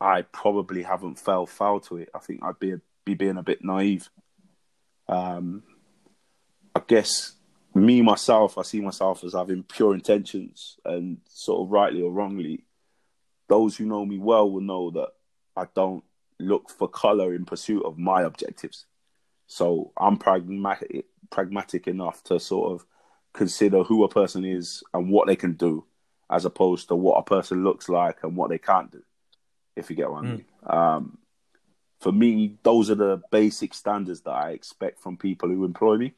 I 0.00 0.22
probably 0.22 0.82
haven't 0.82 1.18
fell 1.18 1.46
foul 1.46 1.80
to 1.80 1.98
it, 1.98 2.10
I 2.14 2.18
think 2.18 2.40
I'd 2.42 2.58
be 2.58 2.74
be 3.04 3.14
being 3.14 3.38
a 3.38 3.42
bit 3.42 3.64
naive. 3.64 4.08
Um, 5.08 5.62
I 6.74 6.82
guess 6.86 7.32
me 7.74 8.02
myself, 8.02 8.58
I 8.58 8.62
see 8.62 8.80
myself 8.80 9.24
as 9.24 9.32
having 9.32 9.62
pure 9.62 9.94
intentions, 9.94 10.76
and 10.84 11.18
sort 11.28 11.62
of 11.62 11.70
rightly 11.70 12.02
or 12.02 12.10
wrongly, 12.10 12.64
those 13.48 13.76
who 13.76 13.86
know 13.86 14.04
me 14.04 14.18
well 14.18 14.50
will 14.50 14.60
know 14.60 14.90
that 14.90 15.10
I 15.56 15.66
don't 15.74 16.04
look 16.38 16.68
for 16.68 16.88
color 16.88 17.34
in 17.34 17.46
pursuit 17.46 17.84
of 17.84 17.96
my 17.96 18.22
objectives. 18.22 18.86
So 19.46 19.92
I'm 19.96 20.16
pragmatic 20.16 21.06
pragmatic 21.30 21.88
enough 21.88 22.22
to 22.24 22.38
sort 22.38 22.72
of 22.72 22.86
consider 23.32 23.82
who 23.82 24.04
a 24.04 24.08
person 24.08 24.44
is 24.44 24.82
and 24.94 25.10
what 25.10 25.26
they 25.26 25.36
can 25.36 25.54
do, 25.54 25.84
as 26.30 26.44
opposed 26.44 26.88
to 26.88 26.96
what 26.96 27.18
a 27.18 27.22
person 27.22 27.64
looks 27.64 27.88
like 27.88 28.18
and 28.22 28.36
what 28.36 28.50
they 28.50 28.58
can't 28.58 28.90
do. 28.90 29.02
If 29.74 29.90
you 29.90 29.96
get 29.96 30.10
what 30.10 30.24
I 30.24 30.26
mean. 30.26 30.44
Um, 30.64 31.18
for 32.00 32.12
me, 32.12 32.56
those 32.62 32.90
are 32.90 32.94
the 32.94 33.22
basic 33.30 33.74
standards 33.74 34.22
that 34.22 34.30
I 34.30 34.50
expect 34.50 35.00
from 35.00 35.16
people 35.16 35.48
who 35.48 35.64
employ 35.64 35.96
me. 35.96 36.14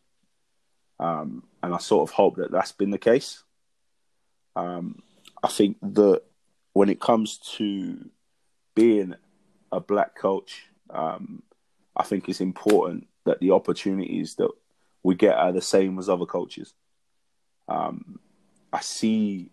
Um, 1.00 1.44
and 1.62 1.74
I 1.74 1.78
sort 1.78 2.08
of 2.08 2.14
hope 2.14 2.36
that 2.36 2.50
that's 2.50 2.72
been 2.72 2.90
the 2.90 2.98
case. 2.98 3.42
Um, 4.56 5.02
I 5.42 5.48
think 5.48 5.76
that 5.82 6.22
when 6.72 6.88
it 6.88 7.00
comes 7.00 7.38
to 7.56 8.10
being 8.74 9.14
a 9.70 9.80
black 9.80 10.16
coach, 10.16 10.64
um, 10.90 11.42
I 11.96 12.02
think 12.02 12.28
it's 12.28 12.40
important 12.40 13.06
that 13.28 13.40
the 13.40 13.50
opportunities 13.50 14.36
that 14.36 14.50
we 15.02 15.14
get 15.14 15.36
are 15.36 15.52
the 15.52 15.60
same 15.60 15.98
as 15.98 16.08
other 16.08 16.24
coaches. 16.24 16.72
Um, 17.68 18.18
I 18.72 18.80
see 18.80 19.50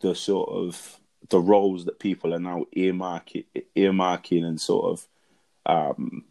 the 0.00 0.16
sort 0.16 0.48
of 0.50 1.00
the 1.28 1.38
roles 1.38 1.84
that 1.84 2.00
people 2.00 2.34
are 2.34 2.40
now 2.40 2.66
earmarking, 2.76 3.44
earmarking 3.76 4.44
and 4.44 4.60
sort 4.60 4.86
of 4.90 5.08
um, 5.66 6.24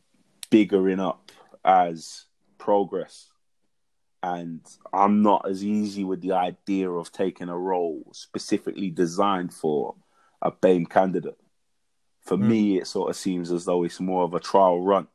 biggering 0.50 1.00
up 1.00 1.32
as 1.64 2.26
progress. 2.58 3.28
And 4.22 4.60
I'm 4.92 5.22
not 5.24 5.50
as 5.50 5.64
easy 5.64 6.04
with 6.04 6.22
the 6.22 6.34
idea 6.34 6.92
of 6.92 7.14
taking 7.14 7.48
a 7.48 7.58
role 7.58 8.04
specifically 8.12 8.90
designed 8.90 9.54
for 9.54 9.96
a 10.42 10.52
BAME 10.52 10.90
candidate. 10.90 11.38
For 12.20 12.36
mm. 12.36 12.48
me, 12.48 12.78
it 12.80 12.88
sort 12.88 13.10
of 13.10 13.16
seems 13.16 13.50
as 13.50 13.64
though 13.64 13.84
it's 13.84 14.02
more 14.02 14.26
of 14.26 14.34
a 14.34 14.42
trial 14.42 14.82
run 14.82 15.08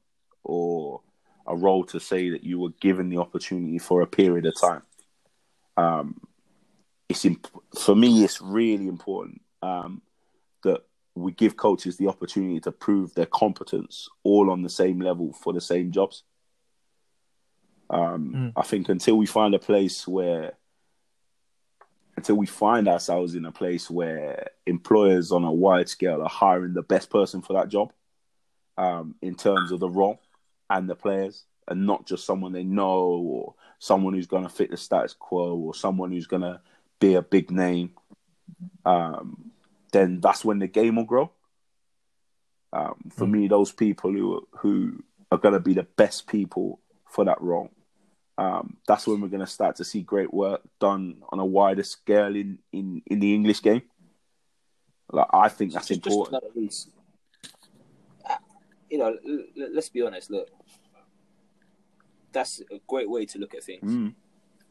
or 0.46 1.00
a 1.46 1.54
role 1.54 1.84
to 1.84 2.00
say 2.00 2.30
that 2.30 2.44
you 2.44 2.58
were 2.58 2.70
given 2.80 3.08
the 3.08 3.18
opportunity 3.18 3.78
for 3.78 4.00
a 4.00 4.06
period 4.06 4.46
of 4.46 4.58
time. 4.60 4.82
Um, 5.76 6.20
it's 7.08 7.24
imp- 7.24 7.48
for 7.78 7.94
me, 7.94 8.24
it's 8.24 8.40
really 8.40 8.88
important 8.88 9.42
um, 9.62 10.02
that 10.62 10.82
we 11.14 11.32
give 11.32 11.56
coaches 11.56 11.96
the 11.96 12.08
opportunity 12.08 12.60
to 12.60 12.72
prove 12.72 13.14
their 13.14 13.26
competence 13.26 14.08
all 14.22 14.50
on 14.50 14.62
the 14.62 14.68
same 14.68 15.00
level 15.00 15.32
for 15.32 15.52
the 15.52 15.60
same 15.60 15.92
jobs. 15.92 16.22
Um, 17.88 18.32
mm. 18.34 18.52
I 18.56 18.62
think 18.62 18.88
until 18.88 19.16
we 19.16 19.26
find 19.26 19.54
a 19.54 19.60
place 19.60 20.06
where, 20.08 20.54
until 22.16 22.36
we 22.36 22.46
find 22.46 22.88
ourselves 22.88 23.34
in 23.34 23.44
a 23.44 23.52
place 23.52 23.88
where 23.88 24.50
employers 24.66 25.30
on 25.30 25.44
a 25.44 25.52
wide 25.52 25.88
scale 25.88 26.22
are 26.22 26.28
hiring 26.28 26.74
the 26.74 26.82
best 26.82 27.10
person 27.10 27.42
for 27.42 27.52
that 27.52 27.68
job, 27.68 27.92
um, 28.78 29.14
in 29.22 29.34
terms 29.34 29.70
of 29.70 29.80
the 29.80 29.88
role 29.88 30.20
and 30.68 30.88
the 30.88 30.94
players, 30.94 31.44
and 31.68 31.86
not 31.86 32.06
just 32.06 32.24
someone 32.24 32.52
they 32.52 32.64
know 32.64 32.98
or 32.98 33.54
someone 33.78 34.14
who's 34.14 34.26
going 34.26 34.42
to 34.42 34.48
fit 34.48 34.70
the 34.70 34.76
status 34.76 35.14
quo 35.14 35.56
or 35.56 35.74
someone 35.74 36.12
who's 36.12 36.26
going 36.26 36.42
to 36.42 36.60
be 37.00 37.14
a 37.14 37.22
big 37.22 37.50
name. 37.50 37.92
Um, 38.84 39.50
then 39.92 40.20
that's 40.20 40.44
when 40.44 40.58
the 40.58 40.66
game 40.66 40.96
will 40.96 41.04
grow. 41.04 41.30
Um, 42.72 43.10
for 43.14 43.26
mm. 43.26 43.30
me, 43.30 43.48
those 43.48 43.72
people 43.72 44.12
who 44.12 44.46
who 44.52 45.02
are 45.30 45.38
going 45.38 45.54
to 45.54 45.60
be 45.60 45.74
the 45.74 45.82
best 45.82 46.26
people 46.26 46.80
for 47.06 47.24
that 47.24 47.40
role, 47.40 47.70
um, 48.38 48.76
that's 48.86 49.06
when 49.06 49.20
we're 49.20 49.28
going 49.28 49.40
to 49.40 49.46
start 49.46 49.76
to 49.76 49.84
see 49.84 50.02
great 50.02 50.32
work 50.32 50.60
done 50.78 51.22
on 51.30 51.38
a 51.38 51.44
wider 51.44 51.82
scale 51.82 52.36
in, 52.36 52.58
in, 52.72 53.02
in 53.06 53.18
the 53.18 53.34
English 53.34 53.62
game. 53.62 53.82
Like, 55.10 55.28
I 55.32 55.48
think 55.48 55.72
that's 55.72 55.88
just, 55.88 56.06
important. 56.06 56.42
Just 56.54 56.90
you 58.96 59.02
know, 59.56 59.68
let's 59.74 59.88
be 59.88 60.02
honest. 60.02 60.30
Look, 60.30 60.48
that's 62.32 62.60
a 62.70 62.80
great 62.86 63.08
way 63.08 63.26
to 63.26 63.38
look 63.38 63.54
at 63.54 63.62
things. 63.62 63.92
Mm. 63.92 64.14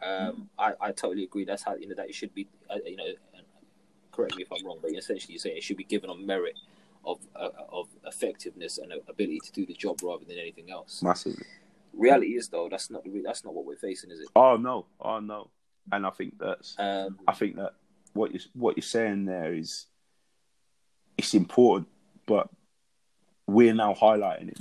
Um, 0.04 0.50
I, 0.58 0.74
I 0.82 0.92
totally 0.92 1.24
agree. 1.24 1.46
That's 1.46 1.64
how 1.64 1.76
you 1.76 1.88
know 1.88 1.96
that 1.96 2.10
it 2.10 2.16
should 2.16 2.34
be. 2.34 2.48
Uh, 2.70 2.78
you 2.86 2.96
know, 2.96 3.06
correct 4.12 4.36
me 4.36 4.44
if 4.44 4.52
I'm 4.52 4.66
wrong, 4.66 4.80
but 4.82 4.92
essentially 4.92 5.34
you're 5.34 5.40
saying 5.40 5.58
it 5.58 5.64
should 5.64 5.78
be 5.78 5.84
given 5.84 6.10
on 6.10 6.26
merit 6.26 6.58
of 7.06 7.20
uh, 7.36 7.50
of 7.70 7.88
effectiveness 8.06 8.78
and 8.78 8.94
ability 9.08 9.40
to 9.46 9.52
do 9.52 9.66
the 9.66 9.74
job 9.74 10.02
rather 10.04 10.26
than 10.26 10.38
anything 10.38 10.72
else. 10.72 11.02
Massively. 11.02 11.46
Reality 11.94 12.36
is 12.36 12.50
though 12.50 12.68
that's 12.70 12.90
not 12.90 13.04
that's 13.24 13.46
not 13.46 13.54
what 13.54 13.66
we're 13.66 13.78
facing, 13.78 14.12
is 14.12 14.20
it? 14.20 14.28
Oh 14.36 14.58
no, 14.58 14.86
oh 15.00 15.20
no, 15.20 15.50
and 15.92 16.06
I 16.06 16.10
think 16.10 16.38
that's 16.40 16.76
um, 16.78 17.20
I 17.28 17.34
think 17.34 17.56
that 17.56 17.74
what 18.14 18.34
you 18.34 18.40
what 18.54 18.76
you're 18.76 18.84
saying 18.84 19.26
there 19.26 19.54
is 19.54 19.86
it's 21.18 21.34
important, 21.34 21.88
but 22.26 22.50
we're 23.48 23.74
now 23.74 23.94
highlighting 23.94 24.50
it. 24.50 24.60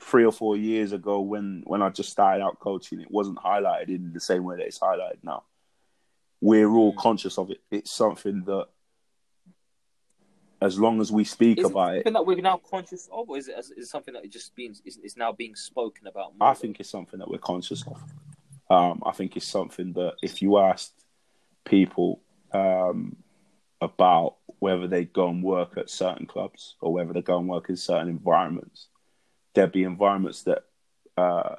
Three 0.00 0.24
or 0.24 0.32
four 0.32 0.56
years 0.56 0.92
ago, 0.92 1.20
when 1.20 1.62
when 1.66 1.80
I 1.80 1.88
just 1.88 2.10
started 2.10 2.42
out 2.42 2.58
coaching, 2.58 3.00
it 3.00 3.10
wasn't 3.10 3.38
highlighted 3.38 3.88
in 3.88 4.12
the 4.12 4.20
same 4.20 4.44
way 4.44 4.56
that 4.56 4.66
it's 4.66 4.78
highlighted 4.78 5.18
now 5.22 5.44
we're 6.44 6.68
all 6.68 6.92
mm. 6.92 6.96
conscious 6.98 7.38
of 7.38 7.50
it. 7.50 7.62
It's 7.70 7.90
something 7.90 8.44
that, 8.44 8.66
as 10.60 10.78
long 10.78 11.00
as 11.00 11.10
we 11.10 11.24
speak 11.24 11.58
is 11.58 11.64
about 11.64 11.94
it, 11.94 11.98
something 12.00 12.12
that 12.12 12.26
we're 12.26 12.42
now 12.42 12.60
conscious 12.70 13.08
of, 13.10 13.30
or 13.30 13.38
is 13.38 13.48
it, 13.48 13.58
is 13.58 13.70
it 13.70 13.86
something 13.86 14.12
that 14.12 14.28
just 14.30 14.54
being 14.54 14.74
is, 14.84 14.98
is 14.98 15.16
now 15.16 15.32
being 15.32 15.54
spoken 15.54 16.06
about? 16.06 16.36
More? 16.38 16.50
I 16.50 16.52
think 16.52 16.80
it's 16.80 16.90
something 16.90 17.18
that 17.18 17.30
we're 17.30 17.38
conscious 17.38 17.82
of. 17.86 18.02
Um, 18.70 19.02
I 19.06 19.12
think 19.12 19.38
it's 19.38 19.46
something 19.46 19.94
that 19.94 20.16
if 20.22 20.42
you 20.42 20.58
asked 20.58 20.92
people 21.64 22.20
um, 22.52 23.16
about 23.80 24.36
whether 24.58 24.86
they 24.86 25.04
go 25.04 25.28
and 25.28 25.42
work 25.42 25.76
at 25.76 25.90
certain 25.90 26.26
clubs 26.26 26.76
or 26.80 26.92
whether 26.92 27.12
they 27.12 27.22
go 27.22 27.38
and 27.38 27.48
work 27.48 27.68
in 27.68 27.76
certain 27.76 28.08
environments, 28.08 28.88
there'd 29.54 29.72
be 29.72 29.84
environments 29.84 30.42
that 30.42 30.64
uh, 31.16 31.56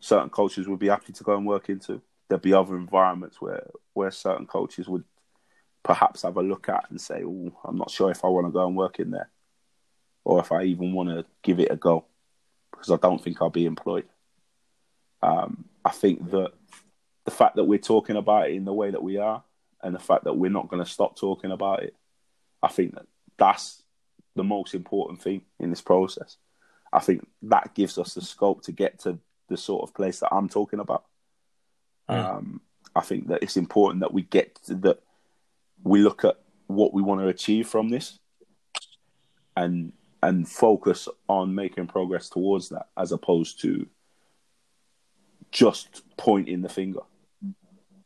certain 0.00 0.30
cultures 0.30 0.68
would 0.68 0.78
be 0.78 0.88
happy 0.88 1.12
to 1.12 1.24
go 1.24 1.36
and 1.36 1.46
work 1.46 1.68
into 1.68 2.02
there'd 2.28 2.42
be 2.42 2.52
other 2.52 2.76
environments 2.76 3.40
where 3.40 3.66
where 3.94 4.10
certain 4.10 4.46
coaches 4.46 4.88
would 4.88 5.04
perhaps 5.82 6.22
have 6.22 6.36
a 6.36 6.42
look 6.42 6.68
at 6.68 6.84
and 6.90 7.00
say, 7.00 7.22
"Oh, 7.24 7.52
I'm 7.64 7.76
not 7.76 7.90
sure 7.90 8.10
if 8.10 8.24
I 8.24 8.28
want 8.28 8.46
to 8.46 8.52
go 8.52 8.66
and 8.66 8.76
work 8.76 9.00
in 9.00 9.10
there, 9.10 9.30
or 10.24 10.40
if 10.40 10.52
I 10.52 10.64
even 10.64 10.92
want 10.92 11.08
to 11.08 11.24
give 11.42 11.60
it 11.60 11.72
a 11.72 11.76
go, 11.76 12.04
because 12.70 12.90
I 12.90 12.96
don't 12.96 13.22
think 13.22 13.40
I'll 13.40 13.50
be 13.50 13.66
employed." 13.66 14.06
Um, 15.22 15.64
I 15.84 15.90
think 15.90 16.30
that 16.30 16.52
the 17.24 17.30
fact 17.30 17.56
that 17.56 17.64
we're 17.64 17.78
talking 17.78 18.16
about 18.16 18.50
it 18.50 18.54
in 18.54 18.64
the 18.64 18.72
way 18.72 18.90
that 18.90 19.02
we 19.02 19.16
are, 19.16 19.42
and 19.82 19.94
the 19.94 19.98
fact 19.98 20.24
that 20.24 20.36
we're 20.36 20.50
not 20.50 20.68
going 20.68 20.84
to 20.84 20.90
stop 20.90 21.16
talking 21.16 21.50
about 21.50 21.82
it, 21.82 21.94
I 22.62 22.68
think 22.68 22.94
that 22.94 23.06
that's 23.36 23.82
the 24.34 24.44
most 24.44 24.74
important 24.74 25.22
thing 25.22 25.42
in 25.58 25.70
this 25.70 25.80
process. 25.80 26.36
I 26.92 27.00
think 27.00 27.26
that 27.42 27.74
gives 27.74 27.98
us 27.98 28.14
the 28.14 28.22
scope 28.22 28.62
to 28.62 28.72
get 28.72 29.00
to 29.00 29.18
the 29.48 29.56
sort 29.56 29.82
of 29.82 29.94
place 29.94 30.20
that 30.20 30.34
I'm 30.34 30.48
talking 30.48 30.80
about. 30.80 31.04
Um, 32.08 32.62
I 32.96 33.00
think 33.00 33.28
that 33.28 33.42
it's 33.42 33.56
important 33.56 34.00
that 34.00 34.14
we 34.14 34.22
get 34.22 34.58
that 34.68 35.00
we 35.82 36.00
look 36.00 36.24
at 36.24 36.36
what 36.66 36.94
we 36.94 37.02
want 37.02 37.20
to 37.20 37.28
achieve 37.28 37.68
from 37.68 37.90
this, 37.90 38.18
and 39.56 39.92
and 40.22 40.48
focus 40.48 41.08
on 41.28 41.54
making 41.54 41.86
progress 41.86 42.28
towards 42.28 42.70
that, 42.70 42.88
as 42.96 43.12
opposed 43.12 43.60
to 43.62 43.86
just 45.50 46.02
pointing 46.16 46.62
the 46.62 46.68
finger. 46.68 47.00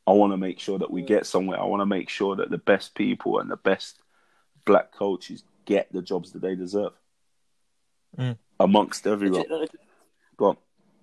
I 0.06 0.12
want 0.12 0.32
to 0.32 0.36
make 0.36 0.58
sure 0.58 0.78
that 0.78 0.90
we 0.90 1.02
get 1.02 1.26
somewhere. 1.26 1.60
I 1.60 1.64
want 1.64 1.80
to 1.80 1.86
make 1.86 2.08
sure 2.08 2.36
that 2.36 2.50
the 2.50 2.58
best 2.58 2.94
people 2.94 3.38
and 3.38 3.50
the 3.50 3.56
best 3.56 4.01
black 4.64 4.92
coaches 4.92 5.44
get 5.64 5.92
the 5.92 6.02
jobs 6.02 6.32
that 6.32 6.42
they 6.42 6.54
deserve 6.54 6.92
mm. 8.16 8.36
amongst 8.58 9.06
everyone. 9.06 9.44
Go 10.36 10.46
on 10.46 10.56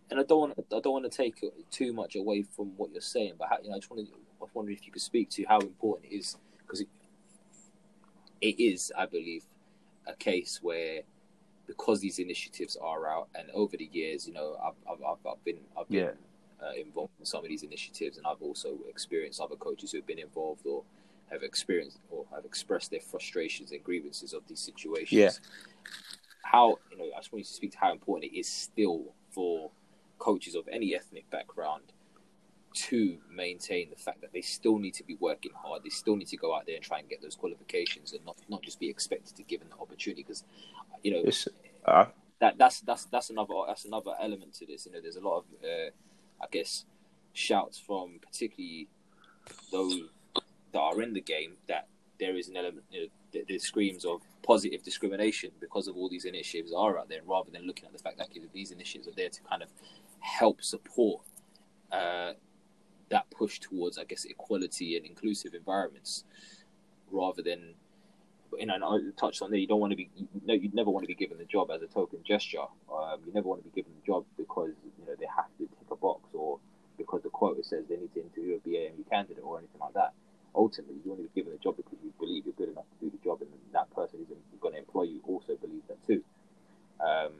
and 0.09 0.19
I 0.19 0.23
don't 0.23 0.39
want 0.39 0.53
I 0.59 0.79
don't 0.79 0.93
want 0.93 1.11
to 1.11 1.15
take 1.15 1.43
too 1.69 1.93
much 1.93 2.15
away 2.15 2.43
from 2.43 2.73
what 2.77 2.91
you're 2.91 3.01
saying, 3.01 3.33
but 3.37 3.49
how, 3.49 3.57
you 3.61 3.69
know, 3.69 3.75
I 3.75 3.79
just 3.79 3.89
wanted 3.89 4.07
I 4.11 4.43
was 4.43 4.49
wondering 4.53 4.77
if 4.77 4.85
you 4.85 4.91
could 4.91 5.01
speak 5.01 5.29
to 5.31 5.43
how 5.43 5.59
important 5.59 6.11
it 6.11 6.15
is 6.15 6.37
because 6.57 6.81
it, 6.81 6.87
it 8.41 8.59
is, 8.59 8.91
I 8.97 9.05
believe, 9.05 9.43
a 10.07 10.13
case 10.15 10.59
where 10.61 11.01
because 11.67 11.99
these 11.99 12.17
initiatives 12.17 12.77
are 12.81 13.07
out, 13.07 13.27
and 13.35 13.49
over 13.51 13.77
the 13.77 13.89
years, 13.91 14.27
you 14.27 14.33
know, 14.33 14.57
I've 14.63 14.73
I've, 14.91 15.25
I've 15.25 15.43
been 15.43 15.59
I've 15.79 15.87
been 15.87 15.99
yeah. 15.99 16.67
uh, 16.67 16.73
involved 16.73 17.13
in 17.19 17.25
some 17.25 17.43
of 17.43 17.49
these 17.49 17.63
initiatives, 17.63 18.17
and 18.17 18.25
I've 18.25 18.41
also 18.41 18.77
experienced 18.89 19.39
other 19.39 19.55
coaches 19.55 19.91
who 19.91 19.99
have 19.99 20.07
been 20.07 20.19
involved 20.19 20.65
or 20.65 20.83
have 21.31 21.43
experienced 21.43 21.99
or 22.09 22.25
have 22.33 22.45
expressed 22.45 22.91
their 22.91 22.99
frustrations 22.99 23.71
and 23.71 23.83
grievances 23.83 24.33
of 24.33 24.43
these 24.47 24.59
situations. 24.59 25.11
Yeah. 25.11 25.31
How 26.43 26.77
you 26.91 26.97
know, 26.97 27.05
I 27.15 27.19
just 27.19 27.31
want 27.31 27.39
you 27.39 27.45
to 27.45 27.53
speak 27.53 27.71
to 27.73 27.77
how 27.79 27.91
important 27.91 28.31
it 28.31 28.37
is 28.37 28.47
still 28.47 29.13
for 29.31 29.71
coaches 30.17 30.55
of 30.55 30.67
any 30.71 30.95
ethnic 30.95 31.29
background 31.29 31.83
to 32.71 33.17
maintain 33.31 33.89
the 33.89 33.95
fact 33.95 34.21
that 34.21 34.31
they 34.31 34.41
still 34.41 34.77
need 34.77 34.93
to 34.93 35.03
be 35.03 35.15
working 35.19 35.51
hard. 35.55 35.83
They 35.83 35.89
still 35.89 36.15
need 36.15 36.27
to 36.29 36.37
go 36.37 36.55
out 36.55 36.65
there 36.65 36.75
and 36.75 36.83
try 36.83 36.99
and 36.99 37.09
get 37.09 37.21
those 37.21 37.35
qualifications, 37.35 38.13
and 38.13 38.23
not 38.25 38.37
not 38.49 38.61
just 38.61 38.79
be 38.79 38.89
expected 38.89 39.35
to 39.35 39.43
give 39.43 39.59
them 39.59 39.69
the 39.69 39.81
opportunity. 39.81 40.23
Because 40.23 40.43
you 41.03 41.11
know 41.11 41.29
uh, 41.85 42.05
that 42.39 42.57
that's 42.57 42.81
that's 42.81 43.05
that's 43.05 43.29
another 43.29 43.53
that's 43.67 43.85
another 43.85 44.11
element 44.21 44.53
to 44.55 44.65
this. 44.65 44.85
You 44.85 44.93
know, 44.93 45.01
there's 45.01 45.15
a 45.15 45.21
lot 45.21 45.39
of 45.39 45.45
uh, 45.63 45.89
I 46.41 46.47
guess 46.51 46.85
shouts 47.33 47.79
from 47.79 48.19
particularly 48.21 48.87
those 49.71 50.01
that 50.71 50.79
are 50.79 51.01
in 51.01 51.13
the 51.13 51.21
game 51.21 51.53
that 51.67 51.87
there 52.19 52.35
is 52.35 52.49
an 52.49 52.57
element 52.57 52.85
you 52.91 53.01
know, 53.33 53.41
that, 53.47 53.61
screams 53.61 54.05
of 54.05 54.21
positive 54.43 54.83
discrimination 54.83 55.51
because 55.59 55.87
of 55.87 55.95
all 55.95 56.09
these 56.09 56.25
initiatives 56.25 56.73
are 56.73 56.97
out 56.99 57.09
there, 57.09 57.21
rather 57.25 57.49
than 57.51 57.65
looking 57.65 57.85
at 57.85 57.93
the 57.93 57.99
fact 57.99 58.17
that 58.17 58.27
these 58.53 58.71
initiatives 58.71 59.07
are 59.07 59.15
there 59.15 59.29
to 59.29 59.41
kind 59.43 59.63
of 59.63 59.69
help 60.19 60.61
support 60.61 61.21
uh, 61.91 62.33
that 63.09 63.29
push 63.31 63.59
towards, 63.59 63.97
I 63.97 64.03
guess, 64.03 64.25
equality 64.25 64.97
and 64.97 65.05
inclusive 65.05 65.53
environments, 65.53 66.23
rather 67.11 67.41
than 67.41 67.75
you 68.57 68.65
know, 68.65 68.73
and 68.73 68.83
I 68.83 68.97
touched 69.19 69.41
on 69.41 69.51
there. 69.51 69.59
You 69.59 69.67
don't 69.67 69.79
want 69.79 69.91
to 69.91 69.97
be, 69.97 70.09
you 70.17 70.27
know, 70.45 70.53
you'd 70.53 70.73
never 70.73 70.89
want 70.89 71.03
to 71.03 71.07
be 71.07 71.15
given 71.15 71.37
the 71.37 71.45
job 71.45 71.69
as 71.71 71.81
a 71.81 71.87
token 71.87 72.19
gesture. 72.25 72.65
Um, 72.91 73.19
you 73.25 73.33
never 73.33 73.47
want 73.47 73.63
to 73.63 73.69
be 73.69 73.75
given 73.75 73.91
the 73.99 74.05
job 74.05 74.25
because 74.37 74.71
you 74.97 75.05
know 75.05 75.13
they 75.19 75.27
have 75.35 75.45
to 75.57 75.67
tick 75.67 75.87
a 75.91 75.95
box 75.95 76.29
or 76.33 76.59
because 76.97 77.21
the 77.23 77.29
quota 77.29 77.63
says 77.63 77.85
they 77.87 77.97
need 77.97 78.13
to 78.13 78.21
interview 78.21 78.55
a 78.55 78.67
BAME 78.67 79.09
candidate 79.09 79.43
or 79.43 79.59
anything 79.59 79.79
like 79.79 79.93
that. 79.93 80.13
Ultimately, 80.59 80.99
you 80.99 81.09
want 81.09 81.23
to 81.23 81.29
be 81.31 81.35
given 81.39 81.53
a 81.55 81.63
job 81.63 81.77
because 81.77 81.97
you 82.03 82.11
believe 82.19 82.43
you're 82.43 82.59
good 82.59 82.67
enough 82.67 82.83
to 82.91 82.97
do 82.99 83.09
the 83.09 83.23
job, 83.23 83.39
and 83.39 83.49
that 83.71 83.87
person 83.95 84.19
who's 84.19 84.35
going 84.59 84.73
to 84.73 84.79
employ 84.79 85.03
you 85.03 85.21
also 85.23 85.55
believes 85.55 85.87
that 85.87 86.05
too. 86.05 86.21
Um, 86.99 87.31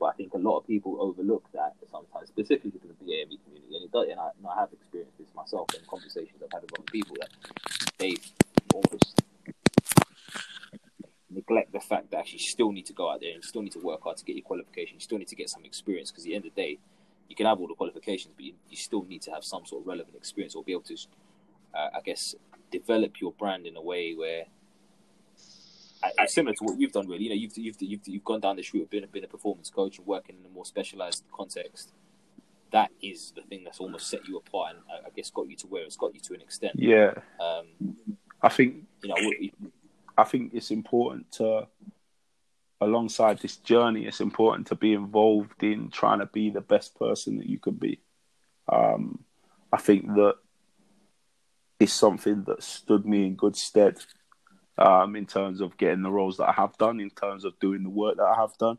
but 0.00 0.06
I 0.06 0.12
think 0.14 0.34
a 0.34 0.38
lot 0.38 0.58
of 0.58 0.66
people 0.66 0.98
overlook 0.98 1.46
that 1.54 1.74
sometimes, 1.88 2.26
specifically 2.26 2.80
for 2.80 2.88
the 2.88 2.98
BAME 2.98 3.38
community, 3.46 3.76
and, 3.76 3.84
it 3.84 3.92
does, 3.92 4.08
and, 4.10 4.18
I, 4.18 4.30
and 4.36 4.46
I 4.50 4.58
have 4.58 4.72
experienced 4.72 5.16
this 5.16 5.28
myself 5.36 5.68
in 5.78 5.80
conversations 5.86 6.42
I've 6.42 6.50
had 6.50 6.62
with 6.62 6.74
other 6.74 6.90
people 6.90 7.14
that 7.20 7.30
they 7.98 8.16
almost 8.74 9.22
neglect 11.30 11.72
the 11.72 11.78
fact 11.78 12.10
that 12.10 12.32
you 12.32 12.40
still 12.40 12.72
need 12.72 12.86
to 12.86 12.92
go 12.92 13.12
out 13.12 13.20
there 13.20 13.30
and 13.30 13.44
you 13.44 13.48
still 13.48 13.62
need 13.62 13.72
to 13.72 13.78
work 13.78 14.02
hard 14.02 14.16
to 14.16 14.24
get 14.24 14.34
your 14.34 14.42
qualification. 14.42 14.94
You 14.96 15.00
still 15.00 15.18
need 15.18 15.28
to 15.28 15.36
get 15.36 15.48
some 15.48 15.64
experience 15.64 16.10
because 16.10 16.24
at 16.24 16.30
the 16.30 16.34
end 16.34 16.46
of 16.46 16.54
the 16.56 16.60
day, 16.60 16.78
you 17.28 17.36
can 17.36 17.46
have 17.46 17.60
all 17.60 17.68
the 17.68 17.74
qualifications, 17.74 18.34
but 18.36 18.44
you, 18.44 18.54
you 18.68 18.76
still 18.76 19.04
need 19.04 19.22
to 19.22 19.30
have 19.30 19.44
some 19.44 19.64
sort 19.64 19.82
of 19.82 19.86
relevant 19.86 20.16
experience 20.16 20.56
or 20.56 20.64
be 20.64 20.72
able 20.72 20.82
to, 20.82 20.96
uh, 21.74 21.88
I 21.94 22.00
guess, 22.04 22.34
develop 22.70 23.20
your 23.20 23.32
brand 23.32 23.66
in 23.66 23.76
a 23.76 23.82
way 23.82 24.14
where, 24.14 24.44
I, 26.02 26.26
similar 26.26 26.54
to 26.54 26.64
what 26.64 26.80
you've 26.80 26.92
done, 26.92 27.08
really. 27.08 27.24
You 27.24 27.30
know, 27.30 27.36
you've 27.36 27.56
you've 27.56 27.76
you've, 27.80 28.00
you've 28.06 28.24
gone 28.24 28.40
down 28.40 28.56
this 28.56 28.72
route 28.74 28.84
of 28.84 28.90
being, 28.90 29.06
being 29.12 29.24
a 29.24 29.28
performance 29.28 29.70
coach 29.70 29.98
and 29.98 30.06
working 30.06 30.36
in 30.40 30.46
a 30.46 30.52
more 30.52 30.64
specialized 30.64 31.24
context. 31.32 31.92
That 32.72 32.90
is 33.00 33.32
the 33.36 33.42
thing 33.42 33.64
that's 33.64 33.80
almost 33.80 34.08
set 34.08 34.26
you 34.26 34.36
apart, 34.38 34.74
and 34.74 34.80
I, 34.90 35.06
I 35.06 35.10
guess 35.14 35.30
got 35.30 35.48
you 35.48 35.56
to 35.56 35.66
where 35.66 35.84
it's 35.84 35.96
got 35.96 36.14
you 36.14 36.20
to 36.20 36.34
an 36.34 36.40
extent. 36.40 36.74
Yeah. 36.76 37.14
Um, 37.40 37.96
I 38.42 38.48
think 38.48 38.86
you 39.02 39.08
know. 39.08 39.68
I 40.18 40.24
think 40.24 40.52
it's 40.52 40.70
important 40.70 41.32
to, 41.32 41.66
alongside 42.82 43.38
this 43.38 43.56
journey, 43.56 44.04
it's 44.04 44.20
important 44.20 44.66
to 44.66 44.74
be 44.74 44.92
involved 44.92 45.62
in 45.62 45.88
trying 45.88 46.18
to 46.18 46.26
be 46.26 46.50
the 46.50 46.60
best 46.60 46.98
person 46.98 47.38
that 47.38 47.46
you 47.46 47.58
can 47.58 47.76
be. 47.76 48.02
Um, 48.70 49.24
I 49.72 49.78
think 49.78 50.06
that 50.08 50.34
is 51.82 51.92
something 51.92 52.44
that 52.44 52.62
stood 52.62 53.04
me 53.04 53.26
in 53.26 53.34
good 53.34 53.56
stead 53.56 53.98
um, 54.78 55.16
in 55.16 55.26
terms 55.26 55.60
of 55.60 55.76
getting 55.76 56.02
the 56.02 56.10
roles 56.10 56.36
that 56.36 56.48
I 56.48 56.52
have 56.52 56.76
done, 56.78 57.00
in 57.00 57.10
terms 57.10 57.44
of 57.44 57.58
doing 57.58 57.82
the 57.82 57.90
work 57.90 58.16
that 58.16 58.24
I 58.24 58.40
have 58.40 58.56
done. 58.58 58.78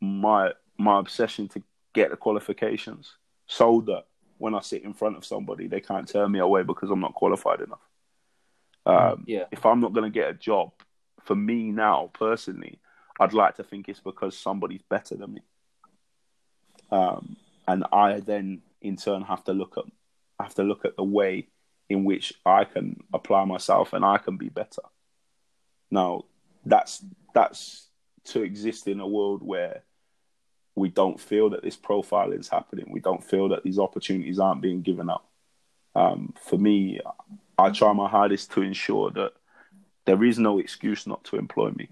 My 0.00 0.52
my 0.76 0.98
obsession 1.00 1.48
to 1.48 1.62
get 1.92 2.10
the 2.10 2.16
qualifications 2.16 3.16
so 3.46 3.82
that 3.86 4.04
when 4.36 4.54
I 4.54 4.60
sit 4.60 4.84
in 4.84 4.92
front 4.92 5.16
of 5.16 5.24
somebody, 5.24 5.66
they 5.66 5.80
can't 5.80 6.06
turn 6.06 6.30
me 6.30 6.38
away 6.38 6.62
because 6.62 6.90
I'm 6.90 7.00
not 7.00 7.14
qualified 7.14 7.60
enough. 7.60 7.80
Um, 8.86 9.24
yeah. 9.26 9.44
If 9.50 9.66
I'm 9.66 9.80
not 9.80 9.92
going 9.92 10.04
to 10.04 10.18
get 10.18 10.30
a 10.30 10.34
job, 10.34 10.70
for 11.24 11.34
me 11.34 11.72
now 11.72 12.10
personally, 12.12 12.78
I'd 13.18 13.32
like 13.32 13.56
to 13.56 13.64
think 13.64 13.88
it's 13.88 14.00
because 14.00 14.38
somebody's 14.38 14.82
better 14.88 15.16
than 15.16 15.34
me. 15.34 15.42
Um, 16.92 17.36
and 17.66 17.84
I 17.92 18.20
then 18.20 18.62
in 18.80 18.96
turn 18.96 19.22
have 19.22 19.42
to 19.44 19.52
look 19.52 19.76
at 19.76 19.84
have 20.40 20.54
to 20.54 20.62
look 20.62 20.84
at 20.84 20.96
the 20.96 21.02
way 21.02 21.48
in 21.88 22.04
which 22.04 22.34
I 22.44 22.64
can 22.64 23.02
apply 23.12 23.44
myself 23.44 23.92
and 23.92 24.04
I 24.04 24.18
can 24.18 24.36
be 24.36 24.48
better. 24.48 24.82
Now, 25.90 26.24
that's 26.64 27.02
that's 27.34 27.88
to 28.24 28.42
exist 28.42 28.86
in 28.88 29.00
a 29.00 29.08
world 29.08 29.42
where 29.42 29.82
we 30.74 30.88
don't 30.88 31.20
feel 31.20 31.50
that 31.50 31.62
this 31.62 31.76
profiling 31.76 32.40
is 32.40 32.48
happening. 32.48 32.86
We 32.90 33.00
don't 33.00 33.24
feel 33.24 33.48
that 33.50 33.64
these 33.64 33.78
opportunities 33.78 34.38
aren't 34.38 34.62
being 34.62 34.82
given 34.82 35.08
up. 35.10 35.28
Um, 35.94 36.34
for 36.40 36.58
me, 36.58 37.00
I 37.56 37.70
try 37.70 37.92
my 37.92 38.08
hardest 38.08 38.52
to 38.52 38.62
ensure 38.62 39.10
that 39.12 39.32
there 40.04 40.22
is 40.22 40.38
no 40.38 40.58
excuse 40.58 41.06
not 41.06 41.24
to 41.24 41.36
employ 41.36 41.70
me, 41.70 41.88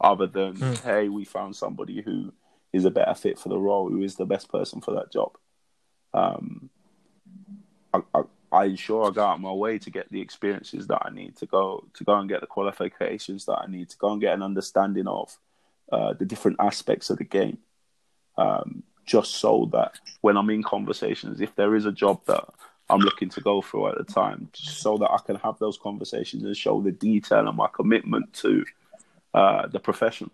other 0.00 0.26
than 0.26 0.54
mm. 0.54 0.80
hey, 0.82 1.08
we 1.08 1.24
found 1.24 1.54
somebody 1.54 2.00
who 2.00 2.32
is 2.72 2.84
a 2.84 2.90
better 2.90 3.14
fit 3.14 3.38
for 3.38 3.50
the 3.50 3.58
role, 3.58 3.90
who 3.90 4.02
is 4.02 4.16
the 4.16 4.24
best 4.24 4.50
person 4.50 4.80
for 4.80 4.94
that 4.94 5.12
job. 5.12 5.36
Um, 6.14 6.70
I, 7.92 8.00
I, 8.14 8.22
I 8.52 8.64
ensure 8.64 9.06
I 9.06 9.10
go 9.10 9.24
out 9.24 9.40
my 9.40 9.52
way 9.52 9.78
to 9.78 9.90
get 9.90 10.10
the 10.10 10.20
experiences 10.20 10.86
that 10.88 11.02
I 11.04 11.10
need 11.10 11.36
to 11.36 11.46
go 11.46 11.86
to 11.94 12.04
go 12.04 12.14
and 12.14 12.28
get 12.28 12.40
the 12.40 12.46
qualifications 12.46 13.46
that 13.46 13.58
I 13.58 13.66
need 13.66 13.88
to 13.90 13.96
go 13.96 14.12
and 14.12 14.20
get 14.20 14.34
an 14.34 14.42
understanding 14.42 15.06
of 15.06 15.36
uh, 15.92 16.14
the 16.14 16.24
different 16.24 16.56
aspects 16.60 17.10
of 17.10 17.18
the 17.18 17.24
game. 17.24 17.58
Um, 18.36 18.82
just 19.06 19.36
so 19.36 19.68
that 19.72 19.98
when 20.20 20.36
I'm 20.36 20.50
in 20.50 20.62
conversations, 20.62 21.40
if 21.40 21.54
there 21.56 21.74
is 21.74 21.84
a 21.84 21.92
job 21.92 22.24
that 22.26 22.44
I'm 22.88 23.00
looking 23.00 23.28
to 23.30 23.40
go 23.40 23.62
through 23.62 23.88
at 23.88 23.98
the 23.98 24.04
time, 24.04 24.50
so 24.52 24.98
that 24.98 25.10
I 25.10 25.18
can 25.18 25.36
have 25.36 25.58
those 25.58 25.78
conversations 25.78 26.42
and 26.42 26.56
show 26.56 26.80
the 26.80 26.92
detail 26.92 27.46
and 27.46 27.56
my 27.56 27.68
commitment 27.72 28.32
to 28.34 28.64
uh, 29.32 29.68
the 29.68 29.78
profession. 29.78 30.30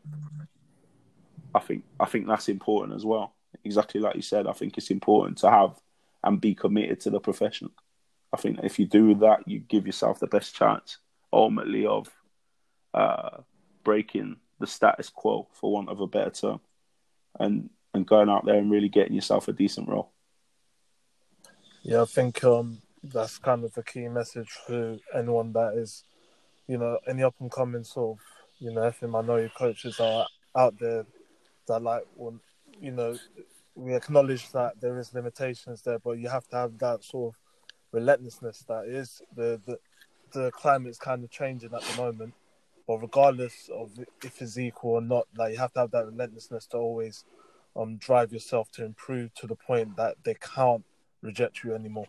I 1.54 1.60
think 1.60 1.84
I 2.00 2.06
think 2.06 2.26
that's 2.26 2.48
important 2.48 2.96
as 2.96 3.04
well. 3.04 3.34
Exactly 3.64 4.00
like 4.00 4.16
you 4.16 4.22
said, 4.22 4.46
I 4.46 4.52
think 4.52 4.76
it's 4.76 4.90
important 4.90 5.38
to 5.38 5.50
have 5.50 5.80
and 6.24 6.40
be 6.40 6.54
committed 6.54 7.00
to 7.00 7.10
the 7.10 7.20
profession. 7.20 7.70
I 8.32 8.36
think 8.36 8.60
if 8.62 8.78
you 8.78 8.86
do 8.86 9.14
that, 9.16 9.46
you 9.46 9.60
give 9.60 9.86
yourself 9.86 10.18
the 10.18 10.26
best 10.26 10.54
chance, 10.54 10.98
ultimately, 11.32 11.86
of 11.86 12.08
uh, 12.92 13.38
breaking 13.84 14.36
the 14.58 14.66
status 14.66 15.10
quo, 15.10 15.48
for 15.52 15.72
want 15.72 15.88
of 15.88 16.00
a 16.00 16.06
better 16.06 16.30
term, 16.30 16.60
and 17.38 17.70
and 17.94 18.06
going 18.06 18.28
out 18.28 18.44
there 18.44 18.56
and 18.56 18.70
really 18.70 18.88
getting 18.88 19.14
yourself 19.14 19.48
a 19.48 19.52
decent 19.52 19.88
role. 19.88 20.12
Yeah, 21.82 22.02
I 22.02 22.04
think 22.04 22.44
um, 22.44 22.78
that's 23.02 23.38
kind 23.38 23.64
of 23.64 23.72
the 23.72 23.82
key 23.82 24.08
message 24.08 24.50
for 24.66 24.98
anyone 25.14 25.52
that 25.52 25.74
is, 25.74 26.04
you 26.66 26.78
know, 26.78 26.98
any 27.06 27.22
up 27.22 27.34
and 27.40 27.50
coming 27.50 27.84
sort 27.84 28.18
of, 28.18 28.24
you 28.58 28.72
know, 28.72 28.82
FM 28.82 29.10
minority 29.10 29.52
coaches 29.56 29.98
are 30.00 30.26
out 30.56 30.78
there 30.78 31.06
that 31.68 31.82
like, 31.82 32.02
you 32.80 32.90
know, 32.90 33.16
we 33.74 33.94
acknowledge 33.94 34.50
that 34.52 34.80
there 34.80 34.98
is 34.98 35.14
limitations 35.14 35.82
there, 35.82 35.98
but 35.98 36.18
you 36.18 36.28
have 36.28 36.46
to 36.48 36.56
have 36.56 36.78
that 36.78 37.04
sort 37.04 37.34
of 37.34 37.45
relentlessness 37.92 38.64
that 38.68 38.86
is 38.86 39.22
the 39.34 39.60
the 39.66 39.78
the 40.32 40.50
climate's 40.52 40.98
kind 40.98 41.24
of 41.24 41.30
changing 41.30 41.72
at 41.74 41.82
the 41.82 42.02
moment. 42.02 42.34
But 42.86 42.98
regardless 42.98 43.68
of 43.74 43.90
if 44.22 44.40
it's 44.40 44.58
equal 44.58 44.92
or 44.92 45.00
not, 45.00 45.26
like 45.36 45.52
you 45.52 45.58
have 45.58 45.72
to 45.74 45.80
have 45.80 45.90
that 45.92 46.06
relentlessness 46.06 46.66
to 46.68 46.76
always 46.76 47.24
um 47.74 47.96
drive 47.96 48.32
yourself 48.32 48.70
to 48.72 48.84
improve 48.84 49.34
to 49.34 49.46
the 49.46 49.56
point 49.56 49.96
that 49.96 50.16
they 50.24 50.34
can't 50.34 50.84
reject 51.22 51.64
you 51.64 51.74
anymore. 51.74 52.06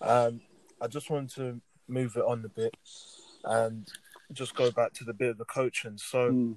Um, 0.00 0.40
I 0.80 0.88
just 0.88 1.10
wanted 1.10 1.30
to 1.36 1.60
move 1.88 2.16
it 2.16 2.24
on 2.24 2.44
a 2.44 2.48
bit 2.48 2.76
and 3.44 3.88
just 4.32 4.54
go 4.54 4.70
back 4.70 4.92
to 4.94 5.04
the 5.04 5.12
bit 5.12 5.30
of 5.30 5.38
the 5.38 5.44
coaching. 5.44 5.96
So, 5.98 6.56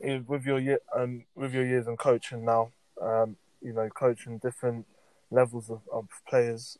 mm. 0.00 0.26
with 0.26 0.44
your 0.44 0.58
year, 0.58 0.80
um, 0.94 1.24
with 1.34 1.52
your 1.52 1.66
years 1.66 1.86
in 1.86 1.96
coaching 1.96 2.44
now, 2.44 2.70
um, 3.00 3.36
you 3.60 3.72
know, 3.72 3.88
coaching 3.88 4.38
different 4.38 4.86
levels 5.30 5.70
of, 5.70 5.80
of 5.92 6.08
players, 6.28 6.78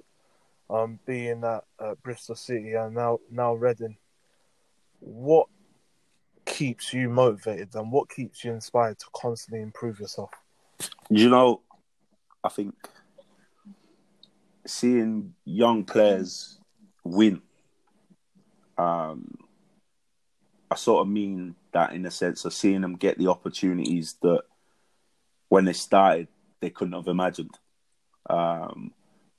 um, 0.73 0.99
being 1.07 1.45
at, 1.45 1.65
Bristol 2.03 2.35
City 2.35 2.73
and 2.75 2.95
now 2.95 3.19
now 3.31 3.55
Reading. 3.55 3.97
What 5.01 5.49
keeps 6.45 6.93
you 6.93 7.09
motivated 7.09 7.75
and 7.75 7.91
what 7.91 8.09
keeps 8.09 8.45
you 8.45 8.53
inspired 8.53 8.99
to 9.01 9.07
constantly 9.15 9.63
improve 9.63 10.01
yourself? 10.01 10.31
You 11.11 11.29
know, 11.29 11.61
I 12.45 12.49
think 12.49 12.75
seeing 14.67 15.35
young 15.45 15.85
players 15.85 16.59
win, 17.05 17.43
um, 18.79 19.39
I 20.71 20.77
sort 20.77 21.03
of 21.03 21.13
mean 21.13 21.57
that 21.73 21.93
in 21.93 22.07
a 22.07 22.11
sense 22.11 22.45
of 22.45 22.55
seeing 22.55 22.81
them 22.81 22.97
get 22.97 23.19
the 23.19 23.29
opportunities 23.29 24.17
that 24.23 24.43
when 25.49 25.65
they 25.65 25.73
started 25.73 26.29
they 26.61 26.71
couldn't 26.71 26.95
have 26.95 27.09
imagined, 27.09 27.59
um, 28.31 28.93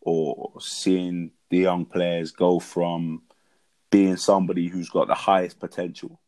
or 0.06 0.54
seeing 0.60 1.32
the 1.50 1.58
young 1.58 1.86
players 1.86 2.32
go 2.32 2.60
from 2.60 3.22
being 3.90 4.18
somebody 4.18 4.68
who's 4.68 4.90
got 4.90 5.08
the 5.08 5.16
highest 5.16 5.60
potential 5.60 6.20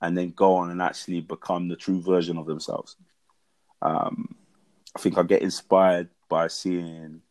and 0.00 0.16
then 0.16 0.30
go 0.30 0.56
on 0.56 0.70
and 0.70 0.82
actually 0.82 1.20
become 1.20 1.68
the 1.68 1.76
true 1.76 2.02
version 2.02 2.36
of 2.36 2.46
themselves. 2.46 2.96
Um, 3.82 4.34
I 4.94 4.98
think 4.98 5.16
I 5.18 5.22
get 5.22 5.42
inspired 5.42 6.08
by 6.28 6.48
seeing 6.48 7.22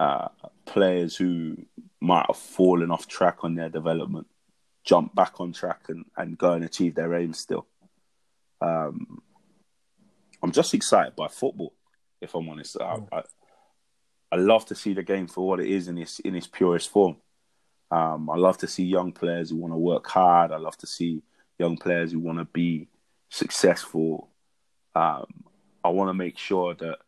uh, 0.00 0.28
players 0.64 1.16
who 1.16 1.56
might 2.00 2.26
have 2.26 2.36
fallen 2.36 2.90
off 2.90 3.06
track 3.06 3.38
on 3.42 3.54
their 3.54 3.68
development 3.68 4.26
jump 4.88 5.14
back 5.14 5.38
on 5.38 5.52
track 5.52 5.82
and, 5.88 6.06
and 6.16 6.38
go 6.38 6.52
and 6.52 6.64
achieve 6.64 6.94
their 6.94 7.14
aims 7.14 7.38
still. 7.38 7.66
Um, 8.62 9.20
I'm 10.42 10.50
just 10.50 10.72
excited 10.72 11.14
by 11.14 11.28
football, 11.28 11.74
if 12.22 12.34
I'm 12.34 12.48
honest. 12.48 12.78
I, 12.80 12.96
I, 13.12 13.22
I, 14.30 14.36
love 14.36 14.66
to 14.66 14.74
see 14.74 14.94
the 14.94 15.02
game 15.02 15.26
for 15.26 15.46
what 15.46 15.60
it 15.60 15.68
is 15.68 15.88
in 15.88 15.98
its 15.98 16.20
in 16.20 16.34
its 16.34 16.46
purest 16.46 16.90
form. 16.90 17.16
Um, 17.90 18.28
I 18.28 18.36
love 18.36 18.58
to 18.58 18.68
see 18.68 18.84
young 18.84 19.12
players 19.12 19.50
who 19.50 19.56
want 19.56 19.72
to 19.72 19.78
work 19.78 20.06
hard. 20.06 20.52
I 20.52 20.58
love 20.58 20.76
to 20.78 20.86
see 20.86 21.22
young 21.58 21.76
players 21.76 22.12
who 22.12 22.20
want 22.20 22.38
to 22.38 22.44
be 22.44 22.88
successful. 23.30 24.28
Um, 24.94 25.26
I 25.82 25.88
want 25.88 26.10
to 26.10 26.14
make 26.14 26.38
sure 26.38 26.74
that 26.74 26.98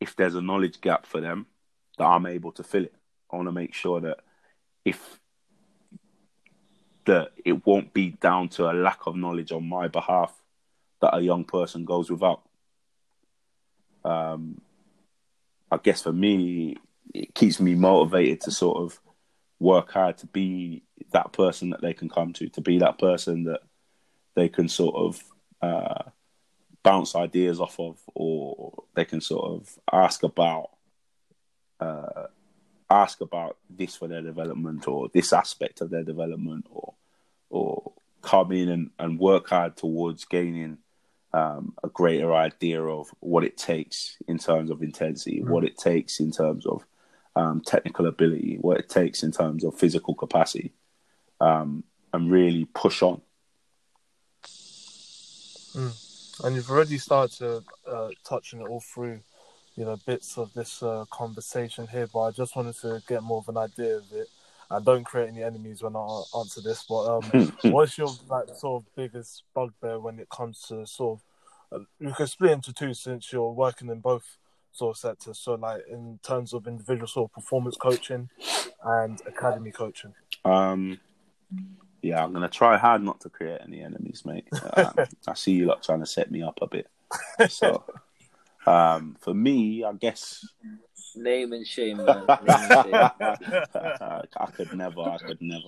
if 0.00 0.16
there's 0.16 0.34
a 0.34 0.40
knowledge 0.40 0.80
gap 0.80 1.06
for 1.06 1.20
them, 1.20 1.46
that 1.98 2.04
I'm 2.04 2.26
able 2.26 2.52
to 2.52 2.62
fill 2.62 2.84
it. 2.84 2.94
I 3.30 3.36
want 3.36 3.48
to 3.48 3.52
make 3.52 3.74
sure 3.74 4.00
that 4.00 4.20
if 4.84 5.20
that 7.06 7.32
it 7.44 7.64
won't 7.64 7.92
be 7.92 8.10
down 8.10 8.48
to 8.48 8.70
a 8.70 8.72
lack 8.72 9.06
of 9.06 9.16
knowledge 9.16 9.52
on 9.52 9.68
my 9.68 9.88
behalf 9.88 10.32
that 11.00 11.16
a 11.16 11.20
young 11.20 11.44
person 11.44 11.84
goes 11.84 12.10
without. 12.10 12.42
Um, 14.04 14.60
I 15.70 15.78
guess 15.78 16.02
for 16.02 16.12
me, 16.12 16.76
it 17.14 17.34
keeps 17.34 17.60
me 17.60 17.74
motivated 17.74 18.40
to 18.42 18.50
sort 18.50 18.78
of 18.78 19.00
work 19.58 19.92
hard 19.92 20.18
to 20.18 20.26
be 20.26 20.82
that 21.12 21.32
person 21.32 21.70
that 21.70 21.80
they 21.80 21.94
can 21.94 22.08
come 22.08 22.32
to, 22.34 22.48
to 22.50 22.60
be 22.60 22.78
that 22.78 22.98
person 22.98 23.44
that 23.44 23.60
they 24.34 24.48
can 24.48 24.68
sort 24.68 24.94
of 24.94 25.22
uh, 25.62 26.10
bounce 26.82 27.16
ideas 27.16 27.60
off 27.60 27.78
of, 27.80 27.98
or 28.14 28.84
they 28.94 29.04
can 29.04 29.20
sort 29.20 29.44
of 29.50 29.78
ask 29.92 30.22
about 30.22 30.70
uh, 31.80 32.26
ask 32.88 33.20
about 33.20 33.56
this 33.68 33.96
for 33.96 34.08
their 34.08 34.22
development, 34.22 34.86
or 34.86 35.08
this 35.12 35.32
aspect 35.32 35.80
of 35.80 35.90
their 35.90 36.04
development, 36.04 36.66
or 36.70 36.94
or 37.50 37.92
come 38.22 38.52
in 38.52 38.68
and, 38.68 38.90
and 38.98 39.18
work 39.18 39.48
hard 39.48 39.76
towards 39.76 40.24
gaining 40.24 40.78
um, 41.36 41.74
a 41.84 41.88
greater 41.88 42.32
idea 42.32 42.82
of 42.82 43.08
what 43.20 43.44
it 43.44 43.58
takes 43.58 44.16
in 44.26 44.38
terms 44.38 44.70
of 44.70 44.82
intensity, 44.82 45.42
mm. 45.42 45.48
what 45.48 45.64
it 45.64 45.76
takes 45.76 46.18
in 46.18 46.32
terms 46.32 46.64
of 46.64 46.82
um, 47.36 47.60
technical 47.60 48.06
ability, 48.06 48.56
what 48.62 48.78
it 48.78 48.88
takes 48.88 49.22
in 49.22 49.32
terms 49.32 49.62
of 49.62 49.78
physical 49.78 50.14
capacity, 50.14 50.72
um, 51.42 51.84
and 52.14 52.30
really 52.30 52.64
push 52.64 53.02
on. 53.02 53.20
Mm. 55.74 56.42
And 56.44 56.56
you've 56.56 56.70
already 56.70 56.96
started 56.96 57.36
to 57.38 57.62
uh, 57.86 58.08
touch 58.24 58.54
on 58.54 58.62
it 58.62 58.68
all 58.68 58.80
through, 58.80 59.20
you 59.76 59.84
know, 59.84 59.98
bits 60.06 60.38
of 60.38 60.54
this 60.54 60.82
uh, 60.82 61.04
conversation 61.10 61.86
here. 61.86 62.08
But 62.10 62.20
I 62.20 62.30
just 62.30 62.56
wanted 62.56 62.76
to 62.76 63.02
get 63.06 63.22
more 63.22 63.38
of 63.38 63.48
an 63.50 63.58
idea 63.58 63.98
of 63.98 64.10
it. 64.10 64.28
And 64.70 64.84
don't 64.84 65.04
create 65.04 65.28
any 65.28 65.42
enemies 65.42 65.82
when 65.82 65.96
I 65.96 66.22
answer 66.36 66.60
this. 66.60 66.84
But 66.88 67.18
um, 67.18 67.52
what's 67.64 67.96
your 67.96 68.10
like 68.28 68.48
sort 68.56 68.82
of 68.82 68.94
biggest 68.96 69.44
bugbear 69.54 70.00
when 70.00 70.18
it 70.18 70.28
comes 70.28 70.62
to 70.68 70.86
sort 70.86 71.18
of 71.18 71.80
uh, 71.80 71.84
you 71.98 72.12
can 72.12 72.26
split 72.26 72.52
into 72.52 72.72
two 72.72 72.94
since 72.94 73.32
you're 73.32 73.52
working 73.52 73.88
in 73.88 74.00
both 74.00 74.38
sort 74.72 74.96
of 74.96 75.00
sectors. 75.00 75.38
So 75.38 75.54
like 75.54 75.82
in 75.90 76.18
terms 76.22 76.52
of 76.52 76.66
individual 76.66 77.06
sort 77.06 77.30
of 77.30 77.34
performance 77.34 77.76
coaching 77.76 78.28
and 78.84 79.20
academy 79.26 79.70
coaching. 79.70 80.14
Um, 80.44 81.00
yeah, 82.02 82.22
I'm 82.22 82.32
gonna 82.32 82.48
try 82.48 82.76
hard 82.76 83.02
not 83.02 83.20
to 83.22 83.30
create 83.30 83.60
any 83.62 83.82
enemies, 83.82 84.24
mate. 84.24 84.48
Um, 84.76 84.94
I 85.26 85.34
see 85.34 85.52
you 85.52 85.66
lot 85.66 85.82
trying 85.82 86.00
to 86.00 86.06
set 86.06 86.30
me 86.30 86.42
up 86.42 86.58
a 86.60 86.66
bit. 86.66 86.88
So, 87.48 87.84
um, 88.66 89.16
for 89.20 89.32
me, 89.32 89.84
I 89.84 89.92
guess 89.94 90.46
name 91.16 91.52
and 91.52 91.66
shame, 91.66 91.98
man. 91.98 92.24
And 92.28 92.40
shame. 92.84 92.94
I 93.74 94.46
could 94.54 94.72
never. 94.74 95.00
I 95.00 95.18
could 95.18 95.40
never. 95.40 95.62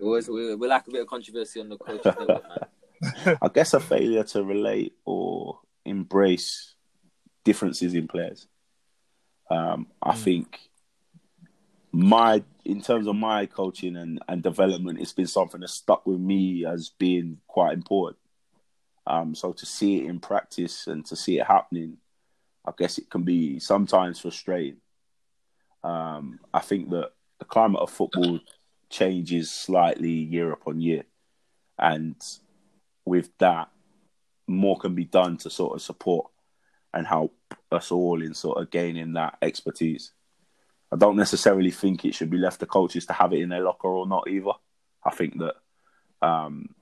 We, 0.00 0.20
we, 0.28 0.54
we 0.54 0.68
like 0.68 0.86
a 0.86 0.90
bit 0.90 1.02
of 1.02 1.06
controversy 1.06 1.60
on 1.60 1.68
the 1.68 1.76
coach 1.76 2.04
network, 2.04 2.42
man. 2.48 3.38
I 3.42 3.48
guess 3.48 3.74
a 3.74 3.80
failure 3.80 4.24
to 4.24 4.44
relate 4.44 4.94
or 5.04 5.60
embrace 5.84 6.74
differences 7.44 7.94
in 7.94 8.08
players. 8.08 8.46
Um, 9.50 9.88
I 10.02 10.12
mm. 10.12 10.18
think 10.18 10.58
my 11.92 12.42
in 12.64 12.80
terms 12.80 13.06
of 13.06 13.16
my 13.16 13.46
coaching 13.46 13.96
and, 13.96 14.20
and 14.28 14.42
development, 14.42 15.00
it's 15.00 15.12
been 15.12 15.26
something 15.26 15.60
that 15.60 15.70
stuck 15.70 16.06
with 16.06 16.20
me 16.20 16.64
as 16.64 16.90
being 16.98 17.38
quite 17.48 17.72
important. 17.72 18.18
Um, 19.06 19.34
so 19.34 19.52
to 19.52 19.66
see 19.66 19.98
it 19.98 20.04
in 20.04 20.20
practice 20.20 20.86
and 20.86 21.04
to 21.06 21.16
see 21.16 21.38
it 21.38 21.46
happening, 21.46 21.96
I 22.64 22.72
guess 22.76 22.98
it 22.98 23.10
can 23.10 23.22
be 23.22 23.58
sometimes 23.58 24.20
frustrating. 24.20 24.80
Um, 25.82 26.40
I 26.52 26.60
think 26.60 26.90
that 26.90 27.12
the 27.38 27.44
climate 27.44 27.80
of 27.80 27.90
football 27.90 28.40
changes 28.90 29.50
slightly 29.50 30.10
year 30.10 30.52
upon 30.52 30.80
year, 30.80 31.04
and 31.78 32.16
with 33.04 33.30
that, 33.38 33.70
more 34.46 34.78
can 34.78 34.94
be 34.94 35.04
done 35.04 35.36
to 35.38 35.50
sort 35.50 35.74
of 35.74 35.82
support 35.82 36.26
and 36.92 37.06
help 37.06 37.34
us 37.70 37.90
all 37.90 38.20
in 38.20 38.34
sort 38.34 38.60
of 38.60 38.70
gaining 38.70 39.14
that 39.14 39.38
expertise. 39.40 40.12
I 40.92 40.96
don't 40.96 41.16
necessarily 41.16 41.70
think 41.70 42.04
it 42.04 42.14
should 42.14 42.30
be 42.30 42.36
left 42.36 42.60
to 42.60 42.66
coaches 42.66 43.06
to 43.06 43.12
have 43.12 43.32
it 43.32 43.40
in 43.40 43.48
their 43.48 43.62
locker 43.62 43.88
or 43.88 44.06
not 44.06 44.28
either. 44.28 44.50
I 45.04 45.10
think 45.10 45.38
that 45.38 45.54
um, 46.20 46.74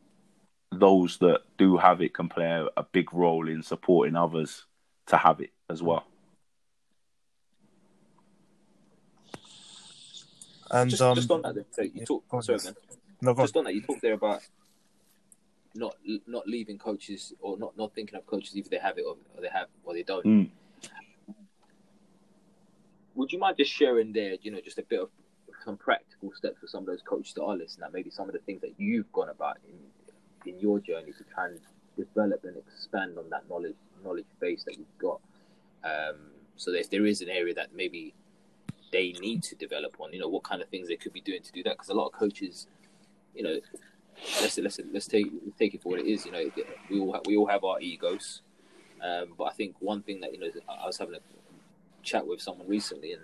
those 0.72 1.18
that 1.18 1.42
do 1.56 1.76
have 1.76 2.00
it 2.00 2.14
can 2.14 2.28
play 2.28 2.66
a, 2.76 2.82
big 2.82 3.12
role 3.12 3.48
in 3.48 3.62
supporting 3.62 4.16
others 4.16 4.64
to 5.06 5.16
have 5.16 5.40
it 5.40 5.52
as 5.68 5.82
well. 5.82 6.04
And 10.70 10.90
just, 10.90 11.00
um, 11.00 11.14
just 11.14 11.30
on 11.30 11.42
that, 11.42 11.64
so 11.70 11.82
you 11.82 12.04
talk. 12.04 12.24
Sorry, 12.42 12.58
man. 12.64 12.74
No, 13.22 13.34
just 13.34 13.56
on 13.56 13.64
that, 13.64 13.74
you 13.74 13.82
talked 13.82 14.02
there 14.02 14.12
about 14.12 14.42
not 15.74 15.96
not 16.26 16.46
leaving 16.46 16.78
coaches 16.78 17.32
or 17.40 17.56
not 17.58 17.76
not 17.76 17.94
thinking 17.94 18.16
of 18.16 18.26
coaches 18.26 18.56
either 18.56 18.68
they 18.68 18.78
have 18.78 18.98
it 18.98 19.04
or, 19.06 19.16
or 19.34 19.42
they 19.42 19.48
have 19.48 19.68
or 19.84 19.94
they 19.94 20.02
don't. 20.02 20.24
Mm 20.24 20.50
would 23.18 23.32
you 23.32 23.38
mind 23.38 23.56
just 23.56 23.72
sharing 23.72 24.12
there, 24.12 24.36
you 24.42 24.52
know, 24.52 24.60
just 24.60 24.78
a 24.78 24.82
bit 24.82 25.00
of 25.00 25.10
some 25.64 25.76
practical 25.76 26.32
steps 26.32 26.60
for 26.60 26.68
some 26.68 26.82
of 26.82 26.86
those 26.86 27.02
coaches 27.02 27.34
that 27.34 27.42
are 27.42 27.56
listening, 27.56 27.84
and 27.84 27.92
maybe 27.92 28.10
some 28.10 28.28
of 28.28 28.32
the 28.32 28.38
things 28.38 28.60
that 28.60 28.72
you've 28.78 29.12
gone 29.12 29.28
about 29.28 29.58
in 29.68 30.50
in 30.50 30.58
your 30.60 30.78
journey 30.78 31.12
to 31.12 31.24
try 31.24 31.46
and 31.46 31.58
develop 31.96 32.44
and 32.44 32.56
expand 32.56 33.18
on 33.18 33.28
that 33.28 33.42
knowledge 33.50 33.74
knowledge 34.04 34.24
base 34.40 34.62
that 34.64 34.78
you've 34.78 34.98
got. 34.98 35.20
Um, 35.84 36.16
so 36.56 36.72
if 36.72 36.90
there 36.90 37.06
is 37.06 37.20
an 37.20 37.28
area 37.28 37.54
that 37.54 37.74
maybe 37.74 38.14
they 38.90 39.12
need 39.20 39.42
to 39.44 39.54
develop 39.54 39.96
on, 40.00 40.12
you 40.12 40.20
know, 40.20 40.28
what 40.28 40.42
kind 40.42 40.62
of 40.62 40.68
things 40.68 40.88
they 40.88 40.96
could 40.96 41.12
be 41.12 41.20
doing 41.20 41.42
to 41.42 41.52
do 41.52 41.62
that? 41.62 41.72
Because 41.72 41.88
a 41.88 41.94
lot 41.94 42.06
of 42.06 42.12
coaches, 42.12 42.66
you 43.34 43.42
know, 43.42 43.60
let's 44.40 44.58
let's 44.58 44.80
let's 44.92 45.06
take 45.06 45.26
take 45.58 45.74
it 45.74 45.82
for 45.82 45.90
what 45.90 46.00
it 46.00 46.06
is. 46.06 46.26
You 46.26 46.32
know, 46.32 46.44
we 46.90 47.00
all 47.00 47.12
have, 47.12 47.22
we 47.26 47.36
all 47.36 47.46
have 47.46 47.64
our 47.64 47.80
egos, 47.80 48.42
um, 49.02 49.34
but 49.36 49.44
I 49.44 49.52
think 49.52 49.76
one 49.80 50.02
thing 50.02 50.20
that 50.20 50.32
you 50.32 50.40
know, 50.40 50.50
I 50.68 50.86
was 50.86 50.98
having 50.98 51.14
a 51.14 51.20
chat 52.02 52.26
with 52.26 52.40
someone 52.40 52.66
recently, 52.66 53.12
and 53.12 53.22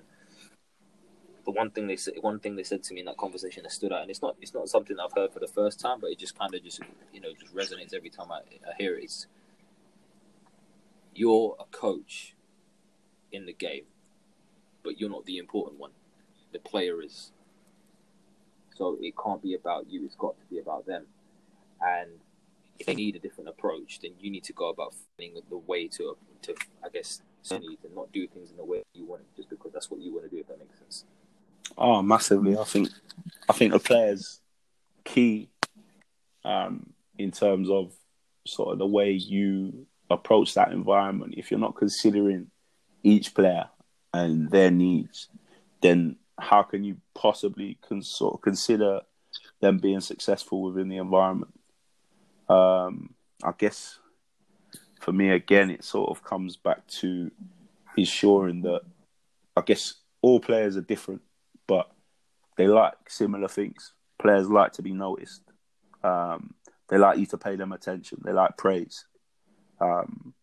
the 1.44 1.50
one 1.50 1.70
thing 1.70 1.86
they 1.86 1.96
said, 1.96 2.14
one 2.20 2.38
thing 2.38 2.56
they 2.56 2.62
said 2.62 2.82
to 2.84 2.94
me 2.94 3.00
in 3.00 3.06
that 3.06 3.16
conversation 3.16 3.62
that 3.64 3.72
stood 3.72 3.92
out, 3.92 4.02
and 4.02 4.10
it's 4.10 4.22
not 4.22 4.36
it's 4.40 4.54
not 4.54 4.68
something 4.68 4.96
I've 4.98 5.12
heard 5.12 5.32
for 5.32 5.40
the 5.40 5.48
first 5.48 5.80
time, 5.80 5.98
but 6.00 6.10
it 6.10 6.18
just 6.18 6.38
kind 6.38 6.54
of 6.54 6.62
just 6.62 6.80
you 7.12 7.20
know 7.20 7.32
just 7.38 7.54
resonates 7.54 7.94
every 7.94 8.10
time 8.10 8.30
I, 8.30 8.38
I 8.68 8.74
hear 8.78 8.96
it. 8.96 9.04
It's 9.04 9.26
you're 11.14 11.56
a 11.60 11.64
coach 11.64 12.34
in 13.34 13.46
the 13.46 13.52
game, 13.52 13.84
but 14.82 15.00
you're 15.00 15.10
not 15.10 15.24
the 15.24 15.38
important 15.38 15.78
one. 15.78 15.90
The 16.52 16.58
player 16.58 17.02
is. 17.02 17.32
So 18.76 18.96
it 19.00 19.14
can't 19.22 19.42
be 19.42 19.54
about 19.54 19.90
you. 19.90 20.04
It's 20.04 20.16
got 20.16 20.38
to 20.38 20.46
be 20.46 20.58
about 20.58 20.86
them. 20.86 21.06
And 21.80 22.10
if 22.78 22.86
they 22.86 22.94
need 22.94 23.16
a 23.16 23.18
different 23.18 23.48
approach, 23.48 24.00
then 24.00 24.12
you 24.18 24.30
need 24.30 24.44
to 24.44 24.52
go 24.52 24.68
about 24.68 24.94
finding 25.16 25.40
the 25.48 25.58
way 25.58 25.88
to, 25.88 26.16
to 26.42 26.54
I 26.84 26.88
guess, 26.88 27.22
need 27.50 27.78
to 27.82 27.94
not 27.94 28.12
do 28.12 28.26
things 28.26 28.50
in 28.50 28.56
the 28.56 28.64
way 28.64 28.82
you 28.94 29.04
want 29.04 29.22
just 29.36 29.50
because 29.50 29.72
that's 29.72 29.90
what 29.90 30.00
you 30.00 30.12
want 30.12 30.24
to 30.24 30.30
do. 30.30 30.38
If 30.38 30.48
that 30.48 30.58
makes 30.58 30.78
sense. 30.78 31.04
Oh, 31.76 32.02
massively. 32.02 32.56
I 32.56 32.64
think 32.64 32.88
I 33.48 33.52
think 33.52 33.72
the 33.72 33.78
players 33.78 34.40
key 35.04 35.50
um, 36.44 36.92
in 37.18 37.30
terms 37.30 37.68
of 37.70 37.92
sort 38.46 38.72
of 38.72 38.78
the 38.78 38.86
way 38.86 39.12
you 39.12 39.86
approach 40.10 40.54
that 40.54 40.72
environment. 40.72 41.34
If 41.36 41.50
you're 41.50 41.60
not 41.60 41.76
considering 41.76 42.50
each 43.04 43.34
player 43.34 43.68
and 44.12 44.50
their 44.50 44.70
needs, 44.70 45.28
then 45.80 46.16
how 46.38 46.62
can 46.62 46.82
you 46.82 46.96
possibly 47.14 47.78
con- 47.86 48.02
sort 48.02 48.34
of 48.34 48.40
consider 48.40 49.00
them 49.60 49.78
being 49.78 50.00
successful 50.00 50.62
within 50.62 50.88
the 50.88 50.96
environment? 50.96 51.54
Um, 52.48 53.14
I 53.44 53.52
guess 53.56 53.98
for 55.00 55.12
me, 55.12 55.30
again, 55.30 55.70
it 55.70 55.84
sort 55.84 56.10
of 56.10 56.24
comes 56.24 56.56
back 56.56 56.86
to 56.86 57.30
ensuring 57.96 58.62
that 58.62 58.80
I 59.56 59.60
guess 59.60 59.94
all 60.22 60.40
players 60.40 60.76
are 60.76 60.82
different, 60.82 61.22
but 61.66 61.90
they 62.56 62.66
like 62.66 62.94
similar 63.08 63.48
things. 63.48 63.92
Players 64.18 64.48
like 64.48 64.72
to 64.72 64.82
be 64.82 64.92
noticed. 64.92 65.42
Um, 66.02 66.54
they 66.88 66.98
like 66.98 67.18
you 67.18 67.26
to 67.26 67.38
pay 67.38 67.56
them 67.56 67.72
attention. 67.72 68.22
They 68.24 68.32
like 68.32 68.56
praise. 68.56 69.04
Um, 69.80 70.34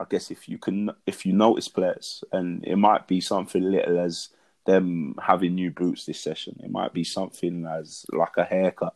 I 0.00 0.04
guess 0.08 0.30
if 0.30 0.48
you 0.48 0.58
can, 0.58 0.90
if 1.06 1.26
you 1.26 1.32
notice 1.32 1.68
players, 1.68 2.24
and 2.32 2.64
it 2.64 2.76
might 2.76 3.06
be 3.06 3.20
something 3.20 3.62
little 3.62 3.98
as 4.00 4.30
them 4.66 5.14
having 5.20 5.54
new 5.54 5.70
boots 5.70 6.04
this 6.04 6.20
session. 6.20 6.58
It 6.62 6.70
might 6.70 6.92
be 6.92 7.04
something 7.04 7.66
as 7.66 8.04
like 8.12 8.36
a 8.36 8.44
haircut 8.44 8.94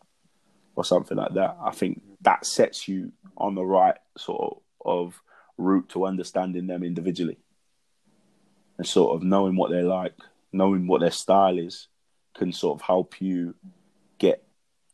or 0.77 0.85
something 0.85 1.17
like 1.17 1.35
that. 1.35 1.57
I 1.63 1.71
think 1.71 2.03
that 2.23 2.47
sets 2.47 2.89
you 2.89 3.13
on 3.37 3.55
the 3.55 3.65
right 3.65 3.97
sort 4.17 4.63
of 4.85 5.21
route 5.57 5.89
to 5.91 6.07
understanding 6.07 6.67
them 6.67 6.83
individually 6.83 7.39
and 8.79 8.87
sort 8.87 9.15
of 9.15 9.23
knowing 9.23 9.57
what 9.57 9.71
they're 9.71 9.83
like, 9.83 10.15
knowing 10.53 10.87
what 10.87 11.01
their 11.01 11.11
style 11.11 11.59
is, 11.59 11.89
can 12.35 12.53
sort 12.53 12.81
of 12.81 12.87
help 12.87 13.21
you 13.21 13.55
get 14.19 14.45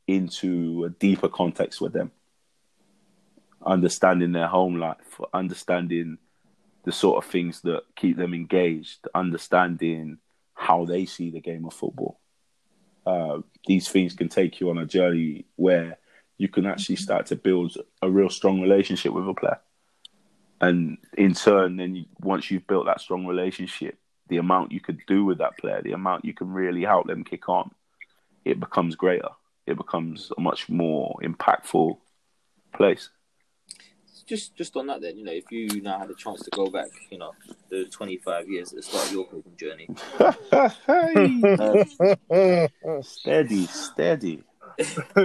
into 0.07 0.85
a 0.85 0.91
deeper 0.91 1.29
context 1.29 1.81
with 1.81 1.93
them, 1.93 2.11
understanding 3.65 4.33
their 4.33 4.47
home 4.47 4.77
life, 4.77 5.21
understanding 5.33 6.19
the 6.85 6.93
sort 6.93 7.23
of 7.23 7.31
things 7.31 7.61
that 7.63 7.83
keep 7.97 8.17
them 8.17 8.35
engaged, 8.35 9.07
understanding 9.15 10.19
how 10.55 10.85
they 10.85 11.07
see 11.07 11.31
the 11.31 11.41
game 11.41 11.65
of 11.67 11.75
football. 11.75 12.19
Uh, 13.07 13.39
these 13.67 13.89
things 13.89 14.15
can 14.15 14.29
take 14.29 14.61
you 14.61 14.71
on 14.71 14.79
a 14.79 14.87
journey 14.87 15.45
where 15.57 15.99
you 16.39 16.49
can 16.49 16.67
actually 16.67 16.97
start 16.97 17.27
to 17.27 17.37
build 17.37 17.77
a 18.03 18.11
real 18.11 18.31
strong 18.31 18.61
relationship 18.61 19.13
with 19.13 19.29
a 19.29 19.35
player. 19.35 19.61
And 20.61 20.99
in 21.17 21.35
turn, 21.35 21.77
then 21.77 21.95
you, 21.95 22.05
once 22.21 22.51
you've 22.51 22.67
built 22.67 22.87
that 22.87 23.01
strong 23.01 23.27
relationship, 23.27 23.99
the 24.29 24.37
amount 24.37 24.73
you 24.73 24.81
could 24.81 25.01
do 25.07 25.25
with 25.25 25.39
that 25.39 25.59
player, 25.59 25.83
the 25.83 25.93
amount 25.93 26.25
you 26.25 26.35
can 26.35 26.51
really 26.53 26.83
help 26.83 27.07
them 27.07 27.25
kick 27.25 27.49
on, 27.49 27.71
it 28.45 28.61
becomes 28.61 28.95
greater. 28.97 29.31
It 29.67 29.77
becomes 29.77 30.31
a 30.37 30.41
much 30.41 30.69
more 30.69 31.19
impactful 31.23 31.99
place 32.73 33.11
just 34.31 34.55
just 34.55 34.77
on 34.77 34.87
that 34.87 35.01
then, 35.01 35.19
you 35.19 35.25
know, 35.25 35.33
if 35.33 35.51
you 35.51 35.67
now 35.83 35.99
had 35.99 36.09
a 36.09 36.15
chance 36.15 36.41
to 36.43 36.51
go 36.51 36.69
back, 36.69 36.89
you 37.11 37.19
know, 37.19 37.33
the 37.69 37.85
25 37.87 38.49
years 38.49 38.73
at 38.73 38.77
the 38.77 38.83
start 38.83 39.07
of 39.07 39.13
your 39.13 39.27
coaching 39.27 39.57
journey. 39.57 39.89
steady, 43.03 43.67
steady. 43.67 44.45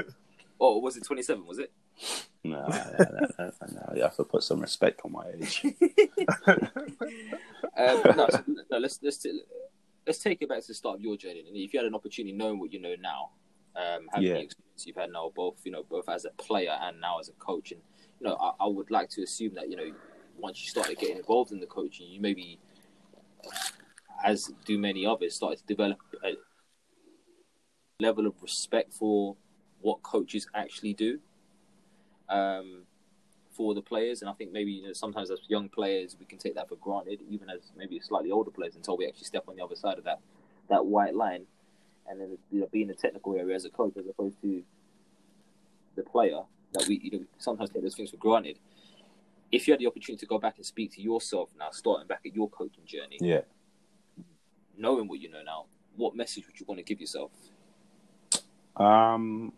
oh, 0.59 0.79
was 0.79 0.97
it 0.97 1.05
27, 1.05 1.45
was 1.45 1.59
it? 1.59 1.71
No, 2.43 2.67
no, 2.67 3.05
no, 3.37 3.51
no, 3.71 3.93
you 3.95 4.01
have 4.01 4.15
to 4.15 4.23
put 4.23 4.41
some 4.41 4.59
respect 4.59 5.01
on 5.05 5.11
my 5.11 5.25
age. 5.35 5.63
um, 6.47 8.01
no, 8.17 8.27
so, 8.29 8.43
no, 8.71 8.77
let's 8.79 8.99
let's 9.03 9.25
let's 10.05 10.19
take 10.19 10.41
it 10.41 10.49
back 10.49 10.61
to 10.61 10.67
the 10.67 10.73
start 10.73 10.95
of 10.95 11.01
your 11.01 11.15
journey. 11.15 11.43
And 11.47 11.55
if 11.55 11.73
you 11.73 11.79
had 11.79 11.87
an 11.87 11.95
opportunity, 11.95 12.35
knowing 12.35 12.59
what 12.59 12.73
you 12.73 12.81
know 12.81 12.95
now, 12.99 13.29
um, 13.75 14.07
having 14.11 14.27
yeah. 14.27 14.33
the 14.33 14.41
experience 14.41 14.85
you've 14.85 14.95
had 14.95 15.11
now, 15.11 15.31
both 15.35 15.57
you 15.63 15.71
know, 15.71 15.83
both 15.83 16.09
as 16.09 16.25
a 16.25 16.31
player 16.31 16.75
and 16.81 16.99
now 16.99 17.19
as 17.19 17.29
a 17.29 17.33
coach, 17.33 17.71
and 17.71 17.81
you 18.19 18.27
know, 18.27 18.35
I, 18.35 18.65
I, 18.65 18.67
would 18.67 18.91
like 18.91 19.09
to 19.11 19.23
assume 19.23 19.55
that 19.55 19.69
you 19.69 19.75
know, 19.75 19.91
once 20.37 20.61
you 20.61 20.69
started 20.69 20.97
getting 20.97 21.17
involved 21.17 21.51
in 21.51 21.59
the 21.59 21.65
coaching, 21.65 22.07
you 22.07 22.21
maybe, 22.21 22.59
as 24.23 24.51
do 24.65 24.77
many 24.77 25.05
others, 25.05 25.35
started 25.35 25.59
to 25.59 25.65
develop 25.65 25.97
a 26.23 26.33
level 27.99 28.27
of 28.27 28.33
respect 28.41 28.93
for 28.93 29.35
what 29.81 30.01
coaches 30.03 30.47
actually 30.53 30.93
do 30.93 31.19
um, 32.29 32.83
for 33.51 33.73
the 33.73 33.81
players. 33.81 34.21
And 34.21 34.29
I 34.29 34.33
think 34.33 34.51
maybe 34.51 34.71
you 34.71 34.87
know 34.87 34.93
sometimes 34.93 35.31
as 35.31 35.39
young 35.47 35.69
players 35.69 36.15
we 36.19 36.25
can 36.25 36.37
take 36.37 36.55
that 36.55 36.69
for 36.69 36.75
granted, 36.75 37.19
even 37.29 37.49
as 37.49 37.71
maybe 37.75 37.99
slightly 37.99 38.31
older 38.31 38.51
players, 38.51 38.75
until 38.75 38.97
we 38.97 39.07
actually 39.07 39.25
step 39.25 39.43
on 39.47 39.55
the 39.55 39.63
other 39.63 39.75
side 39.75 39.97
of 39.97 40.03
that 40.05 40.19
that 40.69 40.85
white 40.85 41.15
line, 41.15 41.45
and 42.07 42.19
then 42.19 42.37
you 42.51 42.61
know, 42.61 42.67
the 42.71 42.95
technical 42.95 43.35
area 43.35 43.55
as 43.55 43.65
a 43.65 43.69
coach 43.69 43.93
as 43.97 44.07
opposed 44.07 44.41
to 44.41 44.63
the 45.95 46.03
player 46.03 46.41
that 46.75 46.87
we 46.87 46.99
you 47.03 47.11
know 47.11 47.25
sometimes 47.37 47.69
take 47.69 47.81
those 47.81 47.95
things 47.95 48.11
for 48.11 48.17
granted. 48.17 48.59
If 49.51 49.67
you 49.67 49.73
had 49.73 49.79
the 49.79 49.87
opportunity 49.87 50.19
to 50.19 50.25
go 50.25 50.39
back 50.39 50.57
and 50.57 50.65
speak 50.65 50.93
to 50.95 51.01
yourself 51.01 51.49
now, 51.57 51.69
starting 51.71 52.07
back 52.07 52.21
at 52.25 52.35
your 52.35 52.49
coaching 52.49 52.85
journey, 52.85 53.17
yeah, 53.21 53.41
knowing 54.77 55.07
what 55.07 55.19
you 55.19 55.29
know 55.29 55.43
now, 55.43 55.65
what 55.95 56.15
message 56.15 56.45
would 56.47 56.59
you 56.59 56.65
want 56.67 56.79
to 56.79 56.83
give 56.83 56.99
yourself? 56.99 57.31
Um, 58.75 59.53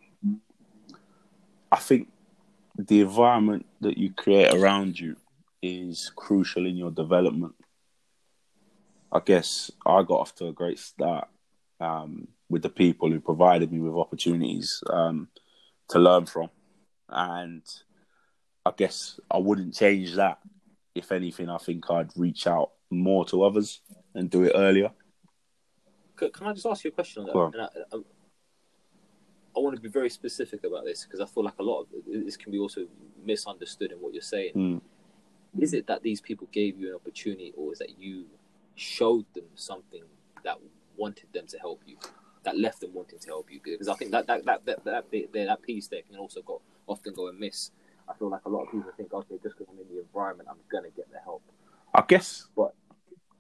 I 1.72 1.78
think 1.78 2.10
the 2.78 3.02
environment 3.02 3.66
that 3.82 3.98
you 3.98 4.14
create 4.14 4.54
around 4.54 5.00
you 5.00 5.16
is 5.62 6.12
crucial 6.16 6.66
in 6.68 6.78
your 6.78 6.92
development. 6.92 7.56
I 9.12 9.20
guess 9.20 9.72
I 9.86 10.04
got 10.04 10.20
off 10.20 10.36
to 10.36 10.48
a 10.48 10.54
great 10.54 10.80
start 10.80 11.28
um, 11.80 12.28
with 12.50 12.62
the 12.62 12.70
people 12.70 13.10
who 13.10 13.20
provided 13.20 13.72
me 13.72 13.80
with 13.80 13.94
opportunities 13.94 14.84
um, 14.90 15.30
to 15.90 16.00
learn 16.00 16.26
from 16.26 16.50
and 17.10 17.64
I 18.66 18.72
guess 18.76 19.20
I 19.32 19.38
wouldn't 19.38 19.74
change 19.74 20.16
that. 20.16 20.40
If 20.94 21.12
anything, 21.12 21.50
I 21.50 21.58
think 21.58 21.90
I'd 21.90 22.12
reach 22.16 22.48
out 22.48 22.72
more 22.90 23.26
to 23.26 23.44
others 23.44 23.82
and 24.16 24.30
do 24.30 24.44
it 24.44 24.54
earlier. 24.56 24.92
Can 26.18 26.48
I 26.48 26.54
just 26.54 26.66
ask 26.66 26.84
you 26.84 26.90
a 26.90 26.94
question 26.94 27.24
on 27.30 27.52
that? 27.52 27.70
I, 27.94 27.96
I, 27.96 28.00
I, 29.56 29.60
want 29.60 29.76
to 29.76 29.82
be 29.82 29.90
very 29.90 30.10
specific 30.10 30.64
about 30.64 30.86
this 30.86 31.06
because 31.06 31.20
I 31.20 31.26
feel 31.26 31.44
like 31.44 31.60
a 31.60 31.64
lot 31.64 31.82
of 31.82 31.88
this 32.08 32.36
can 32.36 32.52
be 32.52 32.58
also 32.58 32.88
misunderstood 33.24 33.92
in 33.92 34.00
what 34.00 34.14
you're 34.14 34.22
saying. 34.24 34.54
Mm. 34.56 34.82
Is 35.62 35.74
it 35.74 35.86
that 35.88 36.02
these 36.02 36.20
people 36.20 36.48
gave 36.52 36.80
you 36.80 36.90
an 36.90 36.96
opportunity, 36.96 37.54
or 37.56 37.72
is 37.72 37.80
that 37.80 38.00
you 38.00 38.26
showed 38.76 39.26
them 39.34 39.46
something 39.56 40.04
that 40.44 40.58
wanted 40.96 41.32
them 41.34 41.46
to 41.48 41.58
help 41.60 41.82
you, 41.86 41.98
that 42.44 42.58
left 42.58 42.82
them 42.82 42.94
wanting 42.94 43.20
to 43.20 43.28
help 43.28 43.52
you? 43.52 43.60
Because 43.64 43.88
I 43.88 43.94
think 43.94 44.12
that 44.12 44.26
that 44.28 44.46
that 44.46 44.66
that 44.66 44.84
that, 44.86 45.12
that, 45.12 45.34
that 45.34 45.62
piece 45.62 45.88
there 45.88 46.02
can 46.02 46.18
also 46.18 46.42
go 46.42 46.62
often 46.88 47.14
go 47.14 47.28
and 47.28 47.40
miss. 47.40 47.72
I 48.10 48.14
feel 48.14 48.30
like 48.30 48.42
a 48.46 48.50
lot 48.50 48.64
of 48.64 48.72
people 48.72 48.92
think, 48.96 49.14
okay, 49.14 49.36
just 49.44 49.58
because 49.58 49.72
I'm 49.72 49.80
in 49.82 49.94
the 49.94 50.02
environment, 50.02 50.50
I'm 50.50 50.58
gonna 50.72 50.90
get 50.96 51.12
the 51.12 51.20
help. 51.20 51.44
I 51.94 52.04
guess, 52.08 52.48
but 52.56 52.74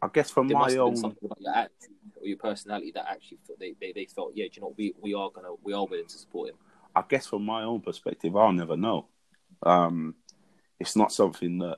I 0.01 0.09
guess 0.13 0.29
from 0.29 0.47
my 0.47 0.75
own 0.75 0.95
something 0.95 1.25
about 1.25 1.41
your 1.41 1.53
attitude 1.55 1.95
or 2.19 2.27
your 2.27 2.37
personality 2.37 2.91
that 2.95 3.05
actually 3.09 3.39
they, 3.59 3.75
they, 3.79 3.91
they 3.93 4.05
felt, 4.05 4.33
yeah, 4.35 4.45
you 4.51 4.61
know, 4.61 4.73
we 4.77 4.93
we 5.01 5.13
are 5.13 5.29
gonna 5.29 5.53
we 5.63 5.73
are 5.73 5.85
willing 5.85 6.07
to 6.07 6.17
support 6.17 6.49
him. 6.49 6.55
I 6.95 7.03
guess 7.07 7.27
from 7.27 7.45
my 7.45 7.63
own 7.63 7.81
perspective, 7.81 8.35
I'll 8.35 8.51
never 8.51 8.75
know. 8.75 9.07
Um, 9.63 10.15
it's 10.79 10.95
not 10.95 11.11
something 11.11 11.59
that 11.59 11.77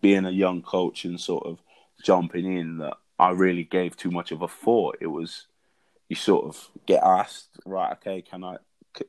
being 0.00 0.24
a 0.26 0.30
young 0.30 0.62
coach 0.62 1.04
and 1.04 1.20
sort 1.20 1.46
of 1.46 1.58
jumping 2.02 2.52
in 2.56 2.78
that 2.78 2.94
I 3.18 3.30
really 3.30 3.64
gave 3.64 3.96
too 3.96 4.10
much 4.10 4.32
of 4.32 4.42
a 4.42 4.48
thought. 4.48 4.98
It 5.00 5.06
was 5.06 5.46
you 6.08 6.16
sort 6.16 6.44
of 6.46 6.68
get 6.86 7.02
asked, 7.02 7.58
right? 7.64 7.92
Okay, 7.92 8.22
can 8.22 8.44
I 8.44 8.56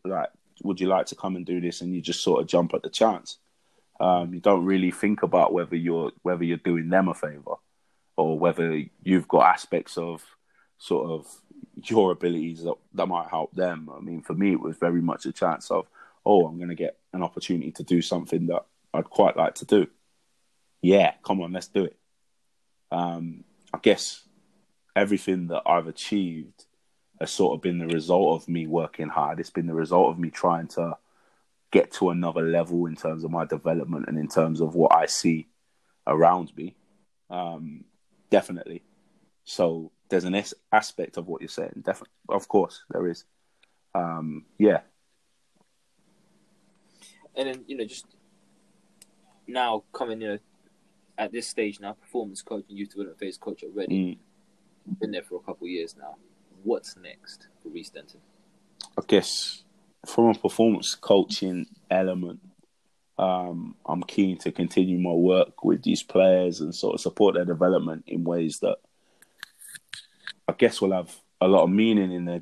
like 0.04 0.30
would 0.64 0.80
you 0.80 0.88
like 0.88 1.08
to 1.08 1.16
come 1.16 1.36
and 1.36 1.46
do 1.46 1.60
this? 1.60 1.82
And 1.82 1.94
you 1.94 2.02
just 2.02 2.24
sort 2.24 2.42
of 2.42 2.48
jump 2.48 2.74
at 2.74 2.84
the 2.84 2.90
chance. 2.90 3.38
Um, 4.00 4.34
you 4.34 4.40
don't 4.40 4.66
really 4.66 4.92
think 4.92 5.24
about 5.24 5.54
whether 5.54 5.76
you're 5.76 6.12
whether 6.22 6.44
you're 6.44 6.58
doing 6.58 6.90
them 6.90 7.08
a 7.08 7.14
favor 7.14 7.56
or 8.18 8.38
whether 8.38 8.82
you've 9.04 9.28
got 9.28 9.46
aspects 9.46 9.98
of 9.98 10.24
sort 10.78 11.10
of 11.10 11.28
your 11.84 12.12
abilities 12.12 12.64
that, 12.64 12.76
that 12.94 13.08
might 13.08 13.30
help 13.30 13.54
them. 13.54 13.90
I 13.96 14.00
mean, 14.00 14.22
for 14.22 14.34
me, 14.34 14.54
it 14.54 14.60
was 14.60 14.78
very 14.78 15.02
much 15.02 15.26
a 15.26 15.34
chance 15.34 15.72
of, 15.72 15.88
oh, 16.26 16.46
I'm 16.46 16.58
going 16.58 16.70
to 16.70 16.76
get 16.76 16.98
an 17.14 17.24
opportunity 17.24 17.72
to 17.72 17.84
do 17.84 18.02
something 18.02 18.48
that 18.48 18.66
I'd 18.94 19.10
quite 19.10 19.38
like 19.38 19.56
to 19.56 19.66
do. 19.66 19.88
Yeah, 20.82 21.14
come 21.26 21.42
on, 21.42 21.52
let's 21.52 21.68
do 21.68 21.86
it. 21.86 21.98
Um, 22.92 23.44
I 23.74 23.80
guess 23.82 24.22
everything 24.96 25.48
that 25.48 25.64
I've 25.66 25.88
achieved 25.88 26.66
has 27.20 27.32
sort 27.32 27.56
of 27.56 27.62
been 27.62 27.78
the 27.78 27.88
result 27.88 28.42
of 28.42 28.50
me 28.50 28.68
working 28.68 29.08
hard. 29.08 29.40
It's 29.40 29.50
been 29.50 29.68
the 29.68 29.74
result 29.74 30.12
of 30.12 30.20
me 30.20 30.30
trying 30.30 30.68
to 30.70 30.98
get 31.72 31.92
to 31.94 32.10
another 32.10 32.42
level 32.42 32.86
in 32.86 32.96
terms 32.96 33.24
of 33.24 33.32
my 33.32 33.46
development 33.46 34.06
and 34.08 34.18
in 34.18 34.28
terms 34.28 34.62
of 34.62 34.76
what 34.76 34.94
I 34.94 35.06
see 35.06 35.48
around 36.06 36.56
me. 36.56 36.76
Um, 37.30 37.86
definitely. 38.30 38.84
So 39.46 39.92
there's 40.10 40.26
an 40.26 40.42
aspect 40.72 41.18
of 41.18 41.28
what 41.28 41.42
you're 41.42 41.48
saying. 41.48 41.84
Definitely, 41.86 42.14
of 42.30 42.48
course, 42.48 42.84
there 42.90 43.08
is. 43.08 43.24
Um, 43.94 44.46
yeah. 44.58 44.82
And 47.36 47.48
then 47.48 47.64
you 47.68 47.78
know, 47.78 47.86
just 47.86 48.06
now 49.48 49.84
coming, 49.94 50.22
you 50.22 50.28
know, 50.28 50.40
at 51.18 51.32
this 51.32 51.48
stage 51.48 51.80
now, 51.80 51.94
performance 51.94 52.42
coach 52.42 52.66
and 52.70 52.78
youth 52.78 52.90
development 52.90 53.20
phase 53.20 53.38
coach 53.38 53.64
already. 53.64 53.96
Mm. 53.96 55.00
Been 55.00 55.12
there 55.12 55.24
for 55.24 55.36
a 55.36 55.40
couple 55.40 55.66
of 55.66 55.72
years 55.72 55.96
now 55.98 56.16
what's 56.66 56.98
next 56.98 57.48
for 57.62 57.70
Rhys 57.70 57.90
Denton? 57.90 58.20
I 58.98 59.02
guess 59.08 59.64
from 60.06 60.30
a 60.30 60.34
performance 60.34 60.96
coaching 60.96 61.68
element, 61.90 62.40
um, 63.18 63.76
I'm 63.86 64.04
keen 64.04 64.38
to 64.40 64.52
continue 64.52 65.00
my 65.00 65.14
work 65.14 65.64
with 65.64 65.84
these 65.84 66.04
players 66.04 66.60
and 66.60 66.76
sort 66.76 66.96
of 66.96 67.02
support 67.02 67.36
their 67.36 67.46
development 67.46 68.04
in 68.08 68.24
ways 68.24 68.60
that 68.60 68.78
I 70.48 70.54
guess 70.54 70.82
will 70.82 70.92
have 70.92 71.16
a 71.40 71.48
lot 71.48 71.64
of 71.64 71.70
meaning 71.70 72.12
in 72.12 72.26
their 72.26 72.42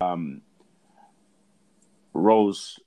um, 0.00 0.42
roles. 2.12 2.78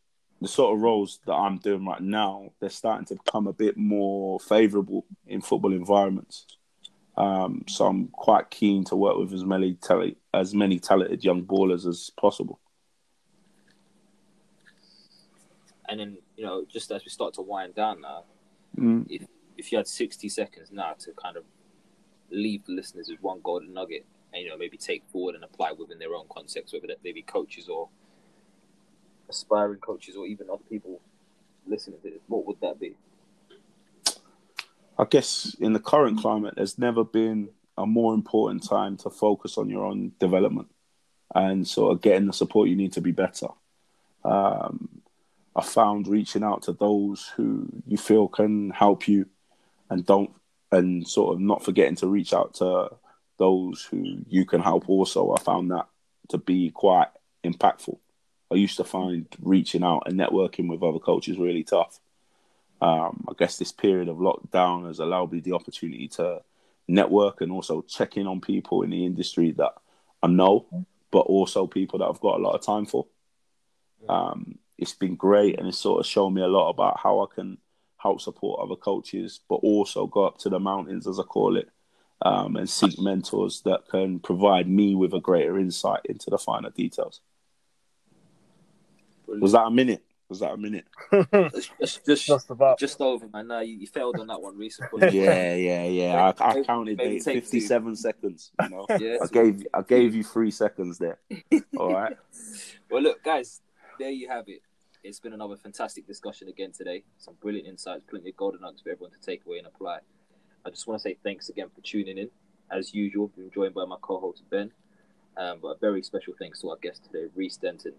The 0.41 0.47
sort 0.47 0.73
of 0.73 0.81
roles 0.81 1.19
that 1.25 1.33
I'm 1.33 1.57
doing 1.57 1.85
right 1.85 2.01
now, 2.01 2.53
they're 2.61 2.69
starting 2.69 3.05
to 3.07 3.15
become 3.15 3.47
a 3.47 3.53
bit 3.53 3.75
more 3.75 4.39
favourable 4.39 5.05
in 5.27 5.41
football 5.41 5.73
environments. 5.73 6.45
Um, 7.19 7.65
so 7.67 7.85
I'm 7.85 8.07
quite 8.07 8.49
keen 8.49 8.85
to 8.85 8.95
work 8.95 9.17
with 9.17 9.33
as 9.33 9.43
many 9.43 9.73
tele- 9.75 10.15
as 10.33 10.55
many 10.55 10.79
talented 10.79 11.23
young 11.23 11.43
ballers 11.43 11.85
as 11.85 12.11
possible. 12.17 12.59
And 15.89 15.99
then 15.99 16.17
you 16.37 16.45
know, 16.45 16.65
just 16.71 16.91
as 16.91 17.03
we 17.03 17.09
start 17.09 17.33
to 17.33 17.41
wind 17.41 17.75
down 17.75 18.01
now, 18.01 18.23
mm. 18.77 19.05
if 19.09 19.27
if 19.57 19.71
you 19.73 19.77
had 19.77 19.87
60 19.87 20.29
seconds 20.29 20.71
now 20.71 20.93
to 20.99 21.11
kind 21.11 21.35
of 21.35 21.43
leave 22.31 22.65
the 22.65 22.71
listeners 22.71 23.09
with 23.09 23.21
one 23.21 23.41
golden 23.43 23.73
nugget, 23.73 24.05
and 24.33 24.41
you 24.41 24.49
know 24.49 24.57
maybe 24.57 24.77
take 24.77 25.03
forward 25.11 25.35
and 25.35 25.43
apply 25.43 25.73
within 25.73 25.99
their 25.99 26.15
own 26.15 26.25
context, 26.33 26.73
whether 26.73 26.87
that 26.87 27.03
they 27.03 27.11
be 27.11 27.21
coaches 27.21 27.67
or 27.67 27.89
aspiring 29.29 29.79
coaches 29.79 30.15
or 30.15 30.25
even 30.25 30.49
other 30.49 30.63
people 30.69 31.01
listening 31.67 31.99
to 32.01 32.09
this, 32.11 32.19
what 32.27 32.45
would 32.47 32.61
that 32.61 32.79
be? 32.79 32.95
I 34.99 35.05
guess 35.05 35.55
in 35.61 35.71
the 35.71 35.79
current 35.79 36.19
climate, 36.19 36.55
there's 36.57 36.77
never 36.77 37.05
been 37.05 37.49
a 37.77 37.85
more 37.85 38.13
important 38.13 38.67
time 38.67 38.97
to 38.97 39.09
focus 39.09 39.57
on 39.57 39.69
your 39.69 39.85
own 39.85 40.11
development 40.19 40.67
and 41.33 41.65
sort 41.65 41.93
of 41.93 42.01
getting 42.01 42.27
the 42.27 42.33
support 42.33 42.67
you 42.67 42.75
need 42.75 42.91
to 42.93 43.01
be 43.01 43.13
better. 43.13 43.47
Um, 44.25 45.01
I 45.55 45.63
found 45.63 46.09
reaching 46.09 46.43
out 46.43 46.63
to 46.63 46.73
those 46.73 47.31
who 47.37 47.69
you 47.87 47.97
feel 47.97 48.27
can 48.27 48.71
help 48.71 49.07
you 49.07 49.27
and 49.89 50.05
don't, 50.05 50.31
and 50.69 51.07
sort 51.07 51.33
of 51.33 51.39
not 51.39 51.63
forgetting 51.63 51.95
to 51.95 52.07
reach 52.07 52.33
out 52.33 52.55
to 52.55 52.89
those 53.37 53.87
who 53.89 54.03
you 54.27 54.45
can 54.45 54.59
help 54.59 54.89
also. 54.89 55.33
I 55.33 55.39
found 55.39 55.71
that 55.71 55.87
to 56.29 56.37
be 56.37 56.71
quite 56.71 57.07
impactful. 57.45 57.97
I 58.51 58.55
used 58.55 58.77
to 58.77 58.83
find 58.83 59.27
reaching 59.41 59.83
out 59.83 60.03
and 60.07 60.19
networking 60.19 60.67
with 60.67 60.83
other 60.83 60.99
coaches 60.99 61.37
really 61.37 61.63
tough. 61.63 62.01
Um, 62.81 63.25
I 63.27 63.33
guess 63.37 63.57
this 63.57 63.71
period 63.71 64.07
of 64.07 64.17
lockdown 64.17 64.87
has 64.87 64.99
allowed 64.99 65.31
me 65.31 65.41
the 65.41 65.53
opportunity 65.53 66.07
to 66.09 66.41
network 66.87 67.41
and 67.41 67.51
also 67.51 67.81
check 67.81 68.17
in 68.17 68.25
on 68.25 68.41
people 68.41 68.83
in 68.83 68.89
the 68.89 69.05
industry 69.05 69.51
that 69.51 69.73
I 70.23 70.27
know, 70.27 70.65
but 71.11 71.21
also 71.21 71.67
people 71.67 71.99
that 71.99 72.05
I've 72.05 72.21
got 72.21 72.39
a 72.39 72.43
lot 72.43 72.55
of 72.55 72.65
time 72.65 72.85
for. 72.85 73.05
Um, 74.07 74.57
it's 74.77 74.93
been 74.93 75.15
great 75.15 75.59
and 75.59 75.67
it's 75.67 75.77
sort 75.77 75.99
of 75.99 76.05
shown 76.05 76.33
me 76.33 76.41
a 76.41 76.47
lot 76.47 76.69
about 76.69 76.99
how 76.99 77.21
I 77.21 77.25
can 77.33 77.57
help 77.97 78.21
support 78.21 78.61
other 78.61 78.77
coaches, 78.77 79.41
but 79.49 79.55
also 79.55 80.07
go 80.07 80.25
up 80.25 80.37
to 80.39 80.49
the 80.49 80.59
mountains, 80.59 81.05
as 81.05 81.19
I 81.19 81.23
call 81.23 81.57
it, 81.57 81.69
um, 82.21 82.55
and 82.55 82.69
seek 82.69 82.99
mentors 82.99 83.61
that 83.65 83.87
can 83.89 84.19
provide 84.19 84.69
me 84.69 84.95
with 84.95 85.13
a 85.13 85.19
greater 85.19 85.59
insight 85.59 86.01
into 86.05 86.29
the 86.29 86.37
finer 86.37 86.69
details. 86.69 87.19
Was 89.27 89.51
that 89.51 89.65
a 89.65 89.71
minute? 89.71 90.03
Was 90.29 90.39
that 90.41 90.53
a 90.53 90.57
minute? 90.57 90.85
just, 91.79 92.05
just, 92.05 92.27
Just 92.27 92.49
about. 92.51 92.77
just 92.77 93.01
over, 93.01 93.27
man. 93.33 93.47
No, 93.47 93.61
you, 93.61 93.77
you 93.77 93.87
failed 93.87 94.19
on 94.19 94.27
that 94.27 94.39
one, 94.39 94.55
Rhys. 94.55 94.79
yeah, 95.11 95.55
yeah, 95.55 95.83
yeah. 95.85 96.33
I, 96.39 96.49
I 96.59 96.63
counted 96.63 96.97
maybe 96.97 97.17
it, 97.17 97.23
take 97.23 97.35
two. 97.35 97.41
fifty-seven 97.41 97.95
seconds. 97.95 98.51
You 98.61 98.69
know, 98.69 98.85
Yeah. 98.99 99.17
I 99.23 99.27
gave 99.27 99.65
I 99.73 99.81
gave 99.81 100.13
you 100.13 100.23
three 100.23 100.51
seconds 100.51 100.99
there. 100.99 101.17
All 101.77 101.91
right. 101.91 102.15
Well, 102.91 103.01
look, 103.01 103.23
guys, 103.23 103.61
there 103.97 104.11
you 104.11 104.29
have 104.29 104.45
it. 104.47 104.61
It's 105.03 105.19
been 105.19 105.33
another 105.33 105.55
fantastic 105.57 106.05
discussion 106.05 106.47
again 106.47 106.71
today. 106.73 107.03
Some 107.17 107.33
brilliant 107.41 107.67
insights, 107.67 108.03
plenty 108.07 108.29
of 108.29 108.37
golden 108.37 108.61
nuggets 108.61 108.83
for 108.83 108.91
everyone 108.91 109.11
to 109.11 109.19
take 109.25 109.45
away 109.47 109.57
and 109.57 109.65
apply. 109.65 109.99
I 110.63 110.69
just 110.69 110.85
want 110.85 111.01
to 111.01 111.09
say 111.09 111.17
thanks 111.23 111.49
again 111.49 111.69
for 111.73 111.81
tuning 111.81 112.17
in. 112.19 112.29
As 112.69 112.93
usual, 112.93 113.29
been 113.29 113.49
joined 113.49 113.73
by 113.73 113.85
my 113.85 113.95
co-host 114.01 114.43
Ben. 114.51 114.71
Um, 115.37 115.59
but 115.61 115.69
a 115.69 115.77
very 115.79 116.03
special 116.03 116.33
thanks 116.37 116.59
to 116.61 116.69
our 116.69 116.77
guest 116.81 117.01
today, 117.05 117.31
Rhys 117.33 117.57
Denton. 117.57 117.93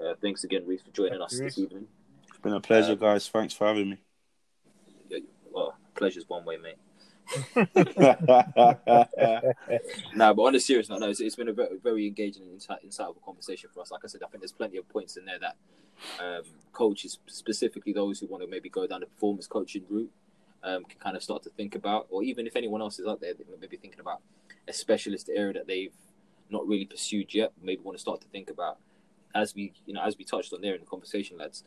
Uh, 0.00 0.14
thanks 0.20 0.44
again, 0.44 0.64
Rhys, 0.66 0.82
for 0.82 0.90
joining 0.90 1.20
us 1.20 1.38
this 1.38 1.58
evening. 1.58 1.88
It's 2.28 2.38
been 2.38 2.52
a 2.52 2.60
pleasure, 2.60 2.94
guys. 2.94 3.28
Thanks 3.28 3.52
for 3.54 3.66
having 3.66 3.90
me. 3.90 3.98
Yeah, 5.08 5.18
Well, 5.52 5.74
pleasure's 5.94 6.28
one 6.28 6.44
way, 6.44 6.56
mate. 6.56 6.76
yeah, 7.98 9.52
No, 10.14 10.34
but 10.34 10.42
on 10.42 10.54
a 10.54 10.60
serious 10.60 10.88
note, 10.88 11.00
no, 11.00 11.10
it's, 11.10 11.20
it's 11.20 11.34
been 11.34 11.48
a 11.48 11.52
very, 11.52 11.78
very 11.82 12.06
engaging 12.06 12.44
and 12.44 12.52
insight, 12.52 12.78
insightful 12.86 13.22
conversation 13.24 13.70
for 13.74 13.80
us. 13.80 13.90
Like 13.90 14.02
I 14.04 14.06
said, 14.06 14.22
I 14.22 14.28
think 14.28 14.42
there's 14.42 14.52
plenty 14.52 14.76
of 14.76 14.88
points 14.88 15.16
in 15.16 15.24
there 15.24 15.38
that 15.40 15.56
um, 16.20 16.42
coaches, 16.72 17.18
specifically 17.26 17.92
those 17.92 18.20
who 18.20 18.28
want 18.28 18.44
to 18.44 18.48
maybe 18.48 18.68
go 18.68 18.86
down 18.86 19.00
the 19.00 19.06
performance 19.06 19.48
coaching 19.48 19.82
route, 19.90 20.12
um, 20.62 20.84
can 20.84 20.98
kind 21.00 21.16
of 21.16 21.22
start 21.22 21.42
to 21.42 21.50
think 21.50 21.74
about, 21.74 22.06
or 22.10 22.22
even 22.22 22.46
if 22.46 22.54
anyone 22.56 22.80
else 22.80 22.98
is 22.98 23.06
out 23.06 23.20
there 23.20 23.34
maybe 23.60 23.76
thinking 23.76 24.00
about 24.00 24.20
a 24.68 24.72
specialist 24.72 25.28
area 25.34 25.52
that 25.54 25.66
they've 25.66 25.92
not 26.50 26.66
really 26.66 26.84
pursued 26.84 27.34
yet, 27.34 27.52
maybe 27.62 27.82
want 27.82 27.96
to 27.96 28.00
start 28.00 28.20
to 28.20 28.28
think 28.28 28.48
about. 28.50 28.78
As 29.34 29.54
we, 29.54 29.72
you 29.86 29.94
know, 29.94 30.02
as 30.02 30.16
we 30.16 30.24
touched 30.24 30.52
on 30.52 30.60
there 30.60 30.74
in 30.74 30.80
the 30.80 30.86
conversation, 30.86 31.38
lads, 31.38 31.64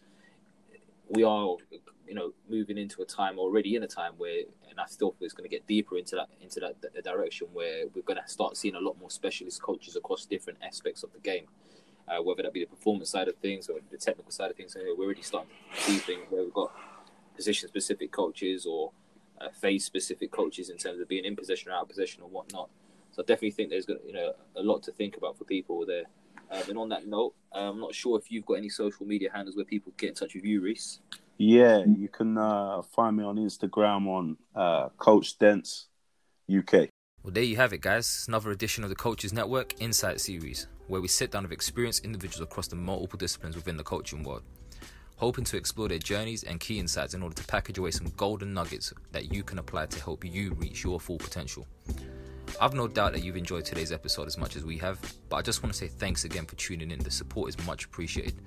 we 1.10 1.24
are, 1.24 1.56
you 2.08 2.14
know, 2.14 2.34
moving 2.50 2.78
into 2.78 3.02
a 3.02 3.06
time 3.06 3.38
already 3.38 3.76
in 3.76 3.84
a 3.84 3.88
time 3.88 4.14
where, 4.18 4.44
and 4.70 4.80
I 4.80 4.86
still 4.88 5.12
feel 5.12 5.26
it's 5.26 5.34
going 5.34 5.50
to 5.50 5.56
get 5.56 5.68
deeper 5.68 5.98
into 5.98 6.16
that 6.16 6.30
into 6.42 6.60
that, 6.62 6.82
that 6.82 7.04
direction 7.04 7.48
where 7.54 7.86
we're 7.94 8.02
going 8.04 8.20
to 8.22 8.28
start 8.30 8.58
seeing 8.58 8.76
a 8.76 8.80
lot 8.80 8.98
more 9.00 9.10
specialist 9.10 9.62
coaches 9.62 9.96
across 9.96 10.26
different 10.26 10.60
aspects 10.64 11.04
of 11.04 11.12
the 11.14 11.20
game, 11.20 11.46
uh, 12.08 12.22
whether 12.22 12.44
that 12.44 12.54
be 12.54 12.62
the 12.62 12.70
performance 12.70 13.10
side 13.10 13.28
of 13.28 13.36
things 13.38 13.70
or 13.70 13.80
the 13.92 13.98
technical 13.98 14.32
side 14.32 14.52
of 14.52 14.58
things. 14.58 14.76
We're 14.76 15.06
already 15.06 15.22
starting 15.22 15.52
to 15.76 15.82
see 15.82 15.98
things 15.98 16.26
where 16.30 16.44
we've 16.44 16.54
got 16.54 16.72
position 17.36 17.68
specific 17.68 18.12
coaches 18.12 18.66
or 18.66 18.92
uh, 19.40 19.50
phase 19.50 19.86
specific 19.86 20.32
coaches 20.32 20.70
in 20.70 20.78
terms 20.78 21.00
of 21.00 21.08
being 21.08 21.26
in 21.26 21.36
possession 21.36 21.72
or 21.72 21.76
out 21.76 21.84
of 21.84 21.90
possession 21.90 22.22
or 22.24 22.30
whatnot. 22.30 22.70
So 23.12 23.22
I 23.22 23.26
definitely 23.26 23.52
think 23.52 23.70
there's 23.70 23.88
you 23.88 24.14
know 24.14 24.34
a 24.56 24.64
lot 24.64 24.84
to 24.84 24.92
think 24.92 25.18
about 25.18 25.38
for 25.38 25.44
people 25.44 25.86
there. 25.86 26.04
Um, 26.52 26.64
and 26.68 26.78
on 26.78 26.90
that 26.90 27.08
note, 27.08 27.34
I'm 27.54 27.80
not 27.80 27.96
sure 27.96 28.20
if 28.20 28.30
you've 28.30 28.46
got 28.46 28.56
any 28.56 28.70
social 28.70 29.06
media 29.06 29.30
handles 29.34 29.56
where 29.56 29.66
people 29.66 29.94
get 29.98 30.10
in 30.10 30.16
touch 30.16 30.36
with 30.36 30.44
you, 30.44 30.62
Rhys. 30.62 31.00
Yeah, 31.38 31.84
you 31.86 32.10
can 32.10 32.38
uh, 32.38 32.82
find 32.82 33.18
me 33.18 33.24
on 33.24 33.38
Instagram 33.38 34.08
on 34.08 34.38
uh, 34.54 34.90
Coach 34.98 35.40
Dents 35.40 35.88
UK. 36.56 36.90
Well, 37.24 37.32
there 37.32 37.44
you 37.44 37.56
have 37.56 37.72
it, 37.72 37.82
guys. 37.82 38.26
Another 38.28 38.52
edition 38.52 38.84
of 38.84 38.90
the 38.90 38.96
Coaches 38.96 39.32
Network 39.32 39.80
Insight 39.82 40.20
Series, 40.20 40.68
where 40.88 41.02
we 41.02 41.08
sit 41.08 41.32
down 41.32 41.44
with 41.44 41.52
experienced 41.52 42.04
individuals 42.04 42.42
across 42.42 42.68
the 42.68 42.76
multiple 42.76 43.18
disciplines 43.18 43.56
within 43.56 43.78
the 43.78 43.84
coaching 43.84 44.24
world, 44.24 44.44
hoping 45.16 45.46
to 45.46 45.58
explore 45.58 45.88
their 45.88 46.00
journeys 46.00 46.44
and 46.44 46.60
key 46.60 46.80
insights 46.80 47.14
in 47.14 47.24
order 47.24 47.36
to 47.36 47.48
package 47.48 47.78
away 47.78 47.92
some 47.92 48.12
golden 48.18 48.54
nuggets 48.54 48.94
that 49.14 49.32
you 49.34 49.44
can 49.44 49.60
apply 49.60 49.86
to 49.86 50.04
help 50.04 50.26
you 50.26 50.54
reach 50.56 50.84
your 50.84 51.00
full 51.00 51.18
potential. 51.18 51.66
I've 52.60 52.74
no 52.74 52.88
doubt 52.88 53.14
that 53.14 53.24
you've 53.24 53.38
enjoyed 53.38 53.66
today's 53.66 53.92
episode 53.92 54.28
as 54.28 54.38
much 54.38 54.56
as 54.56 54.64
we 54.64 54.78
have, 54.78 55.00
but 55.30 55.38
I 55.38 55.42
just 55.42 55.64
want 55.64 55.74
to 55.74 55.78
say 55.78 55.88
thanks 55.88 56.26
again 56.26 56.46
for 56.46 56.56
tuning 56.56 56.92
in. 56.92 57.00
The 57.00 57.12
support 57.12 57.50
is 57.50 57.66
much 57.66 57.86
appreciated. 57.86 58.42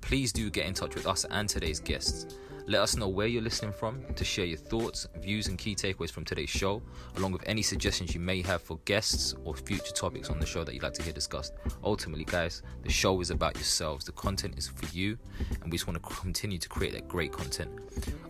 Please 0.00 0.32
do 0.32 0.50
get 0.50 0.66
in 0.66 0.74
touch 0.74 0.94
with 0.94 1.06
us 1.06 1.24
and 1.30 1.48
today's 1.48 1.80
guests. 1.80 2.26
Let 2.66 2.80
us 2.80 2.96
know 2.96 3.08
where 3.08 3.26
you're 3.26 3.42
listening 3.42 3.72
from 3.72 4.02
to 4.14 4.24
share 4.24 4.46
your 4.46 4.56
thoughts, 4.56 5.06
views, 5.20 5.48
and 5.48 5.58
key 5.58 5.74
takeaways 5.74 6.10
from 6.10 6.24
today's 6.24 6.48
show, 6.48 6.82
along 7.16 7.32
with 7.32 7.42
any 7.44 7.60
suggestions 7.60 8.14
you 8.14 8.20
may 8.20 8.40
have 8.40 8.62
for 8.62 8.78
guests 8.86 9.34
or 9.44 9.54
future 9.54 9.92
topics 9.92 10.30
on 10.30 10.40
the 10.40 10.46
show 10.46 10.64
that 10.64 10.72
you'd 10.72 10.82
like 10.82 10.94
to 10.94 11.02
hear 11.02 11.12
discussed. 11.12 11.52
Ultimately, 11.84 12.24
guys, 12.24 12.62
the 12.82 12.90
show 12.90 13.20
is 13.20 13.28
about 13.30 13.54
yourselves, 13.56 14.06
the 14.06 14.12
content 14.12 14.54
is 14.56 14.66
for 14.66 14.86
you, 14.96 15.18
and 15.60 15.70
we 15.70 15.72
just 15.72 15.86
want 15.86 16.02
to 16.02 16.08
continue 16.08 16.56
to 16.56 16.68
create 16.70 16.94
that 16.94 17.06
great 17.06 17.32
content. 17.32 17.70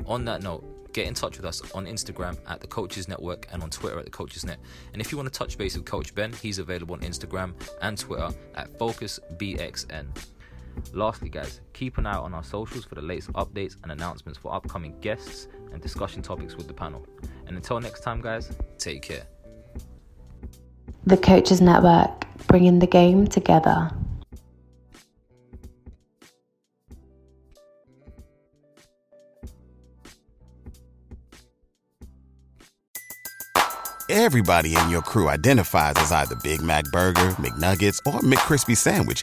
On 0.06 0.24
that 0.24 0.42
note, 0.42 0.92
get 0.92 1.06
in 1.06 1.14
touch 1.14 1.36
with 1.36 1.46
us 1.46 1.62
on 1.72 1.86
Instagram 1.86 2.36
at 2.48 2.60
the 2.60 2.66
Coaches 2.66 3.06
Network 3.06 3.46
and 3.52 3.62
on 3.62 3.70
Twitter 3.70 4.00
at 4.00 4.04
the 4.04 4.10
Coaches 4.10 4.44
Net. 4.44 4.58
And 4.92 5.00
if 5.00 5.12
you 5.12 5.18
want 5.18 5.32
to 5.32 5.38
touch 5.38 5.56
base 5.56 5.76
with 5.76 5.84
Coach 5.84 6.12
Ben, 6.12 6.32
he's 6.32 6.58
available 6.58 6.94
on 6.96 7.02
Instagram 7.02 7.54
and 7.82 7.96
Twitter 7.96 8.30
at 8.56 8.76
FocusBXN. 8.78 10.06
Lastly, 10.92 11.28
guys, 11.28 11.60
keep 11.72 11.98
an 11.98 12.06
eye 12.06 12.16
on 12.16 12.34
our 12.34 12.44
socials 12.44 12.84
for 12.84 12.94
the 12.94 13.02
latest 13.02 13.32
updates 13.32 13.76
and 13.82 13.90
announcements 13.90 14.38
for 14.38 14.54
upcoming 14.54 14.98
guests 15.00 15.48
and 15.72 15.82
discussion 15.82 16.22
topics 16.22 16.54
with 16.56 16.68
the 16.68 16.74
panel. 16.74 17.04
And 17.46 17.56
until 17.56 17.80
next 17.80 18.00
time, 18.00 18.20
guys, 18.20 18.50
take 18.78 19.02
care. 19.02 19.26
The 21.06 21.16
Coaches 21.16 21.60
Network, 21.60 22.24
bringing 22.46 22.78
the 22.78 22.86
game 22.86 23.26
together. 23.26 23.90
Everybody 34.10 34.76
in 34.76 34.90
your 34.90 35.02
crew 35.02 35.28
identifies 35.28 35.94
as 35.96 36.12
either 36.12 36.36
Big 36.36 36.62
Mac 36.62 36.84
Burger, 36.92 37.30
McNuggets, 37.32 37.98
or 38.06 38.20
McCrispy 38.20 38.76
Sandwich. 38.76 39.22